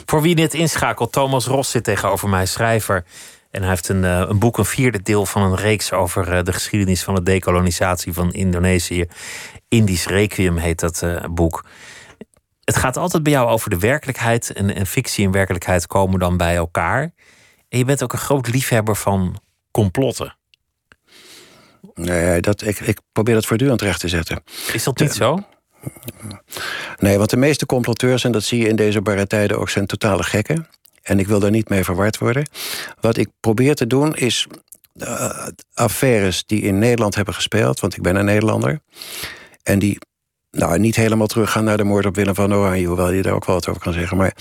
Voor 0.07 0.23
wie 0.23 0.35
dit 0.35 0.55
inschakelt, 0.55 1.13
Thomas 1.13 1.47
Ros 1.47 1.71
zit 1.71 1.85
tegenover 1.85 2.29
mij, 2.29 2.47
schrijver... 2.47 3.05
En 3.51 3.61
hij 3.61 3.71
heeft 3.71 3.89
een, 3.89 4.05
eh, 4.05 4.25
een 4.29 4.39
boek, 4.39 4.59
een 4.59 4.65
vierde 4.65 5.03
deel 5.03 5.27
van 5.27 5.43
een 5.43 5.57
reeks 5.57 5.93
over 5.93 6.33
eh, 6.33 6.43
de 6.43 6.53
geschiedenis 6.53 7.03
van 7.03 7.15
de 7.15 7.23
dekolonisatie 7.23 8.13
van 8.13 8.33
Indonesië. 8.33 9.07
Indisch 9.69 10.07
Requiem 10.07 10.57
heet 10.57 10.81
dat 10.81 11.03
eh, 11.03 11.25
boek. 11.31 11.65
Het 12.71 12.79
gaat 12.79 12.97
altijd 12.97 13.23
bij 13.23 13.33
jou 13.33 13.49
over 13.49 13.71
de 13.71 13.79
werkelijkheid. 13.79 14.53
En, 14.53 14.75
en 14.75 14.87
fictie 14.87 15.25
en 15.25 15.31
werkelijkheid 15.31 15.87
komen 15.87 16.19
dan 16.19 16.37
bij 16.37 16.57
elkaar. 16.57 17.13
En 17.69 17.79
je 17.79 17.85
bent 17.85 18.03
ook 18.03 18.13
een 18.13 18.19
groot 18.19 18.49
liefhebber 18.49 18.97
van 18.97 19.41
complotten. 19.71 20.37
Nee, 21.95 22.41
dat, 22.41 22.63
ik, 22.63 22.81
ik 22.81 23.01
probeer 23.13 23.35
dat 23.35 23.47
voortdurend 23.47 23.83
recht 23.83 24.01
te 24.01 24.09
zetten. 24.09 24.43
Is 24.73 24.85
dat 24.85 24.99
niet 24.99 25.13
zo? 25.13 25.39
Nee, 26.97 27.19
want 27.19 27.31
de 27.31 27.37
meeste 27.37 27.67
comploteurs, 27.67 28.25
en 28.25 28.33
dat 28.33 28.43
zie 28.43 28.61
je 28.63 28.69
in 28.69 28.77
deze 28.77 29.01
barre 29.01 29.27
tijden 29.27 29.59
ook, 29.59 29.71
zijn 29.71 29.87
totale 29.87 30.23
gekken. 30.23 30.69
En 31.03 31.19
ik 31.19 31.27
wil 31.27 31.41
daar 31.41 31.51
niet 31.51 31.69
mee 31.69 31.85
verward 31.85 32.19
worden. 32.19 32.49
Wat 33.01 33.17
ik 33.17 33.29
probeer 33.41 33.75
te 33.75 33.87
doen 33.87 34.17
is 34.17 34.47
uh, 34.95 35.47
affaires 35.75 36.45
die 36.47 36.63
in 36.63 36.79
Nederland 36.79 37.15
hebben 37.15 37.35
gespeeld, 37.35 37.81
want 37.81 37.97
ik 37.97 38.03
ben 38.03 38.17
een 38.17 38.25
Nederlander. 38.25 38.81
En 39.63 39.79
die 39.79 39.99
nou, 40.51 40.79
niet 40.79 40.97
helemaal 40.97 41.27
teruggaan 41.27 41.65
naar 41.65 41.77
de 41.77 41.85
moord 41.85 42.07
op 42.07 42.17
Willem 42.17 42.35
van 42.35 42.55
Oranje, 42.55 42.87
hoewel 42.87 43.13
je 43.13 43.23
daar 43.23 43.35
ook 43.35 43.47
wel 43.47 43.55
wat 43.55 43.69
over 43.69 43.83
kan 43.83 43.93
zeggen. 43.93 44.17
Maar, 44.17 44.35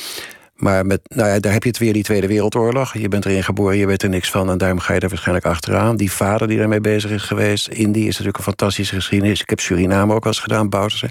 maar 0.56 0.86
met, 0.86 1.02
nou 1.08 1.30
ja, 1.30 1.40
daar 1.40 1.54
heb 1.54 1.64
je 1.64 1.70
het 1.70 1.78
weer, 1.78 1.94
die 1.94 2.04
Tweede 2.04 2.28
Wereldoorlog. 2.28 2.94
Je 2.94 3.08
bent 3.08 3.26
erin 3.26 3.44
geboren, 3.44 3.78
je 3.78 3.86
weet 3.86 4.04
er 4.04 4.10
niks 4.10 4.30
van 4.30 4.50
en 4.50 4.58
daarom 4.58 4.80
ga 4.80 4.94
je 4.94 5.00
er 5.00 5.10
waarschijnlijk 5.10 5.46
achteraan. 5.46 5.98
Die 5.98 6.12
vader 6.12 6.48
die 6.48 6.58
daarmee 6.58 6.82
bezig 6.82 7.12
is 7.12 7.24
geweest. 7.24 7.68
Indië 7.68 8.02
is 8.02 8.12
natuurlijk 8.12 8.38
een 8.38 8.44
fantastische 8.44 8.96
geschiedenis. 8.96 9.42
Ik 9.42 9.50
heb 9.50 9.60
Suriname 9.60 10.14
ook 10.14 10.24
wel 10.24 10.34
eens 10.34 10.42
gedaan, 10.42 10.70
Bouterse. 10.70 11.10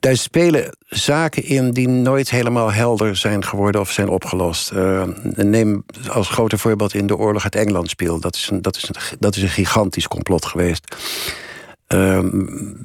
Daar 0.00 0.16
spelen 0.16 0.76
zaken 0.88 1.44
in 1.44 1.70
die 1.70 1.88
nooit 1.88 2.30
helemaal 2.30 2.72
helder 2.72 3.16
zijn 3.16 3.44
geworden 3.44 3.80
of 3.80 3.90
zijn 3.90 4.08
opgelost. 4.08 4.72
Uh, 4.72 5.02
neem 5.34 5.84
als 6.08 6.28
grote 6.28 6.58
voorbeeld 6.58 6.94
in 6.94 7.06
de 7.06 7.16
oorlog 7.16 7.42
het 7.42 7.54
Engeland 7.54 7.90
speel. 7.90 8.20
Dat 8.20 8.34
is 8.34 8.48
een, 8.50 8.62
dat 8.62 8.76
is 8.76 8.90
dat 9.18 9.36
is 9.36 9.42
een 9.42 9.48
gigantisch 9.48 10.08
complot 10.08 10.44
geweest. 10.44 10.96
Uh, 11.94 12.18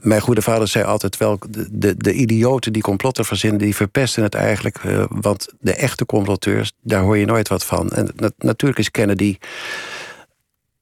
mijn 0.02 0.22
goede 0.22 0.42
vader 0.42 0.68
zei 0.68 0.86
altijd 0.86 1.18
wel... 1.18 1.40
De, 1.50 1.68
de, 1.72 1.98
de 1.98 2.14
idioten 2.14 2.74
die 2.74 2.82
complotten 2.82 3.26
verzinnen, 3.26 3.60
die 3.60 3.76
verpesten 3.76 4.24
het 4.24 4.34
eigenlijk. 4.34 4.84
Uh, 4.84 5.04
want 5.10 5.48
de 5.60 5.74
echte 5.74 6.06
comploteurs, 6.06 6.72
daar 6.82 7.02
hoor 7.02 7.18
je 7.18 7.26
nooit 7.26 7.48
wat 7.48 7.66
van. 7.66 7.90
En 7.90 8.10
na, 8.16 8.32
natuurlijk 8.38 8.80
is 8.80 8.92
Kennedy 8.92 9.38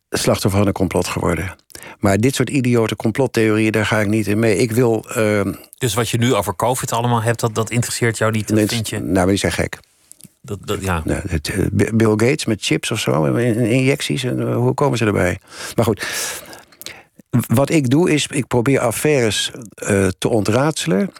slachtoffer 0.09 0.59
van 0.59 0.67
een 0.67 0.74
complot 0.74 1.07
geworden. 1.07 1.55
Maar 1.99 2.17
dit 2.17 2.36
soort 2.36 2.49
idiote 2.49 2.95
complottheorieën, 2.95 3.72
daar 3.72 3.86
ga 3.86 3.99
ik 3.99 4.07
niet 4.07 4.28
in 4.28 4.39
mee. 4.39 4.57
Ik 4.57 4.72
wil. 4.72 5.05
Uh, 5.17 5.41
dus 5.78 5.93
wat 5.93 6.09
je 6.09 6.17
nu 6.17 6.34
over 6.34 6.55
COVID 6.55 6.91
allemaal 6.91 7.22
hebt, 7.22 7.39
dat, 7.39 7.55
dat 7.55 7.69
interesseert 7.69 8.17
jou 8.17 8.32
niet? 8.32 8.49
Nee, 8.49 8.67
vind 8.67 8.89
je? 8.89 8.99
Nou, 8.99 9.13
maar 9.13 9.26
die 9.26 9.38
zijn 9.38 9.51
gek. 9.51 9.80
Dat, 10.41 10.59
dat, 10.61 10.84
ja. 10.84 11.01
Nou, 11.05 11.22
uh, 11.55 11.89
Bill 11.93 12.09
Gates 12.09 12.45
met 12.45 12.63
chips 12.63 12.91
of 12.91 12.99
zo, 12.99 13.24
injecties, 13.24 14.24
en, 14.24 14.39
uh, 14.39 14.55
hoe 14.55 14.74
komen 14.74 14.97
ze 14.97 15.05
erbij? 15.05 15.39
Maar 15.76 15.86
goed. 15.86 16.05
Wat 17.47 17.69
ik 17.69 17.89
doe 17.89 18.11
is, 18.11 18.27
ik 18.27 18.47
probeer 18.47 18.79
affaires 18.79 19.51
uh, 19.89 20.07
te 20.07 20.29
ontraadselen. 20.29 21.11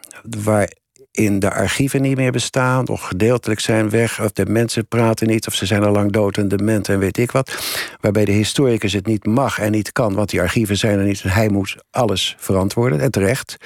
Waar 0.43 0.70
in 1.12 1.39
de 1.39 1.51
archieven 1.51 2.01
niet 2.01 2.16
meer 2.16 2.32
bestaan, 2.32 2.88
of 2.88 3.01
gedeeltelijk 3.01 3.59
zijn 3.59 3.89
weg, 3.89 4.22
of 4.22 4.32
de 4.32 4.45
mensen 4.45 4.88
praten 4.88 5.28
niet, 5.28 5.47
of 5.47 5.53
ze 5.53 5.66
zijn 5.66 5.84
al 5.84 5.91
lang 5.91 6.12
dood 6.12 6.38
en 6.38 6.47
dement 6.47 6.89
en 6.89 6.99
weet 6.99 7.18
ik 7.18 7.32
wat. 7.32 7.64
Waarbij 7.99 8.26
de 8.26 8.32
historicus 8.32 8.93
het 8.93 9.05
niet 9.05 9.26
mag 9.26 9.59
en 9.59 9.72
niet 9.72 9.91
kan, 9.91 10.14
want 10.14 10.30
die 10.30 10.41
archieven 10.41 10.78
zijn 10.78 10.99
er 10.99 11.05
niet. 11.05 11.24
Hij 11.24 11.49
moet 11.49 11.76
alles 11.89 12.36
verantwoorden, 12.39 12.99
en 12.99 13.12
terecht. 13.12 13.57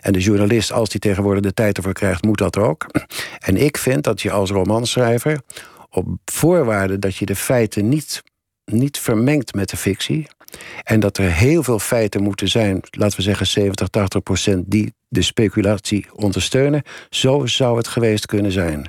En 0.00 0.12
de 0.12 0.20
journalist, 0.20 0.72
als 0.72 0.88
die 0.88 1.00
tegenwoordig 1.00 1.42
de 1.42 1.54
tijd 1.54 1.76
ervoor 1.76 1.92
krijgt, 1.92 2.24
moet 2.24 2.38
dat 2.38 2.56
ook. 2.56 2.86
En 3.38 3.56
ik 3.56 3.76
vind 3.76 4.04
dat 4.04 4.22
je 4.22 4.30
als 4.30 4.50
romanschrijver, 4.50 5.40
op 5.90 6.06
voorwaarde 6.24 6.98
dat 6.98 7.16
je 7.16 7.26
de 7.26 7.36
feiten 7.36 7.88
niet, 7.88 8.22
niet 8.64 8.98
vermengt 8.98 9.54
met 9.54 9.70
de 9.70 9.76
fictie, 9.76 10.28
en 10.82 11.00
dat 11.00 11.18
er 11.18 11.32
heel 11.32 11.62
veel 11.62 11.78
feiten 11.78 12.22
moeten 12.22 12.48
zijn, 12.48 12.80
laten 12.90 13.16
we 13.16 13.22
zeggen 13.22 13.46
70, 13.46 13.88
80 13.88 14.22
procent, 14.22 14.64
die 14.66 14.92
de 15.08 15.22
speculatie 15.22 16.06
ondersteunen. 16.14 16.82
Zo 17.10 17.46
zou 17.46 17.76
het 17.76 17.88
geweest 17.88 18.26
kunnen 18.26 18.52
zijn. 18.52 18.86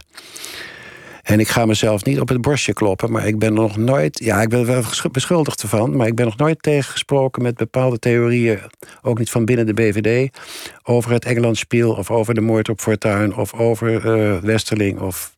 En 1.22 1.39
ik 1.39 1.47
ga 1.47 1.66
mezelf 1.66 2.05
niet 2.05 2.20
op 2.20 2.30
het 2.30 2.41
borstje 2.41 2.74
kloppen, 2.74 3.12
maar 3.12 3.28
ik 3.28 3.39
ben 3.39 3.53
nog 3.53 3.78
nooit. 3.78 4.20
Ja, 4.24 4.41
ik 4.41 4.49
ben 4.49 4.66
wel 4.66 4.84
beschuldigd 5.12 5.62
ervan, 5.62 5.95
maar 5.95 6.07
ik 6.07 6.16
ben 6.16 6.26
nog 6.26 6.38
nooit 6.38 6.64
tegengesproken 6.64 7.41
met 7.41 7.55
bepaalde 7.55 7.99
theorieën, 7.99 8.59
ook 9.01 9.20
niet 9.20 9.30
van 9.30 9.45
binnen 9.45 9.66
de 9.66 9.74
BVD, 9.74 10.38
over 10.84 11.12
het 11.12 11.26
Engelandspiel 11.26 11.91
of 11.93 12.12
over 12.12 12.34
de 12.34 12.41
moord 12.41 12.70
op 12.70 12.80
Fortuin 12.80 13.36
of 13.36 13.53
over 13.53 14.20
uh, 14.20 14.38
Westerling 14.38 14.99
of. 14.99 15.34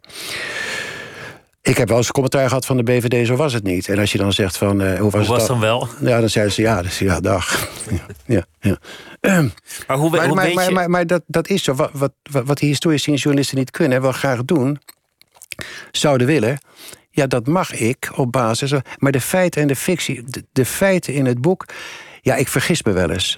Ik 1.63 1.77
heb 1.77 1.87
wel 1.87 1.97
eens 1.97 2.05
een 2.05 2.13
commentaar 2.13 2.47
gehad 2.47 2.65
van 2.65 2.77
de 2.77 2.83
BVD, 2.83 3.27
zo 3.27 3.35
was 3.35 3.53
het 3.53 3.63
niet. 3.63 3.89
En 3.89 3.99
als 3.99 4.11
je 4.11 4.17
dan 4.17 4.33
zegt 4.33 4.57
van... 4.57 4.81
Uh, 4.81 4.99
hoe 4.99 5.11
was, 5.11 5.11
hoe 5.11 5.19
het 5.19 5.27
was 5.27 5.47
dan 5.47 5.59
wel? 5.59 5.87
Ja, 6.01 6.19
dan 6.19 6.29
zeiden 6.29 6.53
ze 6.53 6.61
ja, 6.61 6.81
dus, 6.81 6.99
ja 6.99 7.19
dag. 7.19 7.69
ja, 8.25 8.45
ja. 8.59 8.77
Maar, 9.21 9.97
hoe, 9.97 10.09
maar, 10.09 10.25
hoe 10.25 10.35
maar, 10.35 10.45
weet 10.45 10.55
maar, 10.55 10.67
je... 10.67 10.71
maar, 10.71 10.89
maar, 10.89 11.07
dat, 11.07 11.23
dat 11.27 11.47
is 11.47 11.63
zo. 11.63 11.73
Wat, 11.73 11.89
wat, 11.93 12.11
wat 12.45 12.57
die 12.57 12.69
historici 12.69 13.11
en 13.11 13.17
journalisten 13.17 13.57
niet 13.57 13.71
kunnen... 13.71 13.97
en 13.97 14.03
wel 14.03 14.11
graag 14.11 14.45
doen, 14.45 14.79
zouden 15.91 16.27
willen... 16.27 16.57
ja, 17.09 17.27
dat 17.27 17.47
mag 17.47 17.73
ik 17.73 18.11
op 18.15 18.31
basis... 18.31 18.73
maar 18.97 19.11
de 19.11 19.21
feiten 19.21 19.61
en 19.61 19.67
de 19.67 19.75
fictie... 19.75 20.23
de, 20.25 20.45
de 20.51 20.65
feiten 20.65 21.13
in 21.13 21.25
het 21.25 21.41
boek... 21.41 21.65
Ja, 22.25 22.35
ik 22.35 22.47
vergis 22.47 22.83
me 22.83 22.91
wel 22.91 23.09
eens. 23.09 23.37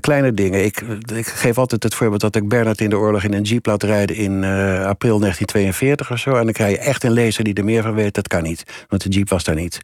Kleine 0.00 0.32
dingen. 0.32 0.64
Ik, 0.64 0.80
ik, 1.14 1.26
geef 1.26 1.58
altijd 1.58 1.82
het 1.82 1.94
voorbeeld 1.94 2.20
dat 2.20 2.36
ik 2.36 2.48
Bernard 2.48 2.80
in 2.80 2.90
de 2.90 2.98
oorlog 2.98 3.22
in 3.22 3.32
een 3.32 3.42
jeep 3.42 3.66
laat 3.66 3.82
rijden 3.82 4.16
in 4.16 4.32
uh, 4.32 4.86
april 4.86 5.18
1942 5.18 6.10
of 6.10 6.18
zo. 6.18 6.34
En 6.34 6.44
dan 6.44 6.52
krijg 6.52 6.70
je 6.70 6.78
echt 6.78 7.04
een 7.04 7.12
lezer 7.12 7.44
die 7.44 7.54
er 7.54 7.64
meer 7.64 7.82
van 7.82 7.94
weet. 7.94 8.14
Dat 8.14 8.28
kan 8.28 8.42
niet, 8.42 8.84
want 8.88 9.02
de 9.02 9.08
jeep 9.08 9.28
was 9.28 9.44
daar 9.44 9.54
niet. 9.54 9.80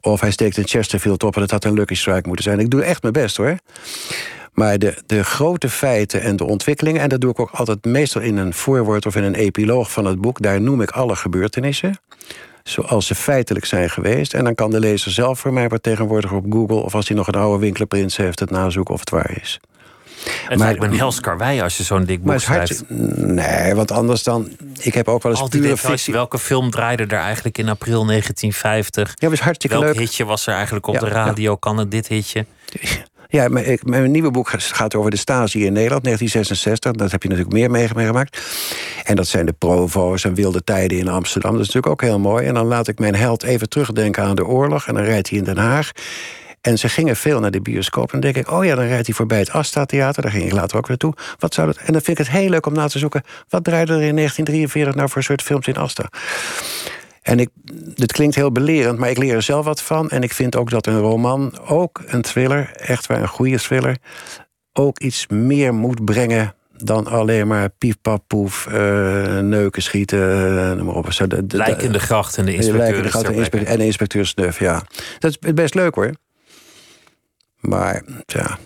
Of 0.00 0.20
hij 0.20 0.30
steekt 0.30 0.56
een 0.56 0.66
Chesterfield 0.68 1.22
op 1.22 1.34
en 1.34 1.40
dat 1.40 1.50
had 1.50 1.64
een 1.64 1.74
Lucky 1.74 1.94
Strike 1.94 2.26
moeten 2.26 2.44
zijn. 2.44 2.58
Ik 2.58 2.70
doe 2.70 2.82
echt 2.82 3.02
mijn 3.02 3.14
best 3.14 3.36
hoor. 3.36 3.56
Maar 4.52 4.78
de, 4.78 5.02
de 5.06 5.24
grote 5.24 5.68
feiten 5.68 6.20
en 6.20 6.36
de 6.36 6.44
ontwikkelingen... 6.44 7.00
en 7.00 7.08
dat 7.08 7.20
doe 7.20 7.30
ik 7.30 7.40
ook 7.40 7.50
altijd 7.50 7.84
meestal 7.84 8.22
in 8.22 8.36
een 8.36 8.54
voorwoord 8.54 9.06
of 9.06 9.16
in 9.16 9.22
een 9.22 9.34
epiloog 9.34 9.92
van 9.92 10.04
het 10.04 10.20
boek... 10.20 10.42
daar 10.42 10.60
noem 10.60 10.80
ik 10.80 10.90
alle 10.90 11.16
gebeurtenissen 11.16 11.98
zoals 12.70 13.06
ze 13.06 13.14
feitelijk 13.14 13.64
zijn 13.66 13.90
geweest. 13.90 14.34
En 14.34 14.44
dan 14.44 14.54
kan 14.54 14.70
de 14.70 14.80
lezer 14.80 15.10
zelf 15.12 15.38
voor 15.38 15.52
mij 15.52 15.68
wat 15.68 15.82
tegenwoordig 15.82 16.32
op 16.32 16.44
Google... 16.50 16.76
of 16.76 16.94
als 16.94 17.08
hij 17.08 17.16
nog 17.16 17.26
een 17.26 17.34
oude 17.34 17.58
winkelprins 17.58 18.16
heeft, 18.16 18.40
het 18.40 18.50
nazoeken 18.50 18.94
of 18.94 19.00
het 19.00 19.10
waar 19.10 19.38
is. 19.40 19.60
Het 20.48 20.58
lijkt 20.58 20.80
me 20.80 20.86
een 20.86 20.98
hels 20.98 21.20
karwei 21.20 21.60
als 21.60 21.76
je 21.76 21.82
zo'n 21.82 22.04
dik 22.04 22.22
boek 22.22 22.40
schrijft. 22.40 22.84
Nee, 23.16 23.74
want 23.74 23.90
anders 23.90 24.22
dan... 24.22 24.56
Ik 24.80 24.94
heb 24.94 25.08
ook 25.08 25.22
wel 25.22 25.32
eens 25.32 25.50
details. 25.50 25.80
fictie... 25.80 26.12
Welke 26.12 26.38
film 26.38 26.70
draaide 26.70 27.02
er 27.02 27.18
eigenlijk 27.20 27.58
in 27.58 27.68
april 27.68 28.06
1950? 28.06 29.12
Ja, 29.14 29.28
was 29.28 29.40
hartstikke 29.40 29.78
Welk 29.78 29.88
leuk. 29.94 30.02
hitje 30.02 30.24
was 30.24 30.46
er 30.46 30.54
eigenlijk 30.54 30.86
op 30.86 30.94
Ja, 30.94 31.00
de 31.00 31.08
radio? 31.08 31.56
Kan 31.56 31.78
het 31.78 31.90
dit 31.90 32.08
hitje? 32.08 32.46
Ja, 33.30 33.48
mijn, 33.48 33.78
mijn 33.82 34.10
nieuwe 34.10 34.30
boek 34.30 34.50
gaat 34.56 34.94
over 34.94 35.10
de 35.10 35.16
Stasi 35.16 35.64
in 35.64 35.72
Nederland, 35.72 36.04
1966. 36.04 36.92
Dat 36.92 37.10
heb 37.10 37.22
je 37.22 37.28
natuurlijk 37.28 37.54
meer 37.54 37.70
mee- 37.70 37.88
meegemaakt. 37.94 38.40
En 39.04 39.16
dat 39.16 39.26
zijn 39.26 39.46
de 39.46 39.52
provo's 39.52 40.24
en 40.24 40.34
wilde 40.34 40.64
tijden 40.64 40.98
in 40.98 41.08
Amsterdam. 41.08 41.52
Dat 41.52 41.60
is 41.60 41.66
natuurlijk 41.66 41.92
ook 41.92 42.08
heel 42.08 42.18
mooi. 42.18 42.46
En 42.46 42.54
dan 42.54 42.66
laat 42.66 42.88
ik 42.88 42.98
mijn 42.98 43.14
held 43.14 43.42
even 43.42 43.68
terugdenken 43.68 44.22
aan 44.22 44.36
de 44.36 44.46
oorlog. 44.46 44.86
En 44.86 44.94
dan 44.94 45.02
rijdt 45.02 45.28
hij 45.28 45.38
in 45.38 45.44
Den 45.44 45.56
Haag. 45.56 45.92
En 46.60 46.78
ze 46.78 46.88
gingen 46.88 47.16
veel 47.16 47.40
naar 47.40 47.50
de 47.50 47.60
bioscoop. 47.60 48.12
En 48.12 48.20
dan 48.20 48.32
denk 48.32 48.46
ik, 48.46 48.52
oh 48.52 48.64
ja, 48.64 48.74
dan 48.74 48.86
rijdt 48.86 49.06
hij 49.06 49.14
voorbij 49.14 49.38
het 49.38 49.50
Asta-theater. 49.50 50.22
Daar 50.22 50.30
ging 50.30 50.44
ik 50.44 50.52
later 50.52 50.76
ook 50.76 50.88
naartoe. 50.88 51.14
Wat 51.38 51.54
zou 51.54 51.66
dat... 51.66 51.76
En 51.76 51.92
dan 51.92 52.02
vind 52.02 52.18
ik 52.18 52.26
het 52.26 52.36
heel 52.36 52.48
leuk 52.48 52.66
om 52.66 52.72
na 52.72 52.88
te 52.88 52.98
zoeken... 52.98 53.22
wat 53.48 53.64
draaide 53.64 53.92
er 53.92 54.02
in 54.02 54.16
1943 54.16 54.94
nou 54.94 55.08
voor 55.08 55.22
soort 55.22 55.42
films 55.42 55.66
in 55.66 55.76
Asta? 55.76 56.08
En 57.22 57.40
ik, 57.40 57.48
dit 57.94 58.12
klinkt 58.12 58.34
heel 58.34 58.52
belerend, 58.52 58.98
maar 58.98 59.10
ik 59.10 59.18
leer 59.18 59.34
er 59.34 59.42
zelf 59.42 59.64
wat 59.64 59.82
van. 59.82 60.10
En 60.10 60.22
ik 60.22 60.32
vind 60.32 60.56
ook 60.56 60.70
dat 60.70 60.86
een 60.86 60.98
roman, 60.98 61.58
ook 61.66 62.02
een 62.06 62.22
thriller, 62.22 62.70
echt 62.74 63.06
waar 63.06 63.20
een 63.20 63.28
goede 63.28 63.58
thriller, 63.58 63.96
ook 64.72 64.98
iets 64.98 65.26
meer 65.26 65.74
moet 65.74 66.04
brengen 66.04 66.54
dan 66.76 67.06
alleen 67.06 67.46
maar 67.46 67.68
pief, 67.68 68.00
pap, 68.02 68.24
poef, 68.26 68.66
eh, 68.66 69.38
neuken, 69.38 69.82
schieten, 69.82 70.58
eh, 70.70 70.76
noem 70.76 70.86
maar 70.86 70.94
op. 70.94 71.12
Zo, 71.12 71.26
de, 71.26 71.46
de, 71.46 71.56
Lijk 71.56 71.82
in 71.82 71.92
de 71.92 72.00
gracht 72.00 72.36
en 72.36 72.44
de 72.44 72.54
inspecteur. 72.54 73.02
de 73.02 73.08
plekke. 73.08 73.64
en 73.64 73.78
de 73.78 73.84
inspecteur 73.84 74.26
Snuf, 74.26 74.58
ja. 74.58 74.82
Dat 75.18 75.38
is 75.40 75.54
best 75.54 75.74
leuk 75.74 75.94
hoor. 75.94 76.12
Maar 77.60 78.02
ja, 78.26 78.58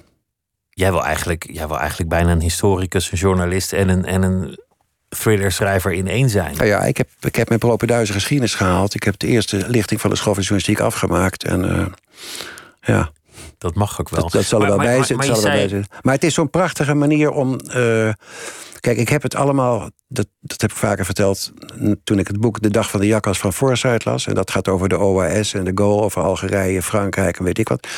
Jij 0.75 0.91
wil, 0.91 1.05
eigenlijk, 1.05 1.47
jij 1.53 1.67
wil 1.67 1.79
eigenlijk 1.79 2.11
bijna 2.11 2.31
een 2.31 2.41
historicus, 2.41 3.13
een 3.13 3.19
journalist 3.19 3.73
en 3.73 3.89
een, 3.89 4.05
en 4.05 4.23
een 4.23 4.59
thrillerschrijver 5.19 5.93
in 5.93 6.09
één 6.09 6.31
zijn. 6.31 6.55
nou 6.55 6.67
ja 6.67 6.81
ik, 6.85 6.97
heb, 6.97 7.09
ik 7.21 7.37
heb 7.37 7.49
mijn 7.49 7.61
propenduizen 7.61 8.15
geschiedenis 8.15 8.55
gehaald. 8.55 8.95
Ik 8.95 9.03
heb 9.03 9.19
de 9.19 9.27
eerste 9.27 9.65
lichting 9.69 10.01
van 10.01 10.11
de 10.11 10.17
school 10.17 10.35
van 10.35 10.43
journalistiek 10.43 10.81
afgemaakt. 10.81 11.45
En 11.45 11.79
eh, 11.79 11.87
ja, 12.81 13.11
Dat 13.59 13.75
mag 13.75 14.01
ook 14.01 14.09
wel. 14.09 14.23
Dat, 14.23 14.33
dat 14.33 14.45
zal 14.45 14.61
er 14.61 14.67
wel 14.67 14.77
bij 14.77 14.87
maar 14.87 15.27
er 15.27 15.69
zitten. 15.69 15.87
Maar 16.03 16.15
het 16.15 16.25
is 16.25 16.35
zo'n 16.35 16.51
prachtige 16.51 16.95
manier 16.95 17.31
om. 17.31 17.59
eh, 17.59 18.09
kijk, 18.83 18.99
ik 18.99 19.09
heb 19.09 19.23
het 19.23 19.35
allemaal. 19.35 19.91
Dat, 20.09 20.27
dat 20.41 20.61
heb 20.61 20.71
ik 20.71 20.77
vaker 20.77 21.05
verteld. 21.05 21.53
Toen 22.05 22.19
ik 22.19 22.27
het 22.27 22.41
boek 22.41 22.61
De 22.61 22.71
Dag 22.71 22.91
van 22.91 23.01
de 23.01 23.07
Jakhals 23.07 23.39
van 23.39 23.53
Forsyth 23.53 24.05
las. 24.05 24.27
En 24.27 24.35
dat 24.35 24.51
gaat 24.51 24.69
over 24.69 24.89
de 24.89 24.99
OAS 24.99 25.55
en 25.55 25.65
de 25.65 25.73
Gaulle, 25.75 26.03
over 26.03 26.23
Algerije, 26.23 26.83
Frankrijk 26.83 27.39
en 27.39 27.45
weet 27.45 27.59
ik 27.59 27.69
wat. 27.69 27.89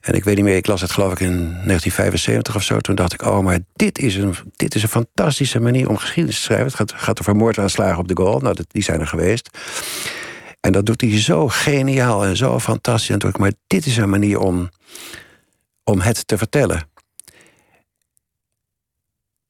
En 0.00 0.14
ik 0.14 0.24
weet 0.24 0.36
niet 0.36 0.44
meer, 0.44 0.56
ik 0.56 0.66
las 0.66 0.80
het 0.80 0.90
geloof 0.90 1.12
ik 1.12 1.20
in 1.20 1.36
1975 1.36 2.56
of 2.56 2.62
zo. 2.62 2.78
Toen 2.78 2.94
dacht 2.94 3.12
ik, 3.12 3.22
oh, 3.22 3.38
maar 3.40 3.58
dit 3.72 3.98
is 3.98 4.16
een, 4.16 4.34
dit 4.56 4.74
is 4.74 4.82
een 4.82 4.88
fantastische 4.88 5.60
manier 5.60 5.88
om 5.88 5.96
geschiedenis 5.96 6.36
te 6.36 6.42
schrijven. 6.42 6.66
Het 6.66 6.76
gaat, 6.76 6.92
gaat 6.92 7.20
over 7.20 7.36
moordaanslagen 7.36 7.98
op 7.98 8.08
de 8.08 8.16
Gaulle. 8.16 8.40
Nou, 8.40 8.56
die 8.68 8.82
zijn 8.82 9.00
er 9.00 9.06
geweest. 9.06 9.50
En 10.60 10.72
dat 10.72 10.86
doet 10.86 11.00
hij 11.00 11.20
zo 11.20 11.48
geniaal 11.48 12.24
en 12.24 12.36
zo 12.36 12.58
fantastisch. 12.58 13.10
En 13.10 13.18
toen 13.18 13.30
ik, 13.30 13.38
maar 13.38 13.52
dit 13.66 13.86
is 13.86 13.96
een 13.96 14.10
manier 14.10 14.38
om, 14.38 14.68
om 15.84 16.00
het 16.00 16.26
te 16.26 16.38
vertellen. 16.38 16.88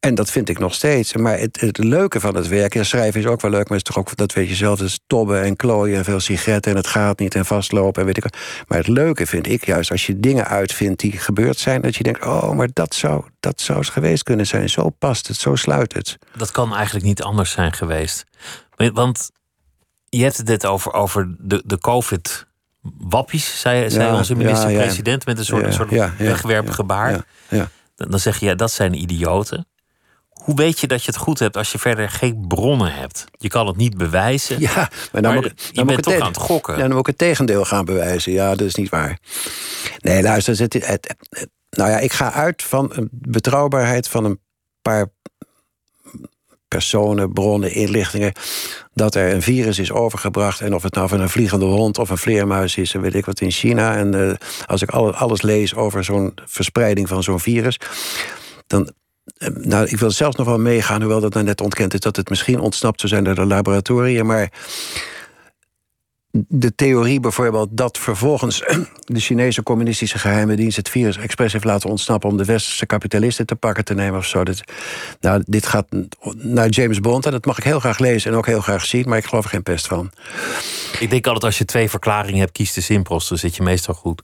En 0.00 0.14
dat 0.14 0.30
vind 0.30 0.48
ik 0.48 0.58
nog 0.58 0.74
steeds. 0.74 1.16
Maar 1.16 1.38
het, 1.38 1.60
het 1.60 1.78
leuke 1.78 2.20
van 2.20 2.34
het 2.34 2.48
werk, 2.48 2.74
ja, 2.74 2.82
schrijven 2.82 3.20
is 3.20 3.26
ook 3.26 3.40
wel 3.40 3.50
leuk, 3.50 3.68
maar 3.68 3.78
het 3.78 3.88
is 3.88 3.94
toch 3.94 4.04
ook, 4.04 4.16
dat 4.16 4.32
weet 4.32 4.48
je 4.48 4.54
zelf, 4.54 4.78
het 4.78 4.88
is 4.88 4.98
tobben 5.06 5.42
en 5.42 5.56
klooien 5.56 5.96
en 5.96 6.04
veel 6.04 6.20
sigaretten 6.20 6.70
en 6.70 6.76
het 6.76 6.86
gaat 6.86 7.18
niet 7.18 7.34
en 7.34 7.44
vastlopen 7.44 8.00
en 8.00 8.06
weet 8.06 8.16
ik 8.16 8.22
wat. 8.22 8.36
Maar 8.68 8.78
het 8.78 8.88
leuke 8.88 9.26
vind 9.26 9.46
ik 9.46 9.66
juist 9.66 9.90
als 9.90 10.06
je 10.06 10.20
dingen 10.20 10.46
uitvindt 10.46 11.00
die 11.00 11.12
gebeurd 11.12 11.58
zijn, 11.58 11.80
dat 11.80 11.96
je 11.96 12.02
denkt, 12.02 12.24
oh, 12.24 12.52
maar 12.52 12.68
dat 12.72 12.94
zou, 12.94 13.24
dat 13.40 13.60
zou 13.60 13.78
het 13.78 13.88
geweest 13.88 14.22
kunnen 14.22 14.46
zijn. 14.46 14.68
Zo 14.68 14.90
past 14.90 15.28
het, 15.28 15.36
zo 15.36 15.54
sluit 15.54 15.94
het. 15.94 16.18
Dat 16.36 16.50
kan 16.50 16.74
eigenlijk 16.74 17.04
niet 17.04 17.22
anders 17.22 17.50
zijn 17.50 17.72
geweest. 17.72 18.24
Want 18.76 19.30
je 20.04 20.22
hebt 20.22 20.36
het 20.36 20.46
dit 20.46 20.66
over, 20.66 20.92
over 20.92 21.34
de, 21.38 21.62
de 21.66 21.78
COVID. 21.78 22.46
Wappies, 22.98 23.60
zei, 23.60 23.90
zei 23.90 24.16
onze 24.16 24.34
minister-president 24.34 25.26
met 25.26 25.38
een 25.38 25.44
soort, 25.44 25.64
ja, 25.64 25.70
soort 25.70 26.18
wegwerpgebaar. 26.18 27.24
Dan 27.96 28.20
zeg 28.20 28.38
je, 28.38 28.46
ja, 28.46 28.54
dat 28.54 28.70
zijn 28.70 28.94
idioten. 29.00 29.66
Hoe 30.44 30.56
weet 30.56 30.80
je 30.80 30.86
dat 30.86 31.04
je 31.04 31.10
het 31.10 31.20
goed 31.20 31.38
hebt 31.38 31.56
als 31.56 31.72
je 31.72 31.78
verder 31.78 32.10
geen 32.10 32.44
bronnen 32.48 32.92
hebt? 32.92 33.24
Je 33.32 33.48
kan 33.48 33.66
het 33.66 33.76
niet 33.76 33.96
bewijzen. 33.96 34.60
Ja, 34.60 34.90
maar 35.12 35.22
dan, 35.22 35.34
moet, 35.34 35.42
dan 35.42 35.52
je 35.72 35.84
bent 35.84 36.02
toch 36.02 36.20
aan 36.20 36.26
het 36.26 36.36
gokken. 36.36 36.74
Ja, 36.74 36.80
dan 36.80 36.90
moet 36.90 37.00
ik 37.00 37.06
het 37.06 37.18
tegendeel 37.18 37.64
gaan 37.64 37.84
bewijzen. 37.84 38.32
Ja, 38.32 38.48
dat 38.48 38.66
is 38.66 38.74
niet 38.74 38.88
waar. 38.88 39.18
Nee, 39.98 40.22
luister, 40.22 40.58
het, 40.58 40.72
het, 40.72 41.16
nou 41.70 41.90
ja, 41.90 41.98
ik 41.98 42.12
ga 42.12 42.32
uit 42.32 42.62
van 42.62 42.90
een 42.92 43.08
betrouwbaarheid 43.12 44.08
van 44.08 44.24
een 44.24 44.40
paar 44.82 45.06
personen, 46.68 47.32
bronnen, 47.32 47.72
inlichtingen. 47.72 48.32
dat 48.94 49.14
er 49.14 49.32
een 49.32 49.42
virus 49.42 49.78
is 49.78 49.92
overgebracht. 49.92 50.60
En 50.60 50.74
of 50.74 50.82
het 50.82 50.94
nou 50.94 51.08
van 51.08 51.20
een 51.20 51.28
vliegende 51.28 51.64
hond 51.64 51.98
of 51.98 52.10
een 52.10 52.18
vleermuis 52.18 52.76
is, 52.76 52.92
weet 52.92 53.14
ik 53.14 53.24
wat 53.24 53.40
in 53.40 53.50
China. 53.50 53.96
En 53.96 54.14
uh, 54.14 54.32
als 54.66 54.82
ik 54.82 54.90
alles 54.90 55.42
lees 55.42 55.74
over 55.74 56.04
zo'n 56.04 56.32
verspreiding 56.44 57.08
van 57.08 57.22
zo'n 57.22 57.40
virus. 57.40 57.80
dan 58.66 58.92
nou, 59.54 59.86
ik 59.86 59.98
wil 59.98 60.10
zelfs 60.10 60.36
nog 60.36 60.46
wel 60.46 60.58
meegaan, 60.58 61.00
hoewel 61.00 61.20
dat 61.20 61.32
nou 61.32 61.44
net 61.44 61.60
ontkend 61.60 61.94
is... 61.94 62.00
dat 62.00 62.16
het 62.16 62.28
misschien 62.28 62.60
ontsnapt 62.60 63.00
zou 63.00 63.12
zijn 63.12 63.24
door 63.24 63.34
de 63.34 63.46
laboratoria. 63.46 64.24
Maar 64.24 64.50
de 66.30 66.74
theorie 66.74 67.20
bijvoorbeeld 67.20 67.68
dat 67.72 67.98
vervolgens 67.98 68.62
de 69.04 69.20
Chinese 69.20 69.62
communistische 69.62 70.18
geheime 70.18 70.56
dienst 70.56 70.76
het 70.76 70.88
virus 70.88 71.16
expres 71.16 71.52
heeft 71.52 71.64
laten 71.64 71.90
ontsnappen 71.90 72.30
om 72.30 72.36
de 72.36 72.44
westerse 72.44 72.86
kapitalisten 72.86 73.46
te 73.46 73.56
pakken 73.56 73.84
te 73.84 73.94
nemen 73.94 74.18
of 74.18 74.26
zo. 74.26 74.44
Dat, 74.44 74.60
nou, 75.20 75.42
dit 75.46 75.66
gaat 75.66 75.86
naar 76.36 76.68
James 76.68 77.00
Bond 77.00 77.26
en 77.26 77.32
dat 77.32 77.44
mag 77.44 77.58
ik 77.58 77.64
heel 77.64 77.80
graag 77.80 77.98
lezen 77.98 78.30
en 78.30 78.36
ook 78.36 78.46
heel 78.46 78.60
graag 78.60 78.84
zien, 78.84 79.08
maar 79.08 79.18
ik 79.18 79.24
geloof 79.24 79.44
er 79.44 79.50
geen 79.50 79.62
pest 79.62 79.86
van. 79.86 80.10
Ik 80.98 81.10
denk 81.10 81.26
altijd 81.26 81.44
als 81.44 81.58
je 81.58 81.64
twee 81.64 81.90
verklaringen 81.90 82.40
hebt, 82.40 82.52
kies 82.52 82.72
de 82.72 82.80
simpelste, 82.80 83.28
dan 83.28 83.38
zit 83.38 83.56
je 83.56 83.62
meestal 83.62 83.94
goed. 83.94 84.22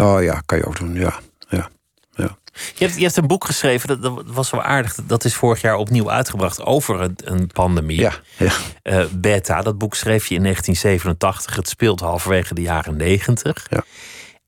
Oh 0.00 0.22
ja, 0.22 0.42
kan 0.46 0.58
je 0.58 0.64
ook 0.64 0.78
doen, 0.78 0.94
ja. 0.94 1.18
ja. 1.48 1.70
Je 2.52 2.84
hebt, 2.84 2.96
je 2.96 3.02
hebt 3.02 3.16
een 3.16 3.26
boek 3.26 3.44
geschreven, 3.44 4.00
dat, 4.00 4.22
was 4.26 4.50
wel 4.50 4.62
aardig. 4.62 4.94
Dat 4.94 5.24
is 5.24 5.34
vorig 5.34 5.60
jaar 5.60 5.76
opnieuw 5.76 6.10
uitgebracht 6.10 6.64
over 6.64 7.00
een, 7.00 7.16
een 7.24 7.46
pandemie. 7.46 8.00
Ja, 8.00 8.12
ja. 8.36 8.52
Uh, 8.82 9.04
Beta, 9.12 9.62
dat 9.62 9.78
boek 9.78 9.94
schreef 9.94 10.26
je 10.26 10.34
in 10.34 10.42
1987. 10.42 11.56
Het 11.56 11.68
speelt 11.68 12.00
halverwege 12.00 12.54
de 12.54 12.62
jaren 12.62 12.96
90. 12.96 13.66
Ja. 13.70 13.84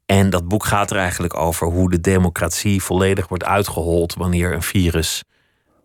En 0.06 0.30
dat 0.30 0.48
boek 0.48 0.64
gaat 0.64 0.90
er 0.90 0.96
eigenlijk 0.96 1.36
over 1.36 1.66
hoe 1.66 1.90
de 1.90 2.00
democratie 2.00 2.82
volledig 2.82 3.28
wordt 3.28 3.44
uitgehold 3.44 4.14
wanneer 4.14 4.52
een 4.52 4.62
virus 4.62 5.24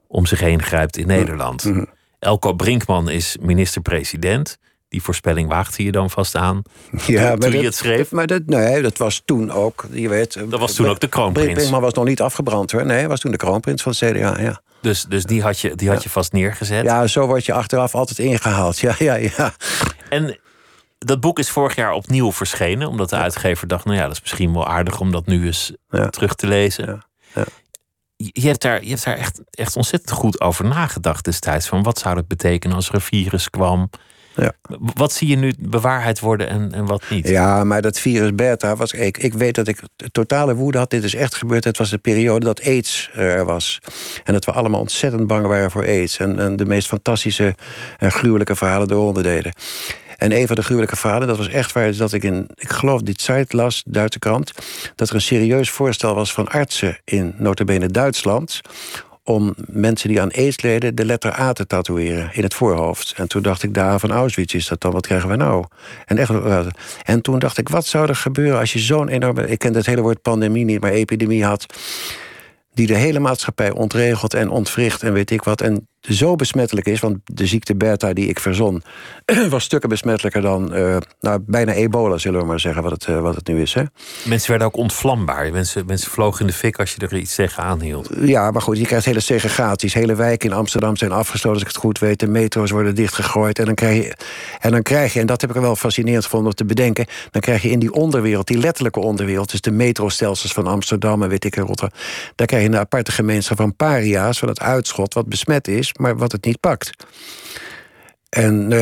om 0.08 0.26
zich 0.26 0.40
heen 0.40 0.64
grijpt 0.64 0.98
in 0.98 1.08
Nederland. 1.08 1.64
Mm 1.64 1.88
Elko 2.20 2.54
Brinkman 2.54 3.10
is 3.10 3.38
minister-president. 3.42 4.58
Die 4.90 5.02
voorspelling 5.02 5.50
waagde 5.50 5.84
je 5.84 5.92
dan 5.92 6.10
vast 6.10 6.36
aan 6.36 6.62
ja, 7.06 7.36
toen, 7.36 7.52
je 7.52 7.64
het 7.64 7.76
schreef? 7.76 8.12
Maar 8.12 8.28
dat, 8.28 8.46
nee, 8.46 8.82
dat 8.82 8.98
was 8.98 9.22
toen 9.26 9.52
ook, 9.52 9.86
je 9.92 10.10
weet... 10.10 10.50
Dat 10.50 10.60
was 10.60 10.74
toen 10.74 10.88
ook 10.88 11.00
de 11.00 11.08
kroonprins. 11.08 11.70
Maar 11.70 11.82
was 11.82 11.94
nog 11.94 12.06
niet 12.06 12.22
afgebrand 12.22 12.72
hoor. 12.72 12.86
Nee, 12.86 13.08
was 13.08 13.20
toen 13.20 13.32
de 13.32 13.38
kroonprins 13.38 13.82
van 13.82 13.94
het 13.98 14.12
CDA, 14.12 14.40
ja. 14.40 14.62
Dus, 14.82 15.04
dus 15.04 15.24
die 15.24 15.42
had 15.42 15.60
je, 15.60 15.76
die 15.76 15.90
had 15.90 16.04
je 16.04 16.10
vast 16.10 16.32
neergezet? 16.32 16.84
Ja, 16.84 17.08
zo 17.08 17.28
word 17.28 17.46
je 17.46 17.54
achteraf 17.54 17.96
altijd 17.96 18.20
ingehaald. 18.20 18.80
Ja, 18.80 18.96
ja, 18.98 19.16
ja. 19.16 19.54
En 20.10 20.38
dat 20.98 21.20
boek 21.20 21.40
is 21.40 21.50
vorig 21.50 21.76
jaar 21.76 21.92
opnieuw 21.92 22.32
verschenen, 22.32 22.88
omdat 22.88 23.10
de 23.10 23.16
uitgever 23.16 23.68
dacht: 23.68 23.86
nou 23.86 23.98
ja, 23.98 24.04
dat 24.04 24.12
is 24.12 24.22
misschien 24.22 24.54
wel 24.54 24.68
aardig 24.68 25.00
om 25.00 25.12
dat 25.12 25.26
nu 25.26 25.46
eens 25.46 25.74
terug 26.10 26.36
te 26.36 26.48
lezen. 26.48 27.04
Ja. 27.36 27.44
Je 28.16 28.48
hebt 28.48 28.62
daar, 28.62 28.84
je 28.84 28.90
hebt 28.90 29.04
daar 29.04 29.18
echt, 29.18 29.42
echt 29.52 29.76
ontzettend 29.76 30.12
goed 30.12 30.42
over 30.42 30.66
nagedacht 30.66 31.26
destijds. 31.26 31.68
Van 31.68 31.84
wat 31.84 32.00
zou 32.00 32.18
het 32.18 32.28
betekenen 32.28 32.76
als 32.76 32.90
er 32.90 32.96
een 32.96 33.02
virus 33.02 33.50
kwam? 33.50 33.90
Ja. 34.40 34.54
Wat 34.94 35.12
zie 35.12 35.28
je 35.28 35.36
nu 35.36 35.54
bewaarheid 35.60 36.20
worden 36.20 36.50
en, 36.50 36.72
en 36.72 36.86
wat 36.86 37.04
niet? 37.10 37.28
Ja, 37.28 37.64
maar 37.64 37.82
dat 37.82 38.00
virus 38.00 38.36
beta 38.36 38.76
was. 38.76 38.92
Ik, 38.92 39.18
ik 39.18 39.34
weet 39.34 39.56
dat 39.56 39.68
ik 39.68 39.82
totale 40.12 40.56
woede 40.56 40.78
had. 40.78 40.90
Dit 40.90 41.04
is 41.04 41.16
echt 41.16 41.36
gebeurd. 41.36 41.64
Het 41.64 41.78
was 41.78 41.90
de 41.90 41.98
periode 41.98 42.46
dat 42.46 42.64
AIDS 42.64 43.10
er 43.14 43.46
was. 43.46 43.80
En 44.24 44.34
dat 44.34 44.46
we 44.46 44.52
allemaal 44.52 44.80
ontzettend 44.80 45.28
bang 45.28 45.46
waren 45.46 45.72
voor 45.72 45.86
AIDS. 45.86 46.18
En, 46.18 46.40
en 46.40 46.56
de 46.56 46.66
meest 46.66 46.88
fantastische 46.88 47.56
en 47.98 48.12
gruwelijke 48.12 48.56
verhalen 48.56 48.92
eronder 48.92 49.24
deden. 49.24 49.54
En 50.18 50.32
een 50.32 50.48
van 50.48 50.56
de 50.56 50.64
gruwelijke 50.64 50.96
verhalen, 50.96 51.28
dat 51.28 51.38
was 51.38 51.50
echt 51.50 51.72
waar, 51.72 51.88
is 51.88 51.98
dat 51.98 52.14
ik 52.14 52.24
in, 52.24 52.50
ik 52.56 52.70
geloof, 52.70 53.02
die 53.02 53.22
site 53.22 53.56
las, 53.56 53.84
Duitse 53.86 54.20
krant, 54.20 54.52
dat 54.96 55.10
er 55.10 55.16
een 55.16 55.22
serieus 55.22 55.70
voorstel 55.70 56.16
was 56.16 56.34
van 56.34 56.48
artsen 56.48 56.98
in 57.04 57.34
notabene 57.38 57.88
Duitsland 57.88 58.62
om 59.24 59.56
mensen 59.58 60.10
die 60.10 60.22
aan 60.22 60.32
aids 60.32 60.62
leden 60.62 60.96
de 60.96 61.06
letter 61.06 61.40
A 61.40 61.54
te 61.54 61.68
tatoeëren 61.68 62.30
in 62.34 62.44
het 62.44 62.54
voorhoofd. 62.54 63.14
En 63.16 63.28
toen 63.28 63.42
dacht 63.42 63.64
ik, 63.64 63.74
daar 63.74 64.00
van 64.00 64.12
Auschwitz 64.12 64.54
is 64.54 64.68
dat 64.68 64.82
dan, 64.82 64.92
wat 64.92 65.08
krijgen 65.08 65.30
we 65.30 65.36
nou? 65.36 65.66
En, 66.06 66.18
echt, 66.18 66.32
en 67.04 67.22
toen 67.22 67.40
dacht 67.40 67.58
ik, 67.58 67.70
wat 67.70 67.86
zou 67.86 68.08
er 68.08 68.16
gebeuren 68.16 68.60
als 68.60 68.74
je 68.74 68.80
zo'n 68.80 69.08
enorme... 69.08 69.48
Ik 69.48 69.60
ken 69.60 69.74
het 69.74 69.86
hele 69.86 70.02
woord 70.02 70.22
pandemie 70.22 70.66
niet, 70.66 70.82
maar 70.82 70.92
epidemie 70.92 71.46
had... 71.46 71.66
die 72.74 72.88
de 72.88 72.96
hele 72.96 73.20
maatschappij 73.20 73.72
ontregelt 73.72 74.34
en 74.34 74.50
ontwricht 74.50 75.04
en 75.04 75.14
weet 75.14 75.32
ik 75.32 75.44
wat... 75.44 75.62
en 75.62 75.88
zo 76.10 76.36
besmettelijk 76.36 76.88
is, 76.88 76.99
want 76.99 77.18
de 77.24 77.45
ziekte 77.45 77.76
beta 77.76 78.14
die 78.14 78.28
ik 78.28 78.39
verzon... 78.39 78.84
was 79.49 79.64
stukken 79.64 79.89
besmettelijker 79.89 80.41
dan 80.41 80.76
uh, 80.76 80.97
nou, 81.20 81.39
bijna 81.45 81.72
ebola, 81.72 82.18
zullen 82.18 82.39
we 82.39 82.45
maar 82.45 82.60
zeggen, 82.60 82.84
wat 82.84 82.91
het, 82.91 83.07
uh, 83.07 83.20
wat 83.20 83.36
het 83.36 83.47
nu 83.47 83.62
is. 83.62 83.74
Hè? 83.74 83.84
Mensen 84.26 84.49
werden 84.49 84.68
ook 84.68 84.78
ontvlambaar. 84.78 85.51
Mensen, 85.51 85.86
mensen 85.86 86.12
vlogen 86.12 86.41
in 86.41 86.47
de 86.47 86.53
fik 86.53 86.80
als 86.80 86.93
je 86.93 87.07
er 87.07 87.18
iets 87.18 87.36
tegen 87.36 87.64
aanhield. 87.64 88.10
Ja, 88.22 88.51
maar 88.51 88.62
goed, 88.62 88.78
je 88.78 88.86
krijgt 88.86 89.05
hele 89.05 89.20
segregaties. 89.20 89.93
Hele 89.93 90.16
wijken 90.16 90.49
in 90.49 90.55
Amsterdam 90.55 90.97
zijn 90.97 91.12
afgesloten, 91.12 91.51
als 91.51 91.62
ik 91.62 91.68
het 91.68 91.78
goed 91.78 91.99
weet. 91.99 92.20
De 92.20 92.28
metro's 92.28 92.72
worden 92.72 92.95
dichtgegooid. 92.95 93.60
En 93.60 93.66
dan 93.66 93.76
krijg 93.76 94.03
je, 94.03 94.16
en, 94.60 94.72
dan 94.72 94.82
krijg 94.82 95.14
je, 95.14 95.20
en 95.20 95.26
dat 95.26 95.41
heb 95.41 95.49
ik 95.49 95.62
wel 95.62 95.76
fascinerend 95.76 96.24
gevonden 96.24 96.49
om 96.49 96.55
te 96.55 96.66
bedenken... 96.66 97.05
dan 97.32 97.41
krijg 97.41 97.62
je 97.62 97.70
in 97.70 97.80
die 97.80 97.93
onderwereld, 97.93 98.47
die 98.47 98.57
letterlijke 98.57 98.99
onderwereld... 98.99 99.51
dus 99.51 99.62
de 99.62 99.72
metrostelsels 99.72 100.53
van 100.53 100.68
Amsterdam 100.68 101.24
en 101.24 101.30
weet 101.30 101.45
ik 101.45 101.55
Rotterdam... 101.55 101.99
daar 102.36 102.47
krijg 102.47 102.64
je 102.64 102.70
een 102.70 102.78
aparte 102.78 103.12
gemeenschap 103.12 103.57
van 103.57 103.76
paria's, 103.76 104.39
van 104.39 104.47
het 104.47 104.60
uitschot... 104.60 105.14
wat 105.14 105.28
besmet 105.28 105.68
is 105.68 105.93
maar 106.00 106.18
wat 106.18 106.32
het 106.32 106.45
niet 106.45 106.60
pakt. 106.60 106.89
En 108.30 108.72
uh, 108.72 108.82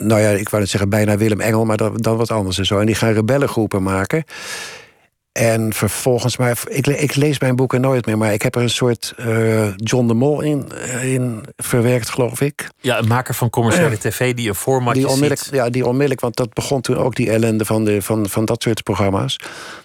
nou 0.00 0.20
ja, 0.20 0.28
ik 0.28 0.48
wou 0.48 0.62
net 0.62 0.70
zeggen 0.70 0.90
bijna 0.90 1.16
Willem 1.16 1.40
Engel, 1.40 1.64
maar 1.64 1.76
dan, 1.76 1.96
dan 1.96 2.16
wat 2.16 2.30
anders 2.30 2.58
en 2.58 2.66
zo. 2.66 2.78
En 2.78 2.86
die 2.86 2.94
gaan 2.94 3.12
rebellengroepen 3.12 3.82
maken. 3.82 4.24
En 5.32 5.72
vervolgens, 5.72 6.36
maar 6.36 6.62
ik, 6.68 6.86
ik, 6.86 7.14
lees 7.14 7.38
mijn 7.38 7.56
boeken 7.56 7.80
nooit 7.80 8.06
meer, 8.06 8.18
maar 8.18 8.32
ik 8.32 8.42
heb 8.42 8.54
er 8.54 8.62
een 8.62 8.70
soort 8.70 9.14
uh, 9.18 9.76
John 9.76 10.06
de 10.06 10.14
Mol 10.14 10.40
in, 10.40 10.68
uh, 10.74 11.12
in 11.14 11.44
verwerkt, 11.56 12.10
geloof 12.10 12.40
ik. 12.40 12.68
Ja, 12.80 12.98
een 12.98 13.08
maker 13.08 13.34
van 13.34 13.50
commerciële 13.50 13.98
tv 13.98 14.34
die 14.34 14.48
een 14.48 14.54
formatje 14.54 15.00
die 15.00 15.08
onmiddellijk, 15.08 15.40
ziet. 15.40 15.54
Ja, 15.54 15.70
die 15.70 15.86
onmiddellijk, 15.86 16.20
want 16.20 16.36
dat 16.36 16.52
begon 16.52 16.80
toen 16.80 16.96
ook 16.96 17.14
die 17.14 17.30
ellende 17.30 17.64
van, 17.64 17.84
de, 17.84 18.02
van, 18.02 18.28
van 18.28 18.44
dat 18.44 18.62
soort 18.62 18.82
programma's. 18.82 19.36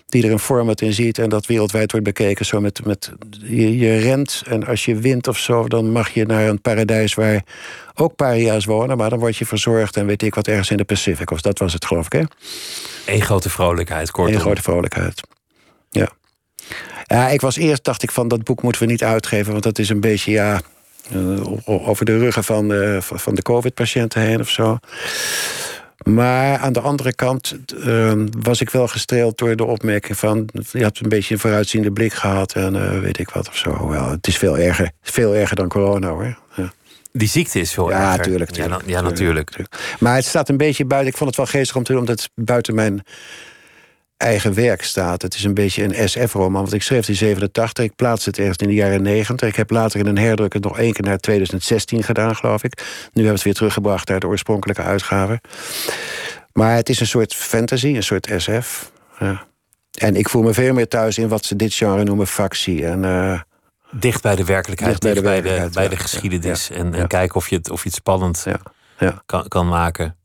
Die 0.08 0.26
er 0.26 0.32
een 0.32 0.40
format 0.40 0.82
in 0.82 0.94
ziet 0.94 1.18
en 1.18 1.30
dat 1.30 1.46
wereldwijd 1.46 1.92
wordt 1.92 2.06
bekeken. 2.06 2.46
Zo 2.46 2.62
met, 2.62 2.86
met 2.86 3.12
je, 3.30 3.78
je 3.78 3.98
rent 3.98 4.44
en 4.48 4.66
als 4.66 4.86
je 4.86 4.96
wint 4.96 5.28
of 5.28 5.38
zo, 5.38 5.68
dan 5.68 5.92
mag 5.92 6.10
je 6.10 6.26
naar 6.26 6.48
een 6.48 6.62
paradijs 6.62 7.14
waar 7.14 7.44
ook 7.94 8.16
paria's 8.16 8.66
wonen. 8.66 8.98
Maar 8.98 9.10
dan 9.10 9.20
word 9.20 9.38
je 9.38 9.46
verzorgd 9.46 9.98
en 9.98 10.06
weet 10.06 10.24
ik 10.24 10.36
wat 10.36 10.48
ergens 10.48 10.72
in 10.72 10.78
de 10.78 10.84
Pacific. 10.84 11.32
Of 11.32 11.42
dat 11.42 11.60
was 11.60 11.74
het, 11.74 11.86
geloof 11.86 12.06
ik, 12.06 12.12
hè? 12.12 12.24
Eén 13.06 13.22
grote 13.22 13.50
vrolijkheid, 13.50 14.12
kortom. 14.12 14.34
Eén 14.34 14.42
grote 14.42 14.62
vrolijkheid. 14.62 15.22
Ja. 15.90 16.10
Ja, 17.06 17.28
ik 17.30 17.42
was 17.42 17.58
eerst, 17.58 17.84
dacht 17.84 18.04
ik 18.04 18.12
van 18.12 18.28
dat 18.28 18.44
boek 18.44 18.62
moeten 18.62 18.82
we 18.82 18.88
niet 18.88 19.04
uitgeven, 19.04 19.52
want 19.52 19.64
dat 19.64 19.80
is 19.80 19.90
een 19.90 20.00
beetje, 20.00 20.32
ja, 20.32 20.62
eh, 21.12 21.88
over 21.88 22.06
de 22.06 22.18
ruggen 22.18 22.44
van, 22.44 22.72
uh, 22.72 23.02
van 23.02 23.36
de 23.36 23.42
COVID-patiënten 23.42 24.22
heen 24.22 24.40
of 24.40 24.50
zo. 24.50 24.78
Maar 26.08 26.58
aan 26.58 26.74
de 26.74 26.80
andere 26.80 27.16
kant 27.16 27.56
uh, 27.86 28.14
was 28.40 28.62
ik 28.62 28.70
wel 28.70 28.88
gestreeld 28.88 29.38
door 29.38 29.56
de 29.56 29.64
opmerking 29.64 30.18
van... 30.18 30.50
je 30.72 30.84
had 30.84 31.00
een 31.00 31.10
beetje 31.10 31.34
een 31.34 31.40
vooruitziende 31.40 31.92
blik 31.92 32.14
gehad 32.14 32.54
en 32.54 32.76
uh, 32.76 33.00
weet 33.00 33.20
ik 33.20 33.30
wat 33.30 33.48
of 33.48 33.58
zo. 33.58 33.88
Wel, 33.90 34.10
het 34.10 34.28
is 34.28 34.38
veel 34.38 34.58
erger, 34.58 34.92
veel 35.02 35.36
erger 35.36 35.56
dan 35.56 35.68
corona 35.68 36.10
hoor. 36.10 36.38
Ja. 36.56 36.74
Die 37.12 37.28
ziekte 37.28 37.60
is 37.60 37.74
veel 37.74 37.90
ja, 37.90 38.10
erger. 38.10 38.24
Tuurlijk, 38.24 38.52
tuurlijk, 38.52 38.82
ja, 38.86 38.92
ja, 38.92 39.02
natuurlijk. 39.02 39.52
Maar 40.00 40.16
het 40.16 40.26
staat 40.26 40.50
een 40.50 40.58
beetje 40.58 40.86
buiten... 40.86 41.12
Ik 41.12 41.18
vond 41.18 41.30
het 41.30 41.38
wel 41.38 41.48
geestig 41.48 41.76
om 41.76 41.84
te 41.84 41.92
doen, 41.92 42.02
omdat 42.02 42.20
het 42.20 42.46
buiten 42.46 42.76
mijn 42.76 43.04
eigen 44.18 44.54
werk 44.54 44.84
staat. 44.84 45.22
Het 45.22 45.34
is 45.34 45.44
een 45.44 45.54
beetje 45.54 45.84
een 45.84 46.10
SF-roman, 46.10 46.62
want 46.62 46.74
ik 46.74 46.84
schreef 46.84 47.08
in 47.08 47.16
87. 47.16 47.84
Ik 47.86 47.96
plaatste 47.96 48.30
het 48.30 48.40
ergens 48.40 48.58
in 48.58 48.68
de 48.68 48.74
jaren 48.74 49.02
90. 49.02 49.48
Ik 49.48 49.56
heb 49.56 49.70
later 49.70 50.00
in 50.00 50.06
een 50.06 50.18
herdruk 50.18 50.54
het 50.54 50.64
nog 50.64 50.80
één 50.80 50.94
keer 50.94 51.04
naar 51.04 51.18
2016 51.18 52.04
gedaan, 52.04 52.36
geloof 52.36 52.64
ik. 52.64 52.78
Nu 52.78 52.84
hebben 53.14 53.24
we 53.24 53.30
het 53.30 53.44
weer 53.44 53.54
teruggebracht 53.54 54.08
naar 54.08 54.20
de 54.20 54.28
oorspronkelijke 54.28 54.82
uitgave. 54.82 55.42
Maar 56.54 56.76
het 56.76 56.90
is 56.90 57.00
een 57.00 57.08
soort 57.08 57.34
fantasy, 57.34 57.88
een 57.88 58.04
soort 58.04 58.30
SF. 58.38 58.92
Ja. 59.20 59.46
En 60.00 60.16
ik 60.16 60.30
voel 60.30 60.42
me 60.42 60.54
veel 60.54 60.74
meer 60.74 60.88
thuis 60.88 61.18
in 61.18 61.28
wat 61.28 61.46
ze 61.46 61.56
dit 61.56 61.74
genre 61.74 62.04
noemen 62.04 62.28
factie. 62.28 62.86
En, 62.86 63.04
uh, 63.04 63.42
dicht 63.92 64.22
bij 64.22 64.36
de 64.36 64.46
werkelijkheid, 64.46 65.02
dicht 65.02 65.22
bij 65.22 65.42
de, 65.42 65.50
bij 65.50 65.60
de, 65.60 65.70
bij 65.74 65.88
de 65.88 65.98
geschiedenis. 65.98 66.70
en, 66.70 66.94
en 66.94 67.08
kijken 67.08 67.36
of 67.36 67.50
je 67.50 67.56
het, 67.56 67.70
of 67.70 67.84
je 67.84 67.90
het 67.90 67.98
spannend 67.98 68.46
Kan, 69.26 69.48
kan 69.48 69.68
maken 69.68 70.16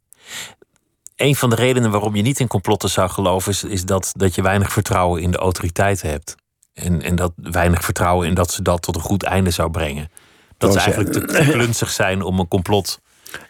een 1.23 1.37
van 1.37 1.51
de 1.51 1.57
redenen 1.57 1.91
waarom 1.91 2.17
je 2.17 2.23
niet 2.23 2.41
in 2.41 2.47
complotten 2.47 2.91
zou 2.91 3.11
geloven, 3.11 3.53
is, 3.53 3.65
is 3.65 3.85
dat, 3.85 4.13
dat 4.17 4.35
je 4.35 4.43
weinig 4.43 4.73
vertrouwen 4.73 5.23
in 5.23 5.31
de 5.31 5.39
autoriteiten 5.39 6.09
hebt. 6.09 6.35
En, 6.73 7.03
en 7.03 7.17
dat 7.17 7.33
weinig 7.37 7.85
vertrouwen 7.85 8.29
in 8.29 8.35
dat 8.35 8.51
ze 8.51 8.63
dat 8.63 8.83
tot 8.83 8.95
een 8.95 9.03
goed 9.03 9.23
einde 9.23 9.51
zou 9.51 9.71
brengen. 9.71 10.11
Dat 10.59 10.73
ze 10.73 10.79
eigenlijk 10.79 11.13
te 11.13 11.51
klunzig 11.51 11.91
zijn 11.91 12.23
om 12.23 12.39
een 12.39 12.49
complot 12.49 13.01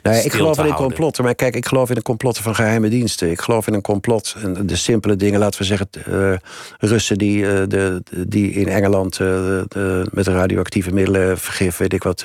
Nee, 0.03 0.23
ik 0.23 0.33
geloof 0.33 0.59
in 0.59 0.73
complotten. 0.73 1.25
Maar 1.25 1.35
kijk, 1.35 1.57
ik 1.57 1.67
geloof 1.67 1.91
in 1.91 1.97
een 1.97 2.03
complotten 2.03 2.43
van 2.43 2.55
geheime 2.55 2.89
diensten. 2.89 3.31
Ik 3.31 3.41
geloof 3.41 3.67
in 3.67 3.75
een 3.75 3.83
complot. 3.83 4.37
En 4.43 4.67
de 4.67 4.77
simpele 4.77 5.17
dingen, 5.17 5.41
laten 5.41 5.61
we 5.61 5.67
zeggen, 5.67 5.89
uh, 6.09 6.33
Russen 6.79 7.19
die, 7.19 7.39
uh, 7.39 7.63
de, 7.69 8.03
die 8.27 8.53
in 8.53 8.69
Engeland 8.69 9.19
uh, 9.19 9.29
de, 9.69 10.07
met 10.11 10.27
radioactieve 10.27 10.93
middelen 10.93 11.39
vergif, 11.39 11.77
weet 11.77 11.93
ik 11.93 12.03
wat. 12.03 12.21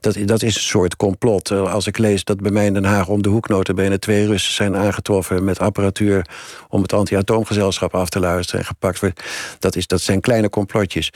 dat, 0.00 0.16
dat 0.24 0.42
is 0.42 0.54
een 0.54 0.60
soort 0.60 0.96
complot. 0.96 1.50
als 1.50 1.86
ik 1.86 1.98
lees 1.98 2.24
dat 2.24 2.40
bij 2.40 2.50
mij 2.50 2.66
in 2.66 2.74
Den 2.74 2.84
Haag 2.84 3.08
om 3.08 3.22
de 3.22 3.28
hoek 3.28 3.48
notabene 3.48 3.98
twee 3.98 4.26
Russen 4.26 4.54
zijn 4.54 4.76
aangetroffen 4.76 5.44
met 5.44 5.58
apparatuur 5.58 6.26
om 6.68 6.82
het 6.82 6.92
anti-atoomgezelschap 6.92 7.94
af 7.94 8.08
te 8.08 8.20
luisteren 8.20 8.60
en 8.60 8.66
gepakt 8.66 9.00
wordt. 9.00 9.22
Dat, 9.58 9.76
is, 9.76 9.86
dat 9.86 10.00
zijn 10.00 10.20
kleine 10.20 10.48
complotjes. 10.48 11.12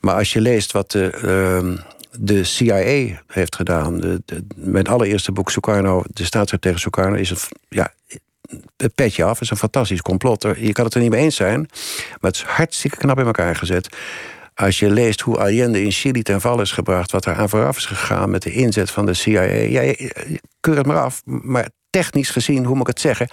Maar 0.00 0.14
als 0.14 0.32
je 0.32 0.40
leest 0.40 0.72
wat 0.72 0.90
de 0.90 1.10
ehm, 1.10 1.76
de 2.18 2.44
CIA 2.44 3.20
heeft 3.26 3.56
gedaan. 3.56 4.00
De, 4.00 4.22
mijn 4.56 4.86
allereerste 4.86 5.32
boek, 5.32 5.50
Sukarno, 5.50 6.02
de 6.06 6.24
staatsstratege 6.24 6.78
Sukarno, 6.78 7.16
is 7.16 7.30
een, 7.30 7.38
ja, 7.68 7.92
het 8.76 8.94
petje 8.94 9.24
af. 9.24 9.40
is 9.40 9.50
een 9.50 9.56
fantastisch 9.56 10.02
complot. 10.02 10.42
Je 10.42 10.72
kan 10.72 10.84
het 10.84 10.94
er 10.94 11.00
niet 11.00 11.10
mee 11.10 11.22
eens 11.22 11.36
zijn, 11.36 11.58
maar 12.20 12.30
het 12.30 12.36
is 12.36 12.42
hartstikke 12.42 12.96
knap 12.96 13.18
in 13.18 13.26
elkaar 13.26 13.56
gezet. 13.56 13.96
Als 14.54 14.78
je 14.78 14.90
leest 14.90 15.20
hoe 15.20 15.38
Allende 15.38 15.82
in 15.82 15.90
Chili 15.90 16.22
ten 16.22 16.40
val 16.40 16.60
is 16.60 16.72
gebracht, 16.72 17.12
wat 17.12 17.24
er 17.24 17.34
aan 17.34 17.48
vooraf 17.48 17.76
is 17.76 17.86
gegaan 17.86 18.30
met 18.30 18.42
de 18.42 18.52
inzet 18.52 18.90
van 18.90 19.06
de 19.06 19.14
CIA. 19.14 19.42
Ja, 19.42 19.94
keur 20.60 20.76
het 20.76 20.86
maar 20.86 21.00
af, 21.00 21.22
maar 21.24 21.68
technisch 21.90 22.30
gezien, 22.30 22.64
hoe 22.64 22.74
moet 22.74 22.88
ik 22.88 22.94
het 22.94 23.00
zeggen, 23.00 23.28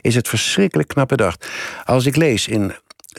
is 0.00 0.14
het 0.14 0.28
verschrikkelijk 0.28 0.88
knap 0.88 1.08
bedacht. 1.08 1.48
Als 1.84 2.06
ik 2.06 2.16
lees 2.16 2.48
in. 2.48 2.72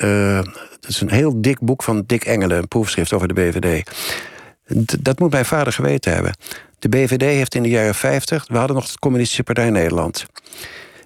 Uh, 0.04 0.41
het 0.72 0.88
is 0.88 1.02
een 1.02 1.10
heel 1.10 1.41
dik 1.41 1.60
boek 1.60 1.84
van 1.84 2.04
Dick 2.06 2.24
Engelen, 2.24 2.58
een 2.58 2.68
proefschrift 2.68 3.14
over 3.14 3.28
de 3.28 3.34
BVD 3.34 3.84
dat 4.99 5.20
moet 5.20 5.32
mijn 5.32 5.45
vader 5.45 5.74
geweten 5.74 6.13
hebben. 6.13 6.34
De 6.80 6.89
BVD 6.89 7.22
heeft 7.22 7.55
in 7.55 7.63
de 7.63 7.70
jaren 7.70 7.95
50, 7.95 8.45
we 8.47 8.57
hadden 8.57 8.76
nog 8.76 8.88
de 8.88 8.99
Communistische 8.99 9.43
Partij 9.43 9.70
Nederland. 9.70 10.26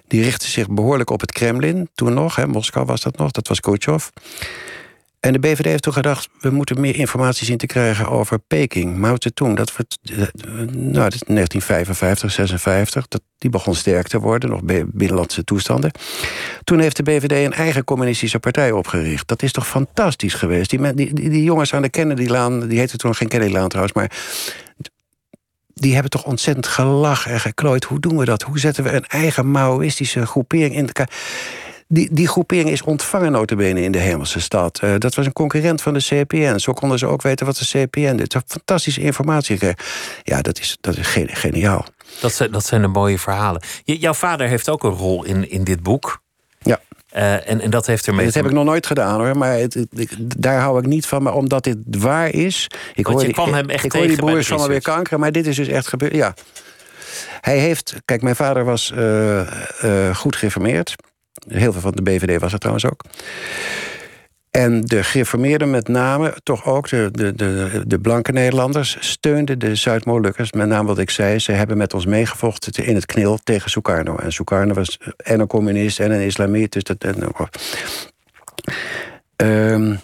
Die 0.08 0.22
richtte 0.22 0.46
zich 0.46 0.68
behoorlijk 0.68 1.10
op 1.10 1.20
het 1.20 1.32
Kremlin, 1.32 1.88
toen 1.94 2.14
nog, 2.14 2.36
hè, 2.36 2.46
Moskou 2.46 2.86
was 2.86 3.00
dat 3.00 3.16
nog, 3.16 3.30
dat 3.30 3.48
was 3.48 3.60
Khrushchev. 3.60 4.08
En 5.24 5.32
de 5.32 5.38
BVD 5.38 5.64
heeft 5.64 5.82
toen 5.82 5.92
gedacht, 5.92 6.28
we 6.40 6.50
moeten 6.50 6.80
meer 6.80 6.96
informatie 6.96 7.46
zien 7.46 7.56
te 7.56 7.66
krijgen 7.66 8.08
over 8.08 8.38
Peking. 8.38 8.96
Mao 8.96 9.14
Zedong, 9.18 9.56
dat 9.56 9.76
wordt, 9.76 9.98
eh, 10.02 10.16
nou, 10.72 11.10
1955, 11.26 12.32
56, 12.32 13.08
dat, 13.08 13.22
die 13.38 13.50
begon 13.50 13.74
sterk 13.74 14.08
te 14.08 14.20
worden, 14.20 14.50
nog 14.50 14.60
binnenlandse 14.86 15.44
toestanden. 15.44 15.90
Toen 16.64 16.78
heeft 16.78 16.96
de 16.96 17.02
BVD 17.02 17.32
een 17.32 17.52
eigen 17.52 17.84
communistische 17.84 18.38
partij 18.38 18.72
opgericht. 18.72 19.28
Dat 19.28 19.42
is 19.42 19.52
toch 19.52 19.66
fantastisch 19.66 20.34
geweest. 20.34 20.70
Die, 20.70 20.94
die, 20.94 21.14
die, 21.14 21.42
jongens 21.42 21.74
aan 21.74 21.82
de 21.82 21.88
Kennedylaan, 21.88 22.68
die 22.68 22.78
heette 22.78 22.96
toen 22.96 23.14
geen 23.14 23.28
Kennedylaan 23.28 23.68
trouwens, 23.68 23.94
maar 23.94 24.10
die 25.74 25.92
hebben 25.92 26.10
toch 26.10 26.24
ontzettend 26.24 26.66
gelachen 26.66 27.32
en 27.32 27.40
geklooid. 27.40 27.84
Hoe 27.84 28.00
doen 28.00 28.16
we 28.16 28.24
dat? 28.24 28.42
Hoe 28.42 28.58
zetten 28.58 28.84
we 28.84 28.92
een 28.92 29.06
eigen 29.06 29.50
Maoïstische 29.50 30.26
groepering 30.26 30.74
in 30.74 30.86
elkaar? 30.86 31.10
Die, 31.88 32.08
die 32.12 32.28
groepering 32.28 32.70
is 32.70 32.82
ontvangen 32.82 33.32
notabene 33.32 33.82
in 33.82 33.92
de 33.92 33.98
hemelse 33.98 34.40
stad. 34.40 34.80
Uh, 34.84 34.94
dat 34.98 35.14
was 35.14 35.26
een 35.26 35.32
concurrent 35.32 35.82
van 35.82 35.94
de 35.94 36.00
CPN. 36.00 36.58
Zo 36.58 36.72
konden 36.72 36.98
ze 36.98 37.06
ook 37.06 37.22
weten 37.22 37.46
wat 37.46 37.56
de 37.56 37.64
CPN 37.64 38.16
deed. 38.16 38.36
Fantastische 38.46 39.00
informatie 39.00 39.58
Ja, 40.22 40.42
dat 40.42 40.58
is, 40.58 40.76
dat 40.80 40.96
is 40.96 41.06
geniaal. 41.26 41.84
Dat 42.20 42.32
zijn, 42.32 42.50
dat 42.50 42.66
zijn 42.66 42.82
de 42.82 42.88
mooie 42.88 43.18
verhalen. 43.18 43.62
jouw 43.84 44.14
vader 44.14 44.48
heeft 44.48 44.68
ook 44.68 44.84
een 44.84 44.90
rol 44.90 45.24
in, 45.24 45.50
in 45.50 45.64
dit 45.64 45.82
boek. 45.82 46.22
Ja. 46.58 46.80
Uh, 47.16 47.50
en, 47.50 47.60
en 47.60 47.70
dat 47.70 47.86
heeft 47.86 48.06
ermee. 48.06 48.24
Dat 48.24 48.34
heb 48.34 48.44
ik 48.44 48.52
nog 48.52 48.64
nooit 48.64 48.86
gedaan 48.86 49.20
hoor. 49.20 49.36
Maar 49.36 49.52
het, 49.58 49.86
daar 50.36 50.60
hou 50.60 50.78
ik 50.78 50.86
niet 50.86 51.06
van. 51.06 51.22
Maar 51.22 51.34
omdat 51.34 51.64
dit 51.64 51.76
waar 51.98 52.28
is. 52.28 52.66
Ik 52.94 53.06
hoor, 53.06 53.26
je 53.26 53.32
kwam 53.32 53.54
hem 53.54 53.70
echt 53.70 53.84
ik, 53.84 53.90
tegen. 53.90 54.10
Ik 54.10 54.18
hoor 54.20 54.26
die 54.26 54.32
broers 54.32 54.46
van 54.46 54.68
weer 54.68 54.82
kanker. 54.82 55.18
Maar 55.18 55.32
dit 55.32 55.46
is 55.46 55.56
dus 55.56 55.68
echt 55.68 55.88
gebeurd. 55.88 56.14
Ja. 56.14 56.34
Hij 57.40 57.58
heeft. 57.58 57.94
Kijk, 58.04 58.22
mijn 58.22 58.36
vader 58.36 58.64
was 58.64 58.92
uh, 58.94 59.40
uh, 59.84 60.16
goed 60.16 60.36
geïnformeerd. 60.36 60.94
Heel 61.48 61.72
veel 61.72 61.80
van 61.80 61.92
de 61.92 62.02
BVD 62.02 62.40
was 62.40 62.52
het 62.52 62.60
trouwens 62.60 62.86
ook. 62.86 63.04
En 64.50 64.80
de 64.80 65.04
gereformeerden, 65.04 65.70
met 65.70 65.88
name, 65.88 66.36
toch 66.42 66.64
ook 66.66 66.88
de, 66.88 67.08
de, 67.12 67.34
de, 67.34 67.82
de 67.86 67.98
blanke 67.98 68.32
Nederlanders, 68.32 68.96
steunden 69.00 69.58
de 69.58 69.74
Zuid-Molukkers. 69.74 70.52
Met 70.52 70.68
name 70.68 70.88
wat 70.88 70.98
ik 70.98 71.10
zei, 71.10 71.38
ze 71.38 71.52
hebben 71.52 71.76
met 71.76 71.94
ons 71.94 72.06
meegevochten 72.06 72.86
in 72.86 72.94
het 72.94 73.06
knil 73.06 73.38
tegen 73.44 73.70
Sukarno. 73.70 74.16
En 74.16 74.32
Sukarno 74.32 74.74
was 74.74 75.00
en 75.16 75.40
een 75.40 75.46
communist 75.46 76.00
en 76.00 76.10
een 76.10 76.20
islamiet. 76.20 76.72
Dus 76.72 76.82
dat. 76.82 77.04
En, 77.04 77.22
um, 79.36 80.00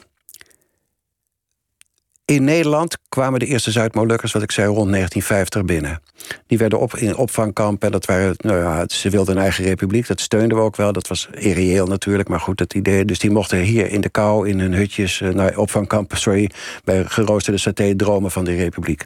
in 2.31 2.45
Nederland 2.45 2.99
kwamen 3.09 3.41
de 3.41 3.47
eerste 3.47 3.71
Zuid-Molukkers, 3.71 4.33
wat 4.33 4.43
ik 4.43 4.51
zei, 4.51 4.67
rond 4.67 4.91
1950 4.91 5.65
binnen. 5.65 6.03
Die 6.47 6.59
werden 6.59 6.79
op 6.79 6.97
in 6.97 7.17
opvangkampen. 7.17 7.91
Dat 7.91 8.05
waren, 8.05 8.35
nou 8.37 8.59
ja, 8.59 8.85
ze 8.87 9.11
wilden 9.11 9.37
een 9.37 9.43
eigen 9.43 9.65
republiek. 9.65 10.07
Dat 10.07 10.21
steunden 10.21 10.57
we 10.59 10.63
ook 10.63 10.77
wel. 10.77 10.93
Dat 10.93 11.09
was 11.09 11.29
irreëel 11.33 11.87
natuurlijk, 11.87 12.29
maar 12.29 12.41
goed, 12.41 12.59
dat 12.59 12.75
idee. 12.75 13.05
Dus 13.05 13.19
die 13.19 13.31
mochten 13.31 13.59
hier 13.59 13.91
in 13.91 14.01
de 14.01 14.09
kou, 14.09 14.49
in 14.49 14.61
hun 14.61 14.73
hutjes, 14.73 15.21
nou, 15.21 15.57
opvangkampen, 15.57 16.19
sorry, 16.19 16.51
bij 16.85 17.05
geroosterde 17.05 17.59
saté 17.59 17.97
dromen 17.97 18.31
van 18.31 18.45
die 18.45 18.57
republiek. 18.57 19.05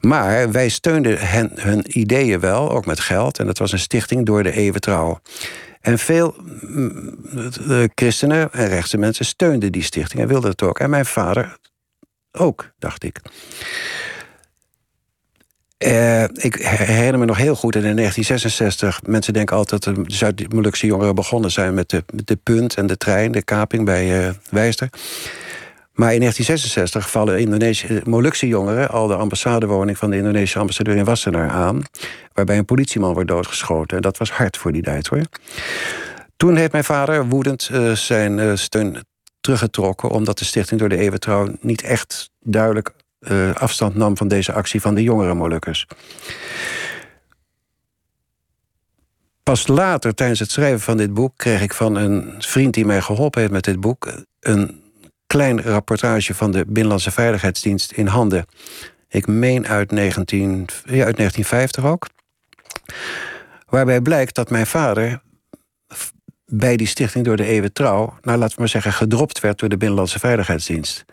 Maar 0.00 0.52
wij 0.52 0.68
steunden 0.68 1.18
hen, 1.18 1.50
hun 1.54 1.98
ideeën 1.98 2.40
wel, 2.40 2.70
ook 2.70 2.86
met 2.86 3.00
geld. 3.00 3.38
En 3.38 3.46
dat 3.46 3.58
was 3.58 3.72
een 3.72 3.78
stichting 3.78 4.26
door 4.26 4.42
de 4.42 4.52
Eeuwentrouw. 4.52 5.20
En 5.80 5.98
veel 5.98 6.34
mm, 6.60 7.14
christenen 7.94 8.52
en 8.52 8.68
rechtse 8.68 8.98
mensen 8.98 9.24
steunden 9.24 9.72
die 9.72 9.82
stichting 9.82 10.22
en 10.22 10.28
wilden 10.28 10.50
het 10.50 10.62
ook. 10.62 10.78
En 10.78 10.90
mijn 10.90 11.06
vader 11.06 11.56
ook, 12.32 12.70
dacht 12.78 13.04
ik. 13.04 13.20
Uh, 15.86 16.22
ik 16.22 16.54
herinner 16.54 17.18
me 17.18 17.24
nog 17.24 17.36
heel 17.36 17.54
goed, 17.54 17.74
in 17.74 17.80
1966... 17.80 19.00
mensen 19.06 19.32
denken 19.32 19.56
altijd 19.56 19.84
dat 19.84 19.94
de 19.94 20.02
Zuid-Molukse 20.06 20.86
jongeren 20.86 21.14
begonnen 21.14 21.50
zijn... 21.50 21.74
met 21.74 21.88
de, 21.90 22.04
de 22.06 22.36
punt 22.36 22.74
en 22.74 22.86
de 22.86 22.96
trein, 22.96 23.32
de 23.32 23.42
kaping 23.42 23.84
bij 23.84 24.26
uh, 24.26 24.34
Wijster. 24.50 24.88
Maar 25.92 26.12
in 26.12 26.20
1966 26.20 27.10
vallen 27.10 27.38
Indonesische, 27.38 28.02
Molukse 28.04 28.46
jongeren... 28.46 28.88
al 28.88 29.06
de 29.06 29.14
ambassadewoning 29.14 29.98
van 29.98 30.10
de 30.10 30.16
Indonesische 30.16 30.58
ambassadeur 30.58 30.96
in 30.96 31.04
Wassenaar 31.04 31.50
aan... 31.50 31.82
waarbij 32.32 32.58
een 32.58 32.64
politieman 32.64 33.12
wordt 33.12 33.28
doodgeschoten. 33.28 33.96
En 33.96 34.02
dat 34.02 34.18
was 34.18 34.30
hard 34.30 34.56
voor 34.56 34.72
die 34.72 34.82
tijd, 34.82 35.06
hoor. 35.06 35.22
Toen 36.36 36.56
heeft 36.56 36.72
mijn 36.72 36.84
vader 36.84 37.26
woedend 37.26 37.68
uh, 37.72 37.92
zijn 37.92 38.58
steun 38.58 39.04
teruggetrokken... 39.48 40.10
omdat 40.10 40.38
de 40.38 40.44
stichting 40.44 40.80
door 40.80 40.88
de 40.88 40.96
Eeuwentrouw 40.96 41.48
niet 41.60 41.82
echt 41.82 42.30
duidelijk 42.40 42.94
uh, 43.20 43.54
afstand 43.54 43.94
nam... 43.94 44.16
van 44.16 44.28
deze 44.28 44.52
actie 44.52 44.80
van 44.80 44.94
de 44.94 45.02
jongere 45.02 45.34
Molukkers. 45.34 45.86
Pas 49.42 49.66
later, 49.66 50.14
tijdens 50.14 50.38
het 50.38 50.50
schrijven 50.50 50.80
van 50.80 50.96
dit 50.96 51.14
boek... 51.14 51.32
kreeg 51.36 51.62
ik 51.62 51.74
van 51.74 51.94
een 51.94 52.34
vriend 52.38 52.74
die 52.74 52.84
mij 52.84 53.00
geholpen 53.00 53.40
heeft 53.40 53.52
met 53.52 53.64
dit 53.64 53.80
boek... 53.80 54.12
een 54.40 54.82
klein 55.26 55.62
rapportage 55.62 56.34
van 56.34 56.50
de 56.50 56.64
Binnenlandse 56.64 57.10
Veiligheidsdienst 57.10 57.92
in 57.92 58.06
handen. 58.06 58.46
Ik 59.08 59.26
meen 59.26 59.66
uit, 59.66 59.90
19, 59.90 60.48
ja, 60.84 61.04
uit 61.04 61.16
1950 61.16 61.84
ook. 61.84 62.06
Waarbij 63.66 64.00
blijkt 64.00 64.34
dat 64.34 64.50
mijn 64.50 64.66
vader 64.66 65.20
bij 66.50 66.76
die 66.76 66.86
stichting 66.86 67.24
door 67.24 67.36
de 67.36 67.44
Eeuwen 67.44 67.72
Trouw... 67.72 68.14
nou, 68.22 68.38
laten 68.38 68.54
we 68.54 68.60
maar 68.60 68.68
zeggen, 68.68 68.92
gedropt 68.92 69.40
werd 69.40 69.58
door 69.58 69.68
de 69.68 69.76
Binnenlandse 69.76 70.18
Veiligheidsdienst. 70.18 71.04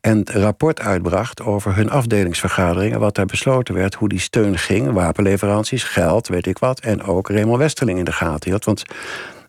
En 0.00 0.18
een 0.24 0.40
rapport 0.42 0.80
uitbracht 0.80 1.42
over 1.42 1.76
hun 1.76 1.90
afdelingsvergaderingen... 1.90 3.00
wat 3.00 3.14
daar 3.14 3.26
besloten 3.26 3.74
werd, 3.74 3.94
hoe 3.94 4.08
die 4.08 4.18
steun 4.18 4.58
ging... 4.58 4.92
wapenleveranties, 4.92 5.84
geld, 5.84 6.28
weet 6.28 6.46
ik 6.46 6.58
wat... 6.58 6.80
en 6.80 7.02
ook 7.02 7.28
Raymond 7.28 7.58
Westerling 7.58 7.98
in 7.98 8.04
de 8.04 8.12
gaten 8.12 8.50
hield. 8.50 8.64
Want 8.64 8.82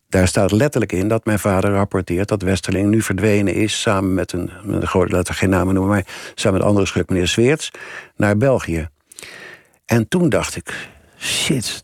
daar 0.09 0.27
staat 0.27 0.51
letterlijk 0.51 0.91
in 0.91 1.07
dat 1.07 1.25
mijn 1.25 1.39
vader 1.39 1.71
rapporteert... 1.71 2.27
dat 2.27 2.41
Westerling 2.41 2.89
nu 2.89 3.01
verdwenen 3.01 3.53
is 3.53 3.81
samen 3.81 4.13
met 4.13 4.31
een... 4.31 4.51
Met 4.63 4.93
een 4.93 5.09
laten 5.09 5.33
we 5.33 5.39
geen 5.39 5.49
namen 5.49 5.73
noemen, 5.73 5.93
maar 5.93 6.05
samen 6.35 6.59
met 6.59 6.67
andere 6.67 6.85
schrik, 6.85 7.09
meneer 7.09 7.27
Zweerts... 7.27 7.71
naar 8.15 8.37
België. 8.37 8.89
En 9.85 10.07
toen 10.07 10.29
dacht 10.29 10.55
ik, 10.55 10.89
shit, 11.17 11.83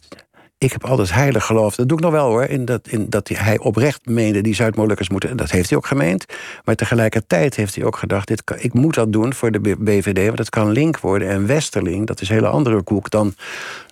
ik 0.66 0.72
heb 0.72 0.86
altijd 0.86 1.14
heilig 1.14 1.46
geloofd. 1.46 1.78
Dat 1.78 1.88
doe 1.88 1.98
ik 1.98 2.04
nog 2.04 2.14
wel 2.14 2.28
hoor. 2.28 2.44
In 2.44 2.66
dat, 2.66 2.88
in 2.88 3.10
dat 3.10 3.28
hij 3.28 3.60
oprecht 3.60 4.06
meende 4.06 4.42
die 4.42 4.56
Zuid-Molukkers 4.56 5.10
moeten. 5.10 5.38
Dat 5.38 5.52
heeft 5.52 5.70
hij 5.70 5.78
ook 5.78 5.86
gemeend. 5.86 6.26
Maar 6.64 6.76
tegelijkertijd 6.76 7.56
heeft 7.56 7.76
hij 7.76 7.86
ook 7.86 7.98
gedacht: 7.98 8.28
dit 8.28 8.44
ik 8.58 8.74
moet 8.74 8.94
dat 8.94 9.12
doen 9.12 9.34
voor 9.34 9.52
de 9.52 9.76
BVD. 9.80 10.26
Want 10.26 10.38
het 10.38 10.50
kan 10.50 10.72
link 10.72 11.00
worden. 11.00 11.30
En 11.30 11.48
Westerling, 11.48 12.08
dat 12.08 12.22
is 12.22 12.30
een 12.30 12.36
hele 12.36 12.48
andere 12.48 12.82
koek 12.82 13.10
dan 13.10 13.36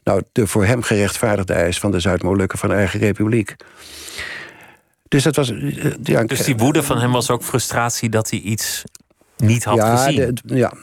nou, 0.04 0.22
de 0.32 0.48
voor 0.48 0.66
hem 0.66 0.82
gerechtvaardigde 0.82 1.54
eis 1.54 1.80
van 1.80 1.92
de 1.92 2.00
Zuid-Molukken 2.00 2.60
van 2.60 2.70
de 2.70 2.76
eigen 2.76 3.00
republiek. 3.00 3.56
Dus, 5.08 5.24
dat 5.24 5.36
was, 5.36 5.52
eh, 5.52 6.20
dus 6.26 6.44
die 6.44 6.56
woede 6.56 6.84
van 6.84 6.98
hem 6.98 7.12
was 7.12 7.30
ook 7.30 7.44
frustratie 7.44 8.10
dat 8.10 8.30
hij 8.30 8.40
iets 8.40 8.84
niet 9.38 9.64
had 9.64 9.76
ja, 9.76 9.98
gezien. 9.98 10.38
ja, 10.46 10.74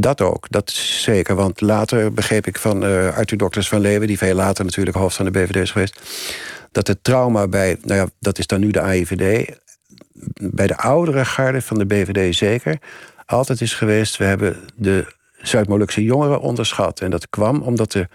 dat 0.00 0.20
ook. 0.20 0.46
Dat 0.50 0.70
zeker. 0.70 1.34
Want 1.34 1.60
later 1.60 2.12
begreep 2.12 2.46
ik 2.46 2.58
van 2.58 2.84
uh, 2.84 3.16
Arthur 3.16 3.38
Dokters 3.38 3.68
van 3.68 3.80
Leeuwen... 3.80 4.06
die 4.06 4.18
veel 4.18 4.34
later 4.34 4.64
natuurlijk 4.64 4.96
hoofd 4.96 5.16
van 5.16 5.24
de 5.24 5.30
BVD 5.30 5.56
is 5.56 5.70
geweest... 5.70 6.00
dat 6.72 6.86
het 6.86 7.04
trauma 7.04 7.48
bij, 7.48 7.76
nou 7.82 8.00
ja, 8.00 8.08
dat 8.18 8.38
is 8.38 8.46
dan 8.46 8.60
nu 8.60 8.70
de 8.70 8.80
AIVD... 8.80 9.54
bij 10.40 10.66
de 10.66 10.76
oudere 10.76 11.24
garde 11.24 11.62
van 11.62 11.78
de 11.78 11.86
BVD 11.86 12.36
zeker... 12.36 12.78
altijd 13.26 13.60
is 13.60 13.74
geweest, 13.74 14.16
we 14.16 14.24
hebben 14.24 14.56
de 14.74 15.06
Zuid-Molukse 15.42 16.02
jongeren 16.02 16.40
onderschat. 16.40 17.00
En 17.00 17.10
dat 17.10 17.28
kwam 17.30 17.62
omdat 17.62 17.92
de 17.92 18.08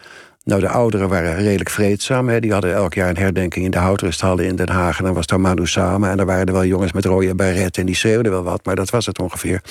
nou, 0.48 0.62
de 0.62 0.70
ouderen 0.70 1.10
waren 1.10 1.36
redelijk 1.36 1.70
vreedzaam. 1.70 2.30
Hè. 2.30 2.40
Die 2.40 2.52
hadden 2.52 2.74
elk 2.74 2.94
jaar 2.94 3.10
een 3.10 3.18
herdenking 3.18 3.66
in 3.66 3.72
de 3.72 3.78
houtrusthallen 3.78 4.46
in 4.46 4.56
Den 4.56 4.70
Haag. 4.70 4.98
En 4.98 5.04
dan 5.04 5.14
was 5.14 5.26
daar 5.26 5.40
Manu 5.40 5.68
samen. 5.68 6.10
En 6.10 6.18
dan 6.18 6.26
waren 6.26 6.46
er 6.46 6.54
wel 6.54 6.66
jongens 6.66 6.92
met 6.92 7.06
rode 7.06 7.36
baret 7.36 7.78
en 7.78 7.86
die 7.86 7.96
schreeuwden 7.96 8.32
wel 8.32 8.44
wat. 8.44 8.66
Maar 8.66 8.76
dat 8.76 8.90
was 8.90 9.06
het 9.06 9.20
ongeveer. 9.20 9.62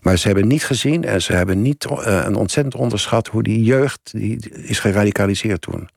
Maar 0.00 0.18
ze 0.18 0.26
hebben 0.26 0.46
niet 0.46 0.64
gezien 0.64 1.04
en 1.04 1.22
ze 1.22 1.32
hebben 1.32 1.62
niet 1.62 1.86
uh, 1.90 2.22
een 2.24 2.34
ontzettend 2.34 2.74
onderschat... 2.74 3.26
hoe 3.26 3.42
die 3.42 3.62
jeugd 3.62 4.00
die 4.12 4.50
is 4.62 4.78
geradicaliseerd 4.78 5.60
toen. 5.60 5.88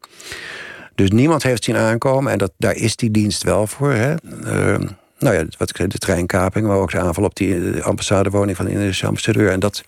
Dus 0.96 1.10
niemand 1.10 1.44
heeft 1.44 1.64
zien 1.64 1.78
aankomen. 1.78 2.32
En 2.32 2.38
dat, 2.38 2.52
daar 2.58 2.76
is 2.76 2.96
die 2.96 3.12
dienst 3.12 3.44
wel 3.44 3.68
voor. 3.68 3.92
Hè. 3.92 4.14
Uh, 4.44 4.88
nou 5.20 5.36
ja, 5.36 5.46
wat 5.58 5.76
de 5.76 5.88
treinkaping... 5.88 6.68
maar 6.68 6.78
ook 6.78 6.92
de 6.92 7.00
aanval 7.00 7.24
op 7.24 7.36
die 7.36 7.82
ambassadewoning 7.82 8.58
van 8.58 8.66
de 8.66 8.72
Indische 8.72 9.08
ambassadeur. 9.08 9.52
En 9.52 9.60
dat 9.60 9.84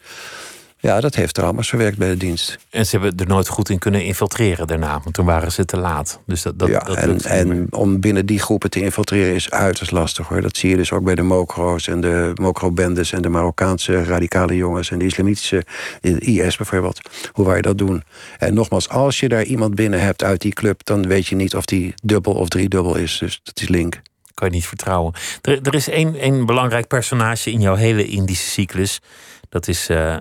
ja, 0.81 1.01
dat 1.01 1.15
heeft 1.15 1.33
trauma's 1.33 1.69
verwerkt 1.69 1.97
bij 1.97 2.09
de 2.09 2.17
dienst. 2.17 2.57
En 2.69 2.85
ze 2.85 2.99
hebben 2.99 3.19
er 3.19 3.27
nooit 3.27 3.47
goed 3.47 3.69
in 3.69 3.79
kunnen 3.79 4.03
infiltreren 4.03 4.67
daarna, 4.67 4.99
want 5.03 5.15
toen 5.15 5.25
waren 5.25 5.51
ze 5.51 5.65
te 5.65 5.77
laat. 5.77 6.19
Dus 6.25 6.41
dat, 6.41 6.59
dat, 6.59 6.69
ja, 6.69 6.79
dat 6.79 6.95
en, 6.95 7.19
en 7.23 7.67
om 7.69 7.99
binnen 7.99 8.25
die 8.25 8.39
groepen 8.39 8.69
te 8.69 8.81
infiltreren 8.81 9.35
is 9.35 9.49
uiterst 9.49 9.91
lastig 9.91 10.27
hoor. 10.27 10.41
Dat 10.41 10.57
zie 10.57 10.69
je 10.69 10.75
dus 10.75 10.91
ook 10.91 11.03
bij 11.03 11.15
de 11.15 11.21
Mokro's 11.21 11.87
en 11.87 12.01
de 12.01 12.31
Mokro-bendes 12.35 13.11
en 13.11 13.21
de 13.21 13.29
Marokkaanse 13.29 14.03
radicale 14.03 14.55
jongens 14.55 14.91
en 14.91 14.99
de 14.99 15.05
islamitische 15.05 15.65
IS 16.01 16.57
bijvoorbeeld. 16.57 17.01
Hoe 17.31 17.45
wij 17.45 17.61
dat 17.61 17.77
doen. 17.77 18.03
En 18.37 18.53
nogmaals, 18.53 18.89
als 18.89 19.19
je 19.19 19.27
daar 19.27 19.43
iemand 19.43 19.75
binnen 19.75 20.01
hebt 20.01 20.23
uit 20.23 20.41
die 20.41 20.53
club, 20.53 20.85
dan 20.85 21.07
weet 21.07 21.27
je 21.27 21.35
niet 21.35 21.55
of 21.55 21.65
die 21.65 21.93
dubbel 22.03 22.33
of 22.33 22.47
driedubbel 22.47 22.95
is. 22.95 23.17
Dus 23.17 23.41
dat 23.43 23.61
is 23.61 23.67
link. 23.67 24.01
Kan 24.33 24.47
je 24.47 24.53
niet 24.53 24.67
vertrouwen. 24.67 25.13
Er, 25.41 25.59
er 25.61 25.73
is 25.73 25.89
één, 25.89 26.15
één 26.15 26.45
belangrijk 26.45 26.87
personage 26.87 27.51
in 27.51 27.61
jouw 27.61 27.75
hele 27.75 28.05
Indische 28.05 28.49
cyclus. 28.49 29.01
Dat 29.49 29.67
is 29.67 29.89
uh, 29.89 30.17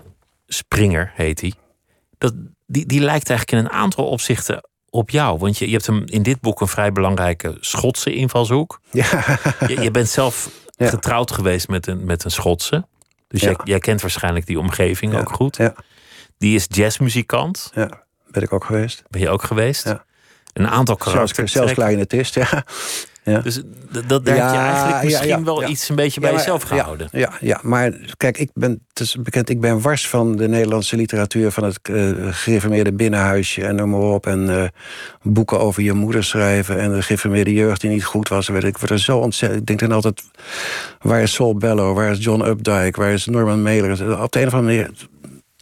Springer 0.52 1.12
heet 1.14 1.40
hij. 1.40 1.52
Dat, 2.18 2.34
die, 2.66 2.86
die 2.86 3.00
lijkt 3.00 3.28
eigenlijk 3.28 3.58
in 3.58 3.58
een 3.58 3.80
aantal 3.80 4.06
opzichten 4.06 4.68
op 4.90 5.10
jou. 5.10 5.38
Want 5.38 5.58
je, 5.58 5.66
je 5.66 5.72
hebt 5.72 5.86
hem 5.86 6.02
in 6.06 6.22
dit 6.22 6.40
boek 6.40 6.60
een 6.60 6.68
vrij 6.68 6.92
belangrijke 6.92 7.56
Schotse 7.60 8.14
invalshoek. 8.14 8.80
Ja. 8.90 9.38
Je, 9.66 9.80
je 9.80 9.90
bent 9.90 10.08
zelf 10.08 10.50
getrouwd 10.76 11.30
geweest 11.30 11.68
met 11.68 11.86
een, 11.86 12.04
met 12.04 12.24
een 12.24 12.30
Schotse. 12.30 12.86
Dus 13.28 13.40
jij, 13.40 13.56
jij, 13.64 13.78
kent 13.78 14.00
waarschijnlijk 14.00 14.46
die 14.46 14.58
omgeving 14.58 15.14
ook 15.14 15.32
goed. 15.32 15.56
Ja. 15.56 15.74
Die 16.38 16.54
is 16.54 16.66
jazzmuzikant. 16.68 17.70
Ja, 17.74 18.02
ben 18.30 18.42
ik 18.42 18.52
ook 18.52 18.64
geweest. 18.64 19.02
Ben 19.08 19.20
je 19.20 19.28
ook 19.28 19.42
geweest? 19.42 19.84
Ja. 19.84 20.04
Een 20.52 20.68
aantal 20.68 20.96
karakters. 20.96 21.34
Zelfs, 21.34 21.52
zelfs 21.52 21.72
clarinetist, 21.72 22.34
ja. 22.34 22.64
Ja. 23.24 23.40
Dus 23.40 23.62
dat, 24.06 24.26
heb 24.26 24.36
je 24.36 24.42
eigenlijk 24.42 25.02
misschien 25.02 25.44
wel 25.44 25.68
iets 25.68 25.88
een 25.88 25.96
beetje 25.96 26.20
bij 26.20 26.32
jezelf 26.32 26.62
gehouden. 26.62 27.08
Ja, 27.12 27.32
ja, 27.40 27.60
maar 27.62 27.92
kijk, 28.16 28.38
ik 28.38 28.50
ben, 28.54 28.82
het 28.88 29.00
is 29.00 29.16
bekend, 29.16 29.48
ik 29.48 29.60
ben 29.60 29.80
wars 29.80 30.08
van 30.08 30.36
de 30.36 30.48
Nederlandse 30.48 30.96
literatuur, 30.96 31.50
van 31.50 31.64
het 31.64 31.78
uh, 31.90 32.12
gereformeerde 32.30 32.92
binnenhuisje 32.92 33.64
en 33.64 33.74
noem 33.74 33.90
maar 33.90 34.00
op. 34.00 34.26
En 34.26 34.44
uh, 34.48 34.64
boeken 35.22 35.60
over 35.60 35.82
je 35.82 35.92
moeder 35.92 36.24
schrijven 36.24 36.78
en 36.78 36.92
de 36.92 37.02
gereformeerde 37.02 37.52
jeugd 37.52 37.80
die 37.80 37.90
niet 37.90 38.04
goed 38.04 38.28
was. 38.28 38.48
Weet 38.48 38.64
ik 38.64 38.78
word 38.78 38.90
er 38.90 38.98
zo 38.98 39.18
ontzettend. 39.18 39.60
Ik 39.60 39.66
denk 39.66 39.80
dan 39.80 39.92
altijd: 39.92 40.22
waar 41.00 41.22
is 41.22 41.32
Saul 41.32 41.56
Bellow, 41.56 41.96
waar 41.96 42.10
is 42.10 42.24
John 42.24 42.42
Updike, 42.42 43.00
waar 43.00 43.12
is 43.12 43.26
Norman 43.26 43.62
Mailer? 43.62 44.22
Op 44.22 44.32
de 44.32 44.40
een 44.40 44.46
of 44.46 44.54
andere 44.54 44.76
manier 44.76 44.90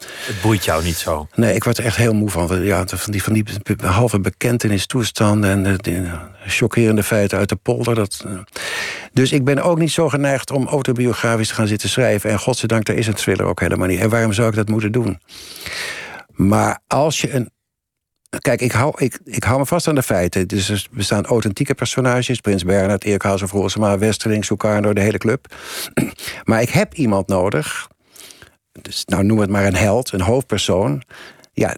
het 0.00 0.40
boeit 0.42 0.64
jou 0.64 0.84
niet 0.84 0.96
zo? 0.96 1.28
Nee, 1.34 1.54
ik 1.54 1.64
word 1.64 1.78
er 1.78 1.84
echt 1.84 1.96
heel 1.96 2.14
moe 2.14 2.30
van. 2.30 2.64
Ja, 2.64 2.86
van, 2.86 3.12
die, 3.12 3.22
van 3.22 3.32
die 3.32 3.44
halve 3.76 4.20
bekentenistoestanden... 4.20 5.50
en 5.50 5.62
de, 5.62 5.76
de 5.82 6.10
chockerende 6.46 7.02
feiten 7.02 7.38
uit 7.38 7.48
de 7.48 7.56
polder. 7.56 7.94
Dat, 7.94 8.24
uh. 8.26 8.38
Dus 9.12 9.32
ik 9.32 9.44
ben 9.44 9.62
ook 9.62 9.78
niet 9.78 9.92
zo 9.92 10.08
geneigd 10.08 10.50
om 10.50 10.66
autobiografisch 10.66 11.48
te 11.48 11.54
gaan 11.54 11.66
zitten 11.66 11.88
schrijven. 11.88 12.30
En 12.30 12.38
godzijdank, 12.38 12.84
daar 12.84 12.96
is 12.96 13.06
een 13.06 13.14
thriller 13.14 13.46
ook 13.46 13.60
helemaal 13.60 13.88
niet. 13.88 14.00
En 14.00 14.08
waarom 14.08 14.32
zou 14.32 14.48
ik 14.48 14.54
dat 14.54 14.68
moeten 14.68 14.92
doen? 14.92 15.20
Maar 16.32 16.78
als 16.86 17.20
je 17.20 17.34
een 17.34 17.50
Kijk, 18.38 18.60
ik 18.60 18.72
hou, 18.72 18.92
ik, 18.96 19.18
ik 19.24 19.44
hou 19.44 19.58
me 19.58 19.66
vast 19.66 19.88
aan 19.88 19.94
de 19.94 20.02
feiten. 20.02 20.48
Dus 20.48 20.68
er 20.68 20.86
bestaan 20.90 21.26
authentieke 21.26 21.74
personages. 21.74 22.40
Prins 22.40 22.64
Bernhard, 22.64 23.04
Eerkhausen, 23.04 23.48
Volsema, 23.48 23.98
Westerling, 23.98 24.44
Sukarno, 24.44 24.92
de 24.92 25.00
hele 25.00 25.18
club. 25.18 25.54
Maar 26.44 26.62
ik 26.62 26.70
heb 26.70 26.94
iemand 26.94 27.28
nodig 27.28 27.88
dus, 28.82 29.04
nou 29.04 29.24
noem 29.24 29.38
het 29.38 29.50
maar 29.50 29.66
een 29.66 29.76
held, 29.76 30.12
een 30.12 30.20
hoofdpersoon. 30.20 31.02
Ja, 31.52 31.76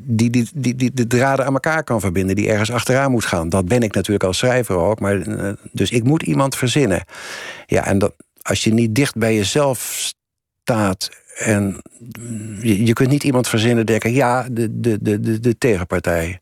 die, 0.00 0.30
die, 0.30 0.48
die, 0.54 0.74
die 0.76 0.92
de 0.92 1.06
draden 1.06 1.46
aan 1.46 1.52
elkaar 1.52 1.84
kan 1.84 2.00
verbinden, 2.00 2.36
die 2.36 2.48
ergens 2.48 2.70
achteraan 2.70 3.10
moet 3.10 3.24
gaan. 3.24 3.48
Dat 3.48 3.64
ben 3.66 3.82
ik 3.82 3.94
natuurlijk 3.94 4.24
als 4.24 4.38
schrijver 4.38 4.76
ook. 4.76 5.00
Maar, 5.00 5.20
eh, 5.20 5.52
dus 5.72 5.90
ik 5.90 6.04
moet 6.04 6.22
iemand 6.22 6.56
verzinnen. 6.56 7.04
Ja, 7.66 7.86
en 7.86 7.98
dat, 7.98 8.14
als 8.42 8.64
je 8.64 8.72
niet 8.72 8.94
dicht 8.94 9.16
bij 9.16 9.34
jezelf 9.34 10.12
staat. 10.62 11.10
En 11.38 11.82
je, 12.62 12.92
kunt 12.92 13.10
niet 13.10 13.24
iemand 13.24 13.48
verzinnen 13.48 13.86
denken, 13.86 14.12
ja, 14.12 14.46
de, 14.50 14.80
de, 14.80 14.98
de, 15.00 15.20
de, 15.20 15.40
de 15.40 15.58
tegenpartij. 15.58 16.40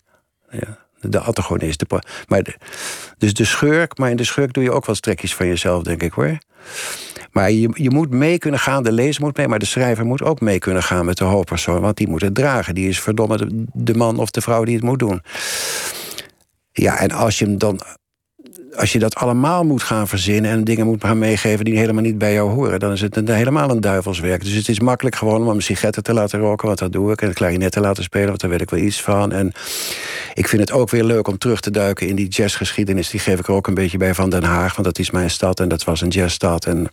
Ja, 0.51 0.79
de 1.01 1.19
antagonist. 1.21 1.79
De, 1.79 2.03
maar 2.29 2.57
dus 3.19 3.35
de 3.35 3.45
schurk, 3.45 3.99
maar 3.99 4.11
in 4.11 4.17
de 4.17 4.25
schurk 4.25 4.53
doe 4.53 4.63
je 4.63 4.73
ook 4.73 4.87
wel 4.87 4.95
strekjes 4.95 5.35
van 5.35 5.47
jezelf, 5.47 5.83
denk 5.83 6.03
ik 6.03 6.13
hoor. 6.13 6.39
Maar 7.37 7.51
je, 7.51 7.91
moet 7.91 8.11
mee 8.11 8.39
kunnen 8.39 8.61
gaan, 8.61 8.82
de 8.82 8.93
lezer 8.93 9.22
moet 9.22 9.37
mee... 9.37 9.49
maar 9.49 9.59
de 9.59 9.66
schrijver 9.66 10.07
moet 10.07 10.22
ook 10.22 10.41
mee 10.41 10.59
kunnen 10.59 10.82
gaan 10.82 11.05
met 11.05 11.16
de 11.16 11.24
hoofdpersoon... 11.24 11.80
want 11.80 11.97
die 11.97 12.09
moet 12.09 12.22
het 12.22 12.34
dragen. 12.34 12.74
Die 12.74 12.89
is 12.89 13.01
verdomme 13.01 13.49
de 13.72 13.95
man 13.95 14.18
of 14.18 14.30
de 14.30 14.41
vrouw 14.41 14.64
die 14.64 14.74
het 14.74 14.84
moet 14.84 14.99
doen. 14.99 15.22
Ja, 16.72 16.99
en 16.99 17.11
als 17.11 17.39
je 17.39 17.45
hem 17.45 17.59
dan 17.59 17.80
als 18.77 18.93
je 18.93 18.99
dat 18.99 19.14
allemaal 19.14 19.64
moet 19.64 19.83
gaan 19.83 20.09
verzinnen 20.09 20.51
en 20.51 20.64
dingen 20.64 20.87
moet 20.87 21.05
gaan 21.05 21.18
meegeven 21.18 21.64
die 21.64 21.79
helemaal 21.79 22.03
niet 22.03 22.18
bij 22.18 22.33
jou 22.33 22.51
horen, 22.51 22.81
dan 22.81 22.93
is 22.93 23.01
het 23.01 23.16
een, 23.16 23.29
helemaal 23.29 23.70
een 23.70 23.81
duivelswerk. 23.81 24.45
Dus 24.45 24.53
het 24.53 24.68
is 24.68 24.81
makkelijk 24.81 25.16
gewoon 25.16 25.41
om 25.43 25.49
een 25.49 25.62
sigaretten 25.62 26.03
te 26.03 26.12
laten 26.12 26.39
roken, 26.39 26.66
want 26.66 26.79
dat 26.79 26.93
doe 26.93 27.12
ik, 27.12 27.20
en 27.20 27.27
het 27.27 27.37
klarinet 27.37 27.72
te 27.72 27.81
laten 27.81 28.03
spelen, 28.03 28.29
want 28.29 28.41
daar 28.41 28.51
weet 28.51 28.61
ik 28.61 28.70
wel 28.70 28.81
iets 28.81 29.03
van. 29.03 29.33
En 29.33 29.53
ik 30.35 30.49
vind 30.49 30.61
het 30.61 30.72
ook 30.72 30.91
weer 30.91 31.05
leuk 31.05 31.29
om 31.29 31.39
terug 31.39 31.61
te 31.61 31.70
duiken 31.70 32.09
in 32.09 32.16
die 32.16 32.29
jazzgeschiedenis. 32.29 33.11
Die 33.11 33.20
geef 33.20 33.39
ik 33.39 33.47
er 33.47 33.55
ook 33.55 33.66
een 33.66 33.74
beetje 33.74 33.99
bij 33.99 34.14
van 34.14 34.31
Den 34.31 34.45
Haag, 34.45 34.74
want 34.74 34.87
dat 34.87 34.99
is 34.99 35.11
mijn 35.11 35.31
stad 35.31 35.61
en 35.61 35.68
dat 35.68 35.85
was 35.85 36.01
een 36.01 36.09
jazzstad. 36.09 36.64
En 36.64 36.91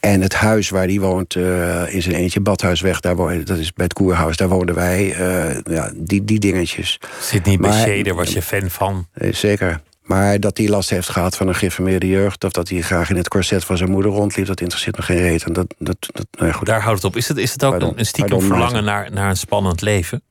en 0.00 0.20
het 0.20 0.34
huis 0.34 0.68
waar 0.68 0.86
die 0.86 1.00
woont, 1.00 1.34
uh, 1.34 1.94
in 1.94 2.02
zijn 2.02 2.14
eentje, 2.14 2.40
Badhuisweg, 2.40 3.00
daar 3.00 3.16
woont, 3.16 3.46
dat 3.46 3.58
is 3.58 3.72
bij 3.72 3.84
het 3.84 3.92
Koerhuis, 3.92 4.36
daar 4.36 4.48
woonden 4.48 4.74
wij. 4.74 5.20
Uh, 5.20 5.60
ja, 5.64 5.90
die, 5.94 6.24
die 6.24 6.38
dingetjes. 6.38 6.98
Zit 7.20 7.44
niet 7.44 7.60
bij 7.60 7.72
Shader, 7.72 8.14
was 8.14 8.32
je 8.32 8.42
fan 8.42 8.70
van? 8.70 9.06
Uh, 9.14 9.32
zeker. 9.32 9.80
Maar 10.10 10.40
dat 10.40 10.58
hij 10.58 10.68
last 10.68 10.90
heeft 10.90 11.08
gehad 11.08 11.36
van 11.36 11.48
een 11.48 11.54
geïnformeerde 11.54 12.08
jeugd... 12.08 12.44
of 12.44 12.52
dat 12.52 12.68
hij 12.68 12.80
graag 12.80 13.10
in 13.10 13.16
het 13.16 13.28
corset 13.28 13.64
van 13.64 13.76
zijn 13.76 13.90
moeder 13.90 14.10
rondliep... 14.10 14.46
dat 14.46 14.60
interesseert 14.60 14.96
me 14.96 15.02
geen 15.02 15.18
reet. 15.20 15.44
En 15.44 15.52
dat, 15.52 15.74
dat, 15.78 15.96
dat, 16.12 16.26
nou 16.30 16.52
goed. 16.52 16.66
Daar 16.66 16.82
houdt 16.82 17.02
het 17.02 17.10
op. 17.10 17.16
Is 17.16 17.28
het, 17.28 17.36
is 17.36 17.52
het 17.52 17.64
ook 17.64 17.82
een 17.96 18.06
stiekem 18.06 18.40
verlangen 18.40 18.84
naar, 18.84 19.12
naar 19.12 19.28
een 19.28 19.36
spannend 19.36 19.80
leven? 19.80 20.22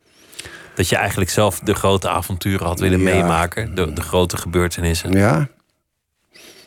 Dat 0.75 0.89
je 0.89 0.95
eigenlijk 0.95 1.29
zelf 1.29 1.59
de 1.59 1.73
grote 1.73 2.09
avonturen 2.09 2.65
had 2.65 2.79
willen 2.79 3.03
meemaken? 3.03 3.75
De, 3.75 3.93
de 3.93 4.01
grote 4.01 4.37
gebeurtenissen? 4.37 5.11
Ja, 5.11 5.47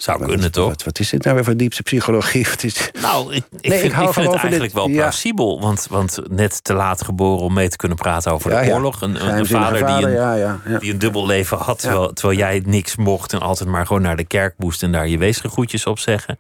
zou 0.03 0.25
kunnen, 0.25 0.53
toch? 0.53 0.69
Wat, 0.69 0.85
wat, 0.85 0.99
is 0.99 1.11
dit 1.11 1.23
nou 1.23 1.35
weer 1.35 1.45
voor 1.45 1.57
diepste 1.57 1.83
psychologie? 1.83 2.47
Is... 2.61 2.91
Nou, 3.01 3.35
ik, 3.35 3.45
ik, 3.61 3.73
vind, 3.73 3.93
ik 3.93 4.13
vind, 4.13 4.15
het 4.15 4.35
eigenlijk 4.35 4.73
wel 4.73 4.89
plausibel. 4.89 5.61
Want, 5.61 5.87
want 5.91 6.19
net 6.31 6.65
te 6.65 6.75
laat 6.75 7.05
geboren 7.05 7.45
om 7.45 7.53
mee 7.53 7.69
te 7.69 7.77
kunnen 7.77 7.97
praten 7.97 8.33
over 8.33 8.51
de 8.51 8.73
oorlog. 8.73 9.01
Een, 9.01 9.37
een 9.39 9.47
vader, 9.47 9.87
die, 9.87 10.07
een, 10.07 10.79
die 10.79 10.93
een 10.93 10.99
dubbel 10.99 11.27
leven 11.27 11.59
had, 11.59 11.79
terwijl, 11.79 12.13
terwijl 12.13 12.39
jij 12.39 12.63
niks 12.65 12.97
mocht... 12.97 13.33
en 13.33 13.41
altijd 13.41 13.69
maar 13.69 13.87
gewoon 13.87 14.03
naar 14.03 14.17
de 14.17 14.25
kerk 14.25 14.55
moest 14.59 14.83
en 14.83 14.93
daar 14.93 15.09
je 15.09 15.19
weesgegroetjes 15.19 15.87
op 15.87 15.99
zeggen. 15.99 16.39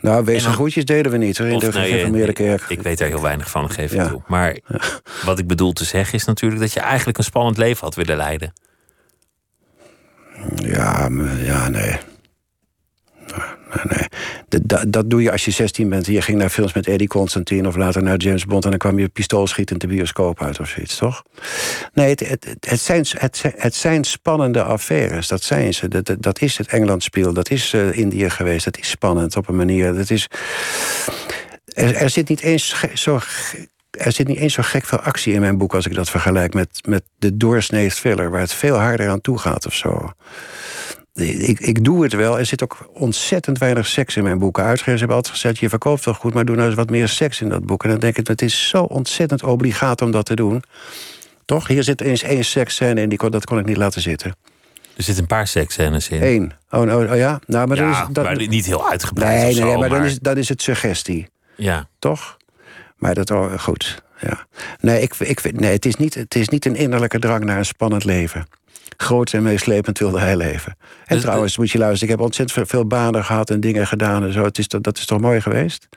Nou, 0.00 0.24
weesgegroetjes 0.24 0.84
deden 0.84 1.12
we 1.12 1.18
niet 1.18 1.38
hoor, 1.38 1.46
in 1.46 1.58
de 1.58 1.72
gereformeerde 1.72 2.32
kerk. 2.32 2.64
Ik, 2.68 2.82
weet 2.82 2.98
daar 2.98 3.08
heel 3.08 3.22
weinig 3.22 3.50
van, 3.50 3.70
geef 3.70 3.92
ik 3.92 4.08
toe. 4.08 4.22
Maar 4.26 4.58
wat 5.24 5.38
ik 5.38 5.46
bedoel 5.46 5.72
te 5.72 5.84
zeggen 5.84 6.14
is 6.14 6.24
natuurlijk... 6.24 6.60
dat 6.60 6.72
je 6.72 6.80
eigenlijk 6.80 7.18
een 7.18 7.24
spannend 7.24 7.56
leven 7.56 7.84
had 7.84 7.94
willen 7.94 8.16
leiden. 8.16 8.52
Ja, 10.56 11.08
ja 11.44 11.68
nee 11.68 11.98
nee. 13.82 14.08
Dat, 14.62 14.92
dat 14.92 15.10
doe 15.10 15.22
je 15.22 15.32
als 15.32 15.44
je 15.44 15.50
16 15.50 15.88
bent. 15.88 16.06
Je 16.06 16.22
ging 16.22 16.38
naar 16.38 16.48
films 16.48 16.72
met 16.72 16.86
Eddie 16.86 17.08
Constantine 17.08 17.68
of 17.68 17.76
later 17.76 18.02
naar 18.02 18.16
James 18.16 18.44
Bond... 18.44 18.64
en 18.64 18.70
dan 18.70 18.78
kwam 18.78 18.98
je 18.98 19.08
pistoolschietend 19.08 19.80
de 19.80 19.86
bioscoop 19.86 20.42
uit 20.42 20.60
of 20.60 20.68
zoiets, 20.68 20.96
toch? 20.96 21.22
Nee, 21.92 22.08
het, 22.08 22.46
het, 22.60 22.80
zijn, 22.80 23.06
het, 23.56 23.74
zijn 23.74 24.04
spannende 24.04 24.62
affaires, 24.62 25.28
dat 25.28 25.42
zijn 25.42 25.74
ze. 25.74 25.88
Dat, 25.88 26.16
dat 26.18 26.40
is 26.40 26.58
het 26.58 26.66
Engelandspiel, 26.66 27.32
dat 27.32 27.50
is 27.50 27.72
uh, 27.72 27.98
Indië 27.98 28.30
geweest. 28.30 28.64
Dat 28.64 28.78
is 28.78 28.90
spannend 28.90 29.36
op 29.36 29.48
een 29.48 29.56
manier. 29.56 29.94
Dat 29.94 30.10
is... 30.10 30.28
Er, 31.64 31.94
er 31.94 32.10
zit 32.10 32.28
niet 32.28 32.40
eens 32.40 32.84
zo 32.94 33.20
er 33.98 34.12
zit 34.12 34.26
niet 34.26 34.38
eens 34.38 34.54
zo 34.54 34.62
gek 34.62 34.84
veel 34.84 34.98
actie 34.98 35.32
in 35.32 35.40
mijn 35.40 35.58
boek 35.58 35.74
als 35.74 35.86
ik 35.86 35.94
dat 35.94 36.10
vergelijk 36.10 36.54
met, 36.54 36.80
met 36.86 37.02
de 37.18 37.36
doorsnee 37.36 37.90
thriller, 37.90 38.30
waar 38.30 38.40
het 38.40 38.54
veel 38.54 38.76
harder 38.76 39.08
aan 39.08 39.20
toe 39.20 39.38
gaat 39.38 39.66
of 39.66 39.74
zo. 39.74 40.12
Ik, 41.14 41.60
ik 41.60 41.84
doe 41.84 42.02
het 42.02 42.12
wel. 42.12 42.38
Er 42.38 42.46
zit 42.46 42.62
ook 42.62 42.90
ontzettend 42.92 43.58
weinig 43.58 43.86
seks 43.86 44.16
in 44.16 44.22
mijn 44.22 44.38
boeken. 44.38 44.64
Uitgevers 44.64 44.98
hebben 44.98 45.16
altijd 45.16 45.34
gezegd: 45.34 45.58
je 45.58 45.68
verkoopt 45.68 46.04
wel 46.04 46.14
goed, 46.14 46.34
maar 46.34 46.44
doe 46.44 46.56
nou 46.56 46.66
eens 46.66 46.76
wat 46.76 46.90
meer 46.90 47.08
seks 47.08 47.40
in 47.40 47.48
dat 47.48 47.66
boek. 47.66 47.84
En 47.84 47.90
dan 47.90 47.98
denk 47.98 48.16
ik: 48.16 48.26
het 48.26 48.42
is 48.42 48.68
zo 48.68 48.82
ontzettend 48.82 49.42
obligaat 49.42 50.02
om 50.02 50.10
dat 50.10 50.26
te 50.26 50.34
doen. 50.34 50.62
Toch? 51.44 51.66
Hier 51.66 51.82
zit 51.82 52.00
eens 52.00 52.22
één 52.22 52.44
seksscène 52.44 53.00
in, 53.00 53.08
die 53.08 53.18
kon, 53.18 53.30
dat 53.30 53.44
kon 53.44 53.58
ik 53.58 53.64
niet 53.64 53.76
laten 53.76 54.00
zitten. 54.00 54.36
Er 54.96 55.02
zitten 55.02 55.22
een 55.22 55.28
paar 55.28 55.46
seksscènes 55.46 56.08
in. 56.08 56.22
Eén. 56.22 56.52
Oh, 56.70 56.80
oh, 56.80 57.10
oh, 57.10 57.16
ja? 57.16 57.40
Nou, 57.46 57.66
maar, 57.66 57.76
ja, 57.76 57.90
is, 57.90 58.06
dat, 58.12 58.24
maar 58.24 58.36
niet 58.36 58.66
heel 58.66 58.90
uitgebreid. 58.90 59.42
Nee, 59.42 59.52
zo, 59.52 59.64
nee, 59.64 59.76
maar, 59.76 59.88
maar... 59.88 59.98
Dan, 59.98 60.06
is, 60.06 60.18
dan 60.18 60.36
is 60.36 60.48
het 60.48 60.62
suggestie. 60.62 61.28
Ja. 61.56 61.88
Toch? 61.98 62.36
Maar 62.96 63.14
dat 63.14 63.30
oh, 63.30 63.58
goed. 63.58 64.02
Ja. 64.20 64.46
Nee, 64.80 65.02
ik, 65.02 65.14
ik, 65.14 65.60
nee 65.60 65.72
het, 65.72 65.86
is 65.86 65.96
niet, 65.96 66.14
het 66.14 66.34
is 66.34 66.48
niet 66.48 66.64
een 66.64 66.76
innerlijke 66.76 67.18
drang 67.18 67.44
naar 67.44 67.58
een 67.58 67.64
spannend 67.64 68.04
leven. 68.04 68.46
Groot 68.96 69.32
en 69.32 69.42
meeslepend 69.42 69.98
wilde 69.98 70.18
hij 70.18 70.36
leven. 70.36 70.76
En 71.04 71.14
dus 71.14 71.20
trouwens, 71.20 71.58
moet 71.58 71.70
je 71.70 71.78
luisteren, 71.78 72.08
ik 72.08 72.18
heb 72.18 72.24
ontzettend 72.24 72.68
veel 72.68 72.86
banen 72.86 73.24
gehad 73.24 73.50
en 73.50 73.60
dingen 73.60 73.86
gedaan 73.86 74.24
en 74.24 74.32
zo. 74.32 74.44
Het 74.44 74.58
is, 74.58 74.68
dat 74.68 74.98
is 74.98 75.06
toch 75.06 75.20
mooi 75.20 75.40
geweest? 75.40 75.88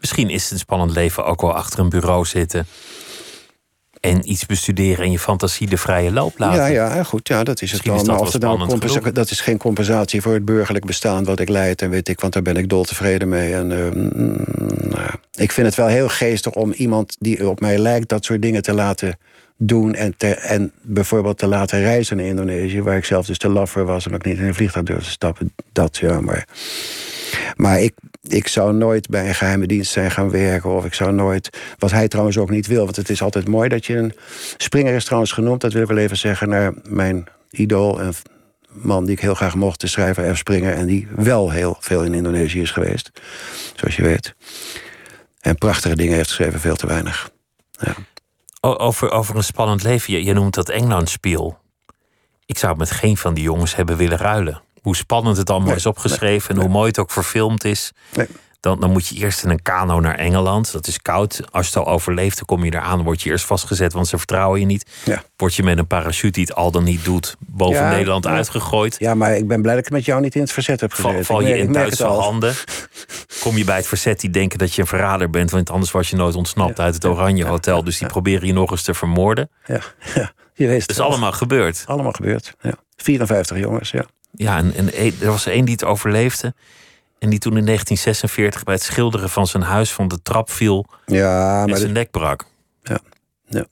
Misschien 0.00 0.30
is 0.30 0.42
het 0.42 0.52
een 0.52 0.58
spannend 0.58 0.90
leven 0.90 1.24
ook 1.24 1.40
wel 1.40 1.54
achter 1.54 1.78
een 1.78 1.88
bureau 1.88 2.24
zitten 2.24 2.66
en 4.00 4.30
iets 4.30 4.46
bestuderen 4.46 5.04
en 5.04 5.10
je 5.10 5.18
fantasie 5.18 5.66
de 5.66 5.76
vrije 5.76 6.12
loop 6.12 6.38
laten. 6.38 6.72
Ja, 6.72 6.94
ja 6.94 7.02
goed, 7.02 7.28
ja, 7.28 7.44
dat 7.44 7.62
is 7.62 7.72
het 7.72 7.84
wel. 7.84 8.04
Maar 8.04 8.20
of 8.20 8.32
het 8.32 8.42
nou 8.42 9.12
dat 9.12 9.30
is 9.30 9.40
geen 9.40 9.58
compensatie 9.58 10.22
voor 10.22 10.32
het 10.32 10.44
burgerlijk 10.44 10.86
bestaan 10.86 11.24
wat 11.24 11.40
ik 11.40 11.48
leid 11.48 11.82
en 11.82 11.90
weet 11.90 12.08
ik, 12.08 12.20
want 12.20 12.32
daar 12.32 12.42
ben 12.42 12.56
ik 12.56 12.68
dol 12.68 12.84
tevreden 12.84 13.28
mee. 13.28 13.54
En, 13.54 13.70
uh, 13.70 13.90
nou, 14.90 15.10
ik 15.34 15.52
vind 15.52 15.66
het 15.66 15.76
wel 15.76 15.86
heel 15.86 16.08
geestig 16.08 16.52
om 16.52 16.72
iemand 16.72 17.16
die 17.18 17.48
op 17.48 17.60
mij 17.60 17.78
lijkt 17.78 18.08
dat 18.08 18.24
soort 18.24 18.42
dingen 18.42 18.62
te 18.62 18.74
laten 18.74 19.18
doen 19.58 19.94
en, 19.94 20.16
te, 20.16 20.34
en 20.34 20.72
bijvoorbeeld 20.82 21.38
te 21.38 21.46
laten 21.46 21.80
reizen 21.80 22.16
naar 22.16 22.26
Indonesië, 22.26 22.82
waar 22.82 22.96
ik 22.96 23.04
zelf 23.04 23.26
dus 23.26 23.38
te 23.38 23.48
laf 23.48 23.74
was 23.74 24.06
en 24.06 24.14
ook 24.14 24.24
niet 24.24 24.38
in 24.38 24.44
een 24.44 24.54
vliegtuig 24.54 24.86
durfde 24.86 25.10
stappen. 25.10 25.52
Dat 25.72 25.96
ja, 25.96 26.20
maar. 26.20 26.46
Maar 27.56 27.80
ik, 27.80 27.94
ik 28.22 28.48
zou 28.48 28.74
nooit 28.74 29.08
bij 29.08 29.28
een 29.28 29.34
geheime 29.34 29.66
dienst 29.66 29.92
zijn 29.92 30.10
gaan 30.10 30.30
werken. 30.30 30.70
Of 30.70 30.84
ik 30.84 30.94
zou 30.94 31.12
nooit. 31.12 31.58
Wat 31.78 31.90
hij 31.90 32.08
trouwens 32.08 32.38
ook 32.38 32.50
niet 32.50 32.66
wil. 32.66 32.84
Want 32.84 32.96
het 32.96 33.10
is 33.10 33.22
altijd 33.22 33.48
mooi 33.48 33.68
dat 33.68 33.86
je 33.86 33.96
een. 33.96 34.12
Springer 34.56 34.94
is 34.94 35.04
trouwens 35.04 35.32
genoemd, 35.32 35.60
dat 35.60 35.72
wil 35.72 35.82
ik 35.82 35.88
wel 35.88 35.96
even 35.98 36.16
zeggen, 36.16 36.48
naar 36.48 36.72
mijn 36.82 37.26
idool. 37.50 38.00
Een 38.00 38.14
man 38.68 39.04
die 39.04 39.14
ik 39.14 39.20
heel 39.20 39.34
graag 39.34 39.54
mocht, 39.54 39.80
de 39.80 39.86
schrijver 39.86 40.34
F. 40.34 40.38
Springer. 40.38 40.72
En 40.72 40.86
die 40.86 41.08
wel 41.16 41.50
heel 41.50 41.76
veel 41.80 42.02
in 42.02 42.14
Indonesië 42.14 42.60
is 42.60 42.70
geweest. 42.70 43.10
Zoals 43.74 43.96
je 43.96 44.02
weet. 44.02 44.34
En 45.40 45.54
prachtige 45.54 45.96
dingen 45.96 46.14
heeft 46.14 46.28
geschreven, 46.28 46.60
veel 46.60 46.76
te 46.76 46.86
weinig. 46.86 47.30
Ja. 47.70 47.94
Over, 48.60 49.10
over 49.10 49.36
een 49.36 49.44
spannend 49.44 49.82
leven. 49.82 50.12
Je, 50.12 50.24
je 50.24 50.32
noemt 50.32 50.54
dat 50.54 50.68
Engelandspiel. 50.68 51.58
Ik 52.46 52.58
zou 52.58 52.76
met 52.76 52.90
geen 52.90 53.16
van 53.16 53.34
die 53.34 53.44
jongens 53.44 53.74
hebben 53.74 53.96
willen 53.96 54.18
ruilen 54.18 54.62
hoe 54.82 54.96
spannend 54.96 55.36
het 55.36 55.50
allemaal 55.50 55.74
is 55.74 55.86
opgeschreven 55.86 56.54
en 56.54 56.60
hoe 56.60 56.70
mooi 56.70 56.88
het 56.88 56.98
ook 56.98 57.10
verfilmd 57.10 57.64
is. 57.64 57.92
Dan, 58.60 58.80
dan 58.80 58.90
moet 58.90 59.06
je 59.06 59.14
eerst 59.14 59.44
in 59.44 59.50
een 59.50 59.62
kano 59.62 60.00
naar 60.00 60.14
Engeland. 60.14 60.72
Dat 60.72 60.86
is 60.86 61.02
koud. 61.02 61.42
Als 61.50 61.68
je 61.68 61.78
het 61.78 61.86
al 61.86 61.92
overleeft, 61.92 62.36
dan 62.36 62.46
kom 62.46 62.64
je 62.64 62.74
eraan. 62.74 63.02
Word 63.02 63.22
je 63.22 63.30
eerst 63.30 63.44
vastgezet, 63.44 63.92
want 63.92 64.08
ze 64.08 64.16
vertrouwen 64.16 64.60
je 64.60 64.66
niet. 64.66 64.90
Ja. 65.04 65.22
Word 65.36 65.54
je 65.54 65.62
met 65.62 65.78
een 65.78 65.86
parachute 65.86 66.30
die 66.30 66.44
het 66.44 66.54
al 66.54 66.70
dan 66.70 66.84
niet 66.84 67.04
doet, 67.04 67.36
boven 67.38 67.88
Nederland 67.88 68.26
uitgegooid. 68.26 68.96
Ja, 68.98 69.14
maar 69.14 69.36
ik 69.36 69.48
ben 69.48 69.62
blij 69.62 69.74
dat 69.74 69.86
ik 69.86 69.90
met 69.90 70.04
jou 70.04 70.20
niet 70.20 70.34
in 70.34 70.40
het 70.40 70.52
verzet 70.52 70.80
heb 70.80 70.92
gezeten. 70.92 71.24
Val, 71.24 71.40
je 71.40 71.58
in 71.58 71.72
Duitse 71.72 72.04
handen. 72.04 72.54
Kom 73.40 73.56
je 73.56 73.64
bij 73.64 73.76
het 73.76 73.86
verzet 73.86 74.20
die 74.20 74.30
denken 74.30 74.58
dat 74.58 74.74
je 74.74 74.80
een 74.80 74.86
verrader 74.86 75.30
bent. 75.30 75.50
Want 75.50 75.70
anders 75.70 75.90
was 75.90 76.10
je 76.10 76.16
nooit 76.16 76.34
ontsnapt 76.34 76.80
uit 76.80 76.94
het 76.94 77.04
Oranje 77.04 77.44
Hotel. 77.44 77.84
Dus 77.84 77.98
die 77.98 78.08
proberen 78.08 78.46
je 78.46 78.52
nog 78.52 78.70
eens 78.70 78.82
te 78.82 78.94
vermoorden. 78.94 79.50
Ja, 79.66 79.80
ja. 80.14 80.32
je 80.54 80.66
weet 80.66 80.80
het. 80.80 80.90
is 80.90 81.00
allemaal 81.00 81.32
gebeurd. 81.32 81.84
Allemaal 81.86 82.12
gebeurd, 82.12 82.54
ja. 82.60 82.74
54 82.96 83.58
jongens, 83.58 83.90
ja. 83.90 84.04
Ja, 84.30 84.56
en, 84.56 84.74
en 84.74 84.92
er 85.20 85.26
was 85.26 85.46
er 85.46 85.52
één 85.52 85.64
die 85.64 85.74
het 85.74 85.84
overleefde. 85.84 86.54
En 87.18 87.30
die 87.30 87.38
toen 87.38 87.56
in 87.56 87.64
1946 87.64 88.64
bij 88.64 88.74
het 88.74 88.82
schilderen 88.82 89.30
van 89.30 89.46
zijn 89.46 89.62
huis 89.62 89.92
van 89.92 90.08
de 90.08 90.22
trap 90.22 90.50
viel. 90.50 90.86
Ja, 91.06 91.66
maar 91.66 91.78
zijn 91.78 91.92
nek 91.92 92.10
brak. 92.10 92.44
Ja, 92.82 92.98
ja. 93.44 93.66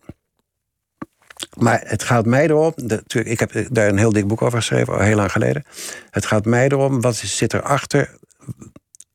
Maar 1.59 1.83
het 1.85 2.03
gaat 2.03 2.27
mij 2.27 2.45
erom. 2.45 2.75
ik 3.07 3.41
heb 3.41 3.67
daar 3.71 3.89
een 3.89 3.99
heel 3.99 4.13
dik 4.13 4.27
boek 4.27 4.43
over 4.43 4.59
geschreven, 4.59 4.95
al 4.95 5.01
heel 5.01 5.17
lang 5.17 5.33
geleden. 5.33 5.65
Het 6.11 6.27
gaat 6.27 6.45
mij 6.45 6.69
erom, 6.69 7.01
wat 7.01 7.17
zit 7.17 7.55
erachter. 7.55 8.19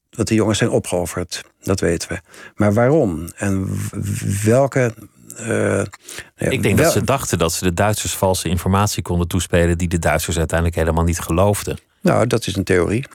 Dat 0.09 0.27
die 0.27 0.37
jongens 0.37 0.57
zijn 0.57 0.69
opgeofferd. 0.69 1.43
Dat 1.63 1.79
weten 1.79 2.09
we. 2.09 2.19
Maar 2.55 2.73
waarom? 2.73 3.29
En 3.35 3.69
welke 4.43 4.93
uh, 5.39 5.81
ik 6.37 6.63
denk 6.63 6.77
dat 6.77 6.91
ze 6.91 7.03
dachten 7.03 7.37
dat 7.37 7.53
ze 7.53 7.63
de 7.63 7.73
Duitsers 7.73 8.15
valse 8.15 8.49
informatie 8.49 9.03
konden 9.03 9.27
toespelen 9.27 9.77
die 9.77 9.87
de 9.87 9.99
Duitsers 9.99 10.37
uiteindelijk 10.37 10.77
helemaal 10.79 11.03
niet 11.03 11.19
geloofden. 11.19 11.77
Nou, 12.01 12.27
dat 12.27 12.47
is 12.47 12.55
een 12.55 12.63
theorie. 12.63 13.05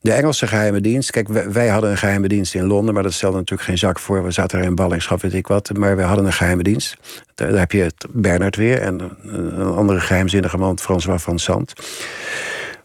De 0.00 0.12
Engelse 0.12 0.46
geheime 0.46 0.80
dienst. 0.80 1.10
Kijk, 1.10 1.28
wij, 1.28 1.68
hadden 1.68 1.90
een 1.90 1.98
geheime 1.98 2.28
dienst 2.28 2.54
in 2.54 2.66
Londen, 2.66 2.94
maar 2.94 3.02
dat 3.02 3.12
stelde 3.12 3.36
natuurlijk 3.36 3.68
geen 3.68 3.78
zak 3.78 3.98
voor. 3.98 4.24
We 4.24 4.30
zaten 4.30 4.58
er 4.58 4.64
in 4.64 4.74
ballingschap, 4.74 5.20
weet 5.20 5.34
ik 5.34 5.46
wat. 5.46 5.70
Maar 5.76 5.96
we 5.96 6.02
hadden 6.02 6.24
een 6.24 6.32
geheime 6.32 6.62
dienst. 6.62 6.96
Daar, 7.34 7.52
heb 7.52 7.72
je 7.72 7.92
Bernard 8.10 8.56
weer 8.56 8.80
en 8.80 9.16
een 9.22 9.62
andere 9.62 10.00
geheimzinnige 10.00 10.56
man, 10.56 10.78
François 10.78 11.22
van 11.22 11.38
Sant. 11.38 11.72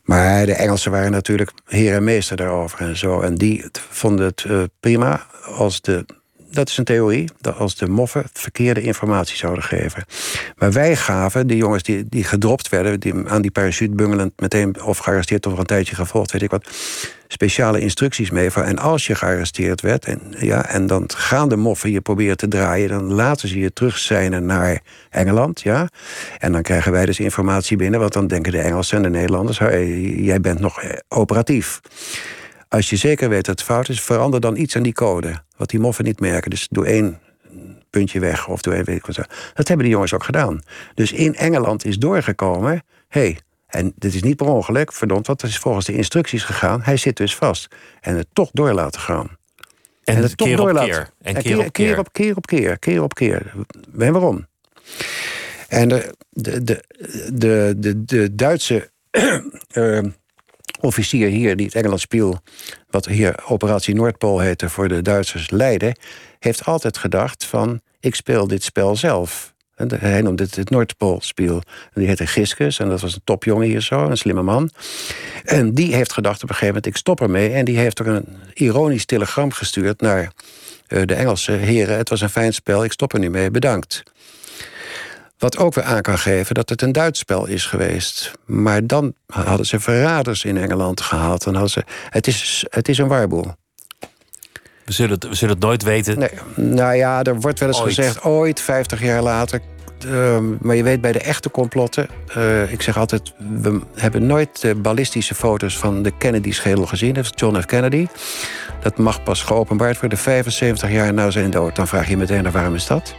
Maar 0.04 0.46
de 0.46 0.54
Engelsen 0.54 0.92
waren 0.92 1.12
natuurlijk 1.12 1.52
heer 1.66 1.96
en 1.96 2.04
meester 2.04 2.38
daarover 2.38 2.80
en 2.80 2.98
zo. 2.98 3.22
En 3.22 3.36
die 3.36 3.66
vonden 3.90 4.26
het 4.26 4.46
uh, 4.48 4.64
prima 4.80 5.26
als 5.44 5.82
de 5.82 6.06
dat 6.52 6.70
is 6.70 6.78
een 6.78 6.84
theorie, 6.84 7.30
dat 7.42 7.58
als 7.58 7.76
de 7.76 7.88
moffen 7.88 8.24
verkeerde 8.34 8.82
informatie 8.82 9.38
zouden 9.38 9.64
geven. 9.64 10.04
Maar 10.58 10.72
wij 10.72 10.96
gaven, 10.96 11.48
de 11.48 11.58
jongens 11.58 11.84
die, 11.84 12.06
die 12.10 12.24
gedropt 12.24 12.70
werden, 12.70 13.00
die 13.00 13.14
aan 13.28 13.42
die 13.42 13.52
parachute 13.52 13.96
bungelend 13.96 14.34
meteen 14.40 14.82
of 14.82 14.98
gearresteerd 14.98 15.46
of 15.46 15.58
een 15.58 15.66
tijdje 15.66 15.96
gevolgd, 15.96 16.32
weet 16.32 16.42
ik 16.42 16.52
wat, 16.52 16.70
speciale 17.28 17.80
instructies 17.80 18.30
mee. 18.30 18.52
Van, 18.52 18.64
en 18.64 18.80
als 18.80 19.08
je 19.08 19.16
gearresteerd 19.16 19.82
werd, 19.82 20.06
en, 20.06 20.22
ja, 20.38 20.66
en 20.66 20.88
dan 20.88 21.04
gaan 21.16 21.50
de 21.50 21.56
moffen 21.56 21.92
je 21.92 22.02
proberen 22.02 22.38
te 22.38 22.48
draaien, 22.48 22.90
dan 22.90 23.14
laten 23.14 23.48
ze 23.48 23.60
je 23.60 23.74
terugzijnen 23.74 24.46
naar 24.46 24.82
Engeland, 25.10 25.62
ja. 25.62 25.90
En 26.38 26.52
dan 26.52 26.62
krijgen 26.62 26.92
wij 26.92 27.06
dus 27.06 27.20
informatie 27.20 27.78
binnen, 27.78 28.00
want 28.00 28.14
dan 28.14 28.28
denken 28.28 28.52
de 28.52 28.62
Engelsen 28.62 28.98
en 28.98 29.04
de 29.04 29.10
Nederlanders, 29.10 29.58
jij 30.24 30.40
bent 30.40 30.60
nog 30.60 30.82
eh, 30.82 30.90
operatief. 31.08 31.82
Als 32.70 32.90
je 32.90 32.96
zeker 32.96 33.30
weet 33.30 33.46
dat 33.46 33.60
het 33.60 33.68
fout 33.68 33.90
is, 33.90 34.02
verander 34.02 34.40
dan 34.40 34.58
iets 34.58 34.76
aan 34.76 34.84
die 34.84 34.94
code. 34.94 35.42
Wat 35.58 35.70
die 35.70 35.80
moffen 35.80 36.06
niet 36.06 36.20
merken. 36.20 36.50
Dus 36.50 36.68
doe 36.70 36.86
één 36.86 37.20
puntje 37.90 38.20
weg 38.20 38.48
of 38.48 38.62
doe 38.62 38.74
één 38.74 38.86
weet 38.86 38.96
ik 38.96 39.06
wat. 39.06 39.16
Dat 39.54 39.68
hebben 39.68 39.86
die 39.86 39.94
jongens 39.94 40.14
ook 40.14 40.24
gedaan. 40.24 40.62
Dus 40.94 41.12
in 41.12 41.36
Engeland 41.36 41.86
is 41.86 41.98
doorgekomen. 41.98 42.84
Hé, 43.08 43.22
hey, 43.22 43.40
en 43.68 43.94
dit 43.96 44.14
is 44.14 44.22
niet 44.22 44.36
per 44.36 44.48
ongeluk, 44.48 44.94
verdomd, 44.94 45.28
want 45.28 45.42
het 45.42 45.50
is 45.50 45.58
volgens 45.58 45.86
de 45.86 45.94
instructies 45.94 46.44
gegaan. 46.44 46.82
Hij 46.82 46.98
zit 46.98 47.18
dus 47.18 47.36
vast. 47.36 47.68
En 48.02 48.16
het 48.16 48.28
toch 48.34 48.50
door 48.54 48.74
laten 48.74 49.02
gaan. 49.02 49.38
En, 50.04 50.16
het 50.16 50.38
toch 50.38 50.56
door 50.56 50.74
laten 50.74 50.90
keer. 50.90 51.10
En, 51.22 51.34
keer, 51.34 51.42
keer, 51.42 51.66
op 51.66 51.72
keer. 51.72 51.98
op 52.00 52.12
keer 52.12 52.36
op 52.36 52.46
keer. 52.46 52.80
Keer 52.80 53.04
op 53.04 53.14
keer. 53.14 53.54
En 53.98 54.12
waarom? 54.14 54.48
En 55.68 55.90
de, 55.90 56.16
de, 56.30 56.64
de, 56.64 56.84
de, 57.34 57.76
de, 57.78 58.06
de 58.06 58.36
Duitse 58.36 58.90
uh, 59.72 60.04
officier 60.80 61.30
hier, 61.30 61.56
die 61.56 61.66
het 61.66 61.76
Engeland 61.76 62.00
spiel, 62.00 62.40
wat 62.90 63.06
hier 63.06 63.36
Operatie 63.46 63.96
Noordpool 63.96 64.40
heette, 64.40 64.70
voor 64.70 64.88
de 64.88 65.02
Duitsers 65.02 65.50
leidde, 65.50 65.96
heeft 66.40 66.66
altijd 66.66 66.98
gedacht 66.98 67.46
van, 67.46 67.82
ik 68.00 68.16
speel 68.16 68.48
dit 68.48 68.64
spel 68.64 68.96
zelf. 68.96 69.54
En 69.76 70.00
hij 70.00 70.22
noemde 70.22 70.44
het 70.44 70.56
het 70.56 70.70
Noordpoolspiel. 70.70 71.62
Die 71.94 72.08
heette 72.08 72.28
Giskus 72.28 72.80
en 72.80 72.90
dat 72.90 73.02
was 73.02 73.14
een 73.14 73.22
topjongen 73.24 73.68
hier 73.68 73.82
zo, 73.82 74.06
een 74.06 74.18
slimme 74.18 74.42
man. 74.42 74.70
En 75.44 75.74
die 75.74 75.96
heeft 75.96 76.14
gedacht 76.14 76.44
op 76.44 76.50
een 76.50 76.56
gegeven 76.56 76.68
moment, 76.68 76.86
ik 76.86 76.98
stop 76.98 77.22
ermee. 77.22 77.52
En 77.52 77.66
die 77.66 77.78
heeft 77.78 78.02
ook 78.02 78.08
een 78.08 78.26
ironisch 78.54 79.06
telegram 79.06 79.52
gestuurd 79.52 80.02
naar 80.02 80.32
eh, 80.88 81.02
de 81.06 81.14
Engelse 81.14 81.52
heren. 81.52 81.98
Het 81.98 82.10
was 82.10 82.22
een 82.22 82.30
fijn 82.30 82.54
spel, 82.54 82.84
ik 82.84 82.92
stop 82.92 83.14
er 83.14 83.20
nu 83.20 83.30
mee, 83.30 83.52
bedankt. 83.52 84.04
Wat 85.40 85.58
ook 85.58 85.74
weer 85.74 85.84
aan 85.84 86.02
kan 86.02 86.18
geven 86.18 86.56
dat 86.56 86.70
het 86.70 86.82
een 86.82 86.92
Duits 86.92 87.20
spel 87.20 87.46
is 87.46 87.66
geweest. 87.66 88.32
Maar 88.46 88.88
dan 88.88 89.14
hadden 89.26 89.66
ze 89.66 89.80
verraders 89.80 90.44
in 90.44 90.58
Engeland 90.58 91.02
gehaald. 91.02 91.46
En 91.46 91.54
hadden 91.54 91.72
ze, 91.72 91.84
het, 92.10 92.28
is, 92.28 92.66
het 92.70 92.90
is 92.90 92.98
een 92.98 93.08
warboel. 93.08 93.46
We 94.86 94.92
zullen, 94.92 95.12
het, 95.12 95.28
we 95.28 95.36
zullen 95.36 95.54
het 95.56 95.64
nooit 95.64 95.84
weten. 95.84 96.20
Nee, 96.20 96.30
nou 96.56 96.94
ja, 96.94 97.24
er 97.24 97.40
wordt 97.40 97.60
wel 97.60 97.68
eens 97.68 97.80
gezegd... 97.80 98.24
ooit, 98.24 98.62
50 98.62 99.02
jaar 99.02 99.22
later, 99.22 99.62
Ehm, 100.06 100.44
maar 100.62 100.76
je 100.76 100.84
weet 100.84 101.02
bij 101.02 101.12
de 101.12 101.20
echte 101.20 101.52
complotten... 101.52 102.08
eh, 102.34 102.72
ik 102.72 102.82
zeg 102.82 102.98
altijd, 102.98 103.34
we 103.62 103.80
hebben 103.96 104.26
nooit 104.26 104.62
de 104.62 104.76
ballistische 104.76 105.36
foto's... 105.36 105.78
van 105.78 106.04
de 106.04 106.18
Kennedy-schedel 106.18 106.86
gezien, 106.86 107.14
dat 107.14 107.24
is 107.24 107.32
John 107.36 107.60
F. 107.60 107.66
Kennedy. 107.66 108.08
Dat 108.82 108.98
mag 108.98 109.24
pas 109.24 109.44
geopenbaard 109.44 110.00
worden 110.00 110.18
75 110.18 110.92
jaar 110.92 111.14
na 111.14 111.32
zijn 111.32 111.50
dood. 111.50 111.76
Dan 111.76 111.88
vraag 111.88 112.06
je 112.06 112.12
je 112.12 112.18
meteen 112.18 112.44
naar 112.44 112.52
waarom 112.52 112.76
is 112.76 112.86
dat? 112.86 113.16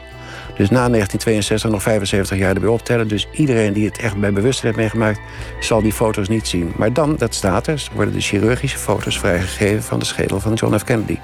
Dus 0.60 0.70
na 0.70 0.88
1962 0.88 1.70
nog 1.70 1.82
75 1.82 2.38
jaar 2.38 2.54
erbij 2.54 2.68
optellen. 2.68 3.08
Dus 3.08 3.28
iedereen 3.32 3.72
die 3.72 3.86
het 3.86 3.98
echt 3.98 4.16
bij 4.16 4.32
bewustzijn 4.32 4.66
heeft 4.66 4.76
meegemaakt... 4.76 5.20
zal 5.60 5.82
die 5.82 5.92
foto's 5.92 6.28
niet 6.28 6.48
zien. 6.48 6.72
Maar 6.76 6.92
dan, 6.92 7.16
dat 7.16 7.34
staat 7.34 7.66
er, 7.66 7.88
worden 7.94 8.14
de 8.14 8.20
chirurgische 8.20 8.78
foto's 8.78 9.18
vrijgegeven... 9.18 9.82
van 9.82 9.98
de 9.98 10.04
schedel 10.04 10.40
van 10.40 10.54
John 10.54 10.78
F. 10.78 10.84
Kennedy. 10.84 11.18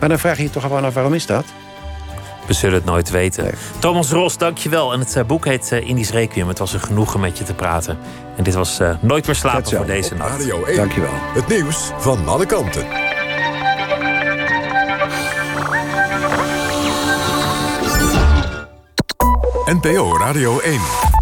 Maar 0.00 0.08
dan 0.08 0.18
vraag 0.18 0.36
je 0.36 0.42
je 0.42 0.50
toch 0.50 0.62
gewoon 0.62 0.84
af, 0.84 0.94
waarom 0.94 1.14
is 1.14 1.26
dat? 1.26 1.44
We 2.46 2.52
zullen 2.52 2.74
het 2.74 2.84
nooit 2.84 3.10
weten. 3.10 3.44
Nee. 3.44 3.52
Thomas 3.78 4.10
Ros, 4.10 4.38
dankjewel. 4.38 4.92
En 4.92 4.98
het 4.98 5.16
eh, 5.16 5.24
boek 5.24 5.44
heet 5.44 5.72
eh, 5.72 5.88
Indisch 5.88 6.10
Requiem. 6.10 6.48
Het 6.48 6.58
was 6.58 6.72
een 6.72 6.80
genoegen 6.80 7.20
met 7.20 7.38
je 7.38 7.44
te 7.44 7.54
praten. 7.54 7.98
En 8.36 8.44
dit 8.44 8.54
was 8.54 8.80
eh, 8.80 8.94
Nooit 9.00 9.26
meer 9.26 9.34
slapen 9.34 9.76
voor 9.76 9.86
deze 9.86 10.14
nacht. 10.14 10.38
Radio 10.38 10.64
1. 10.64 10.76
Dankjewel. 10.76 11.10
Het 11.12 11.48
nieuws 11.48 11.90
van 11.98 12.28
alle 12.28 12.46
kanten. 12.46 13.03
NPO 19.74 20.12
Radio 20.20 20.60
1. 20.60 21.13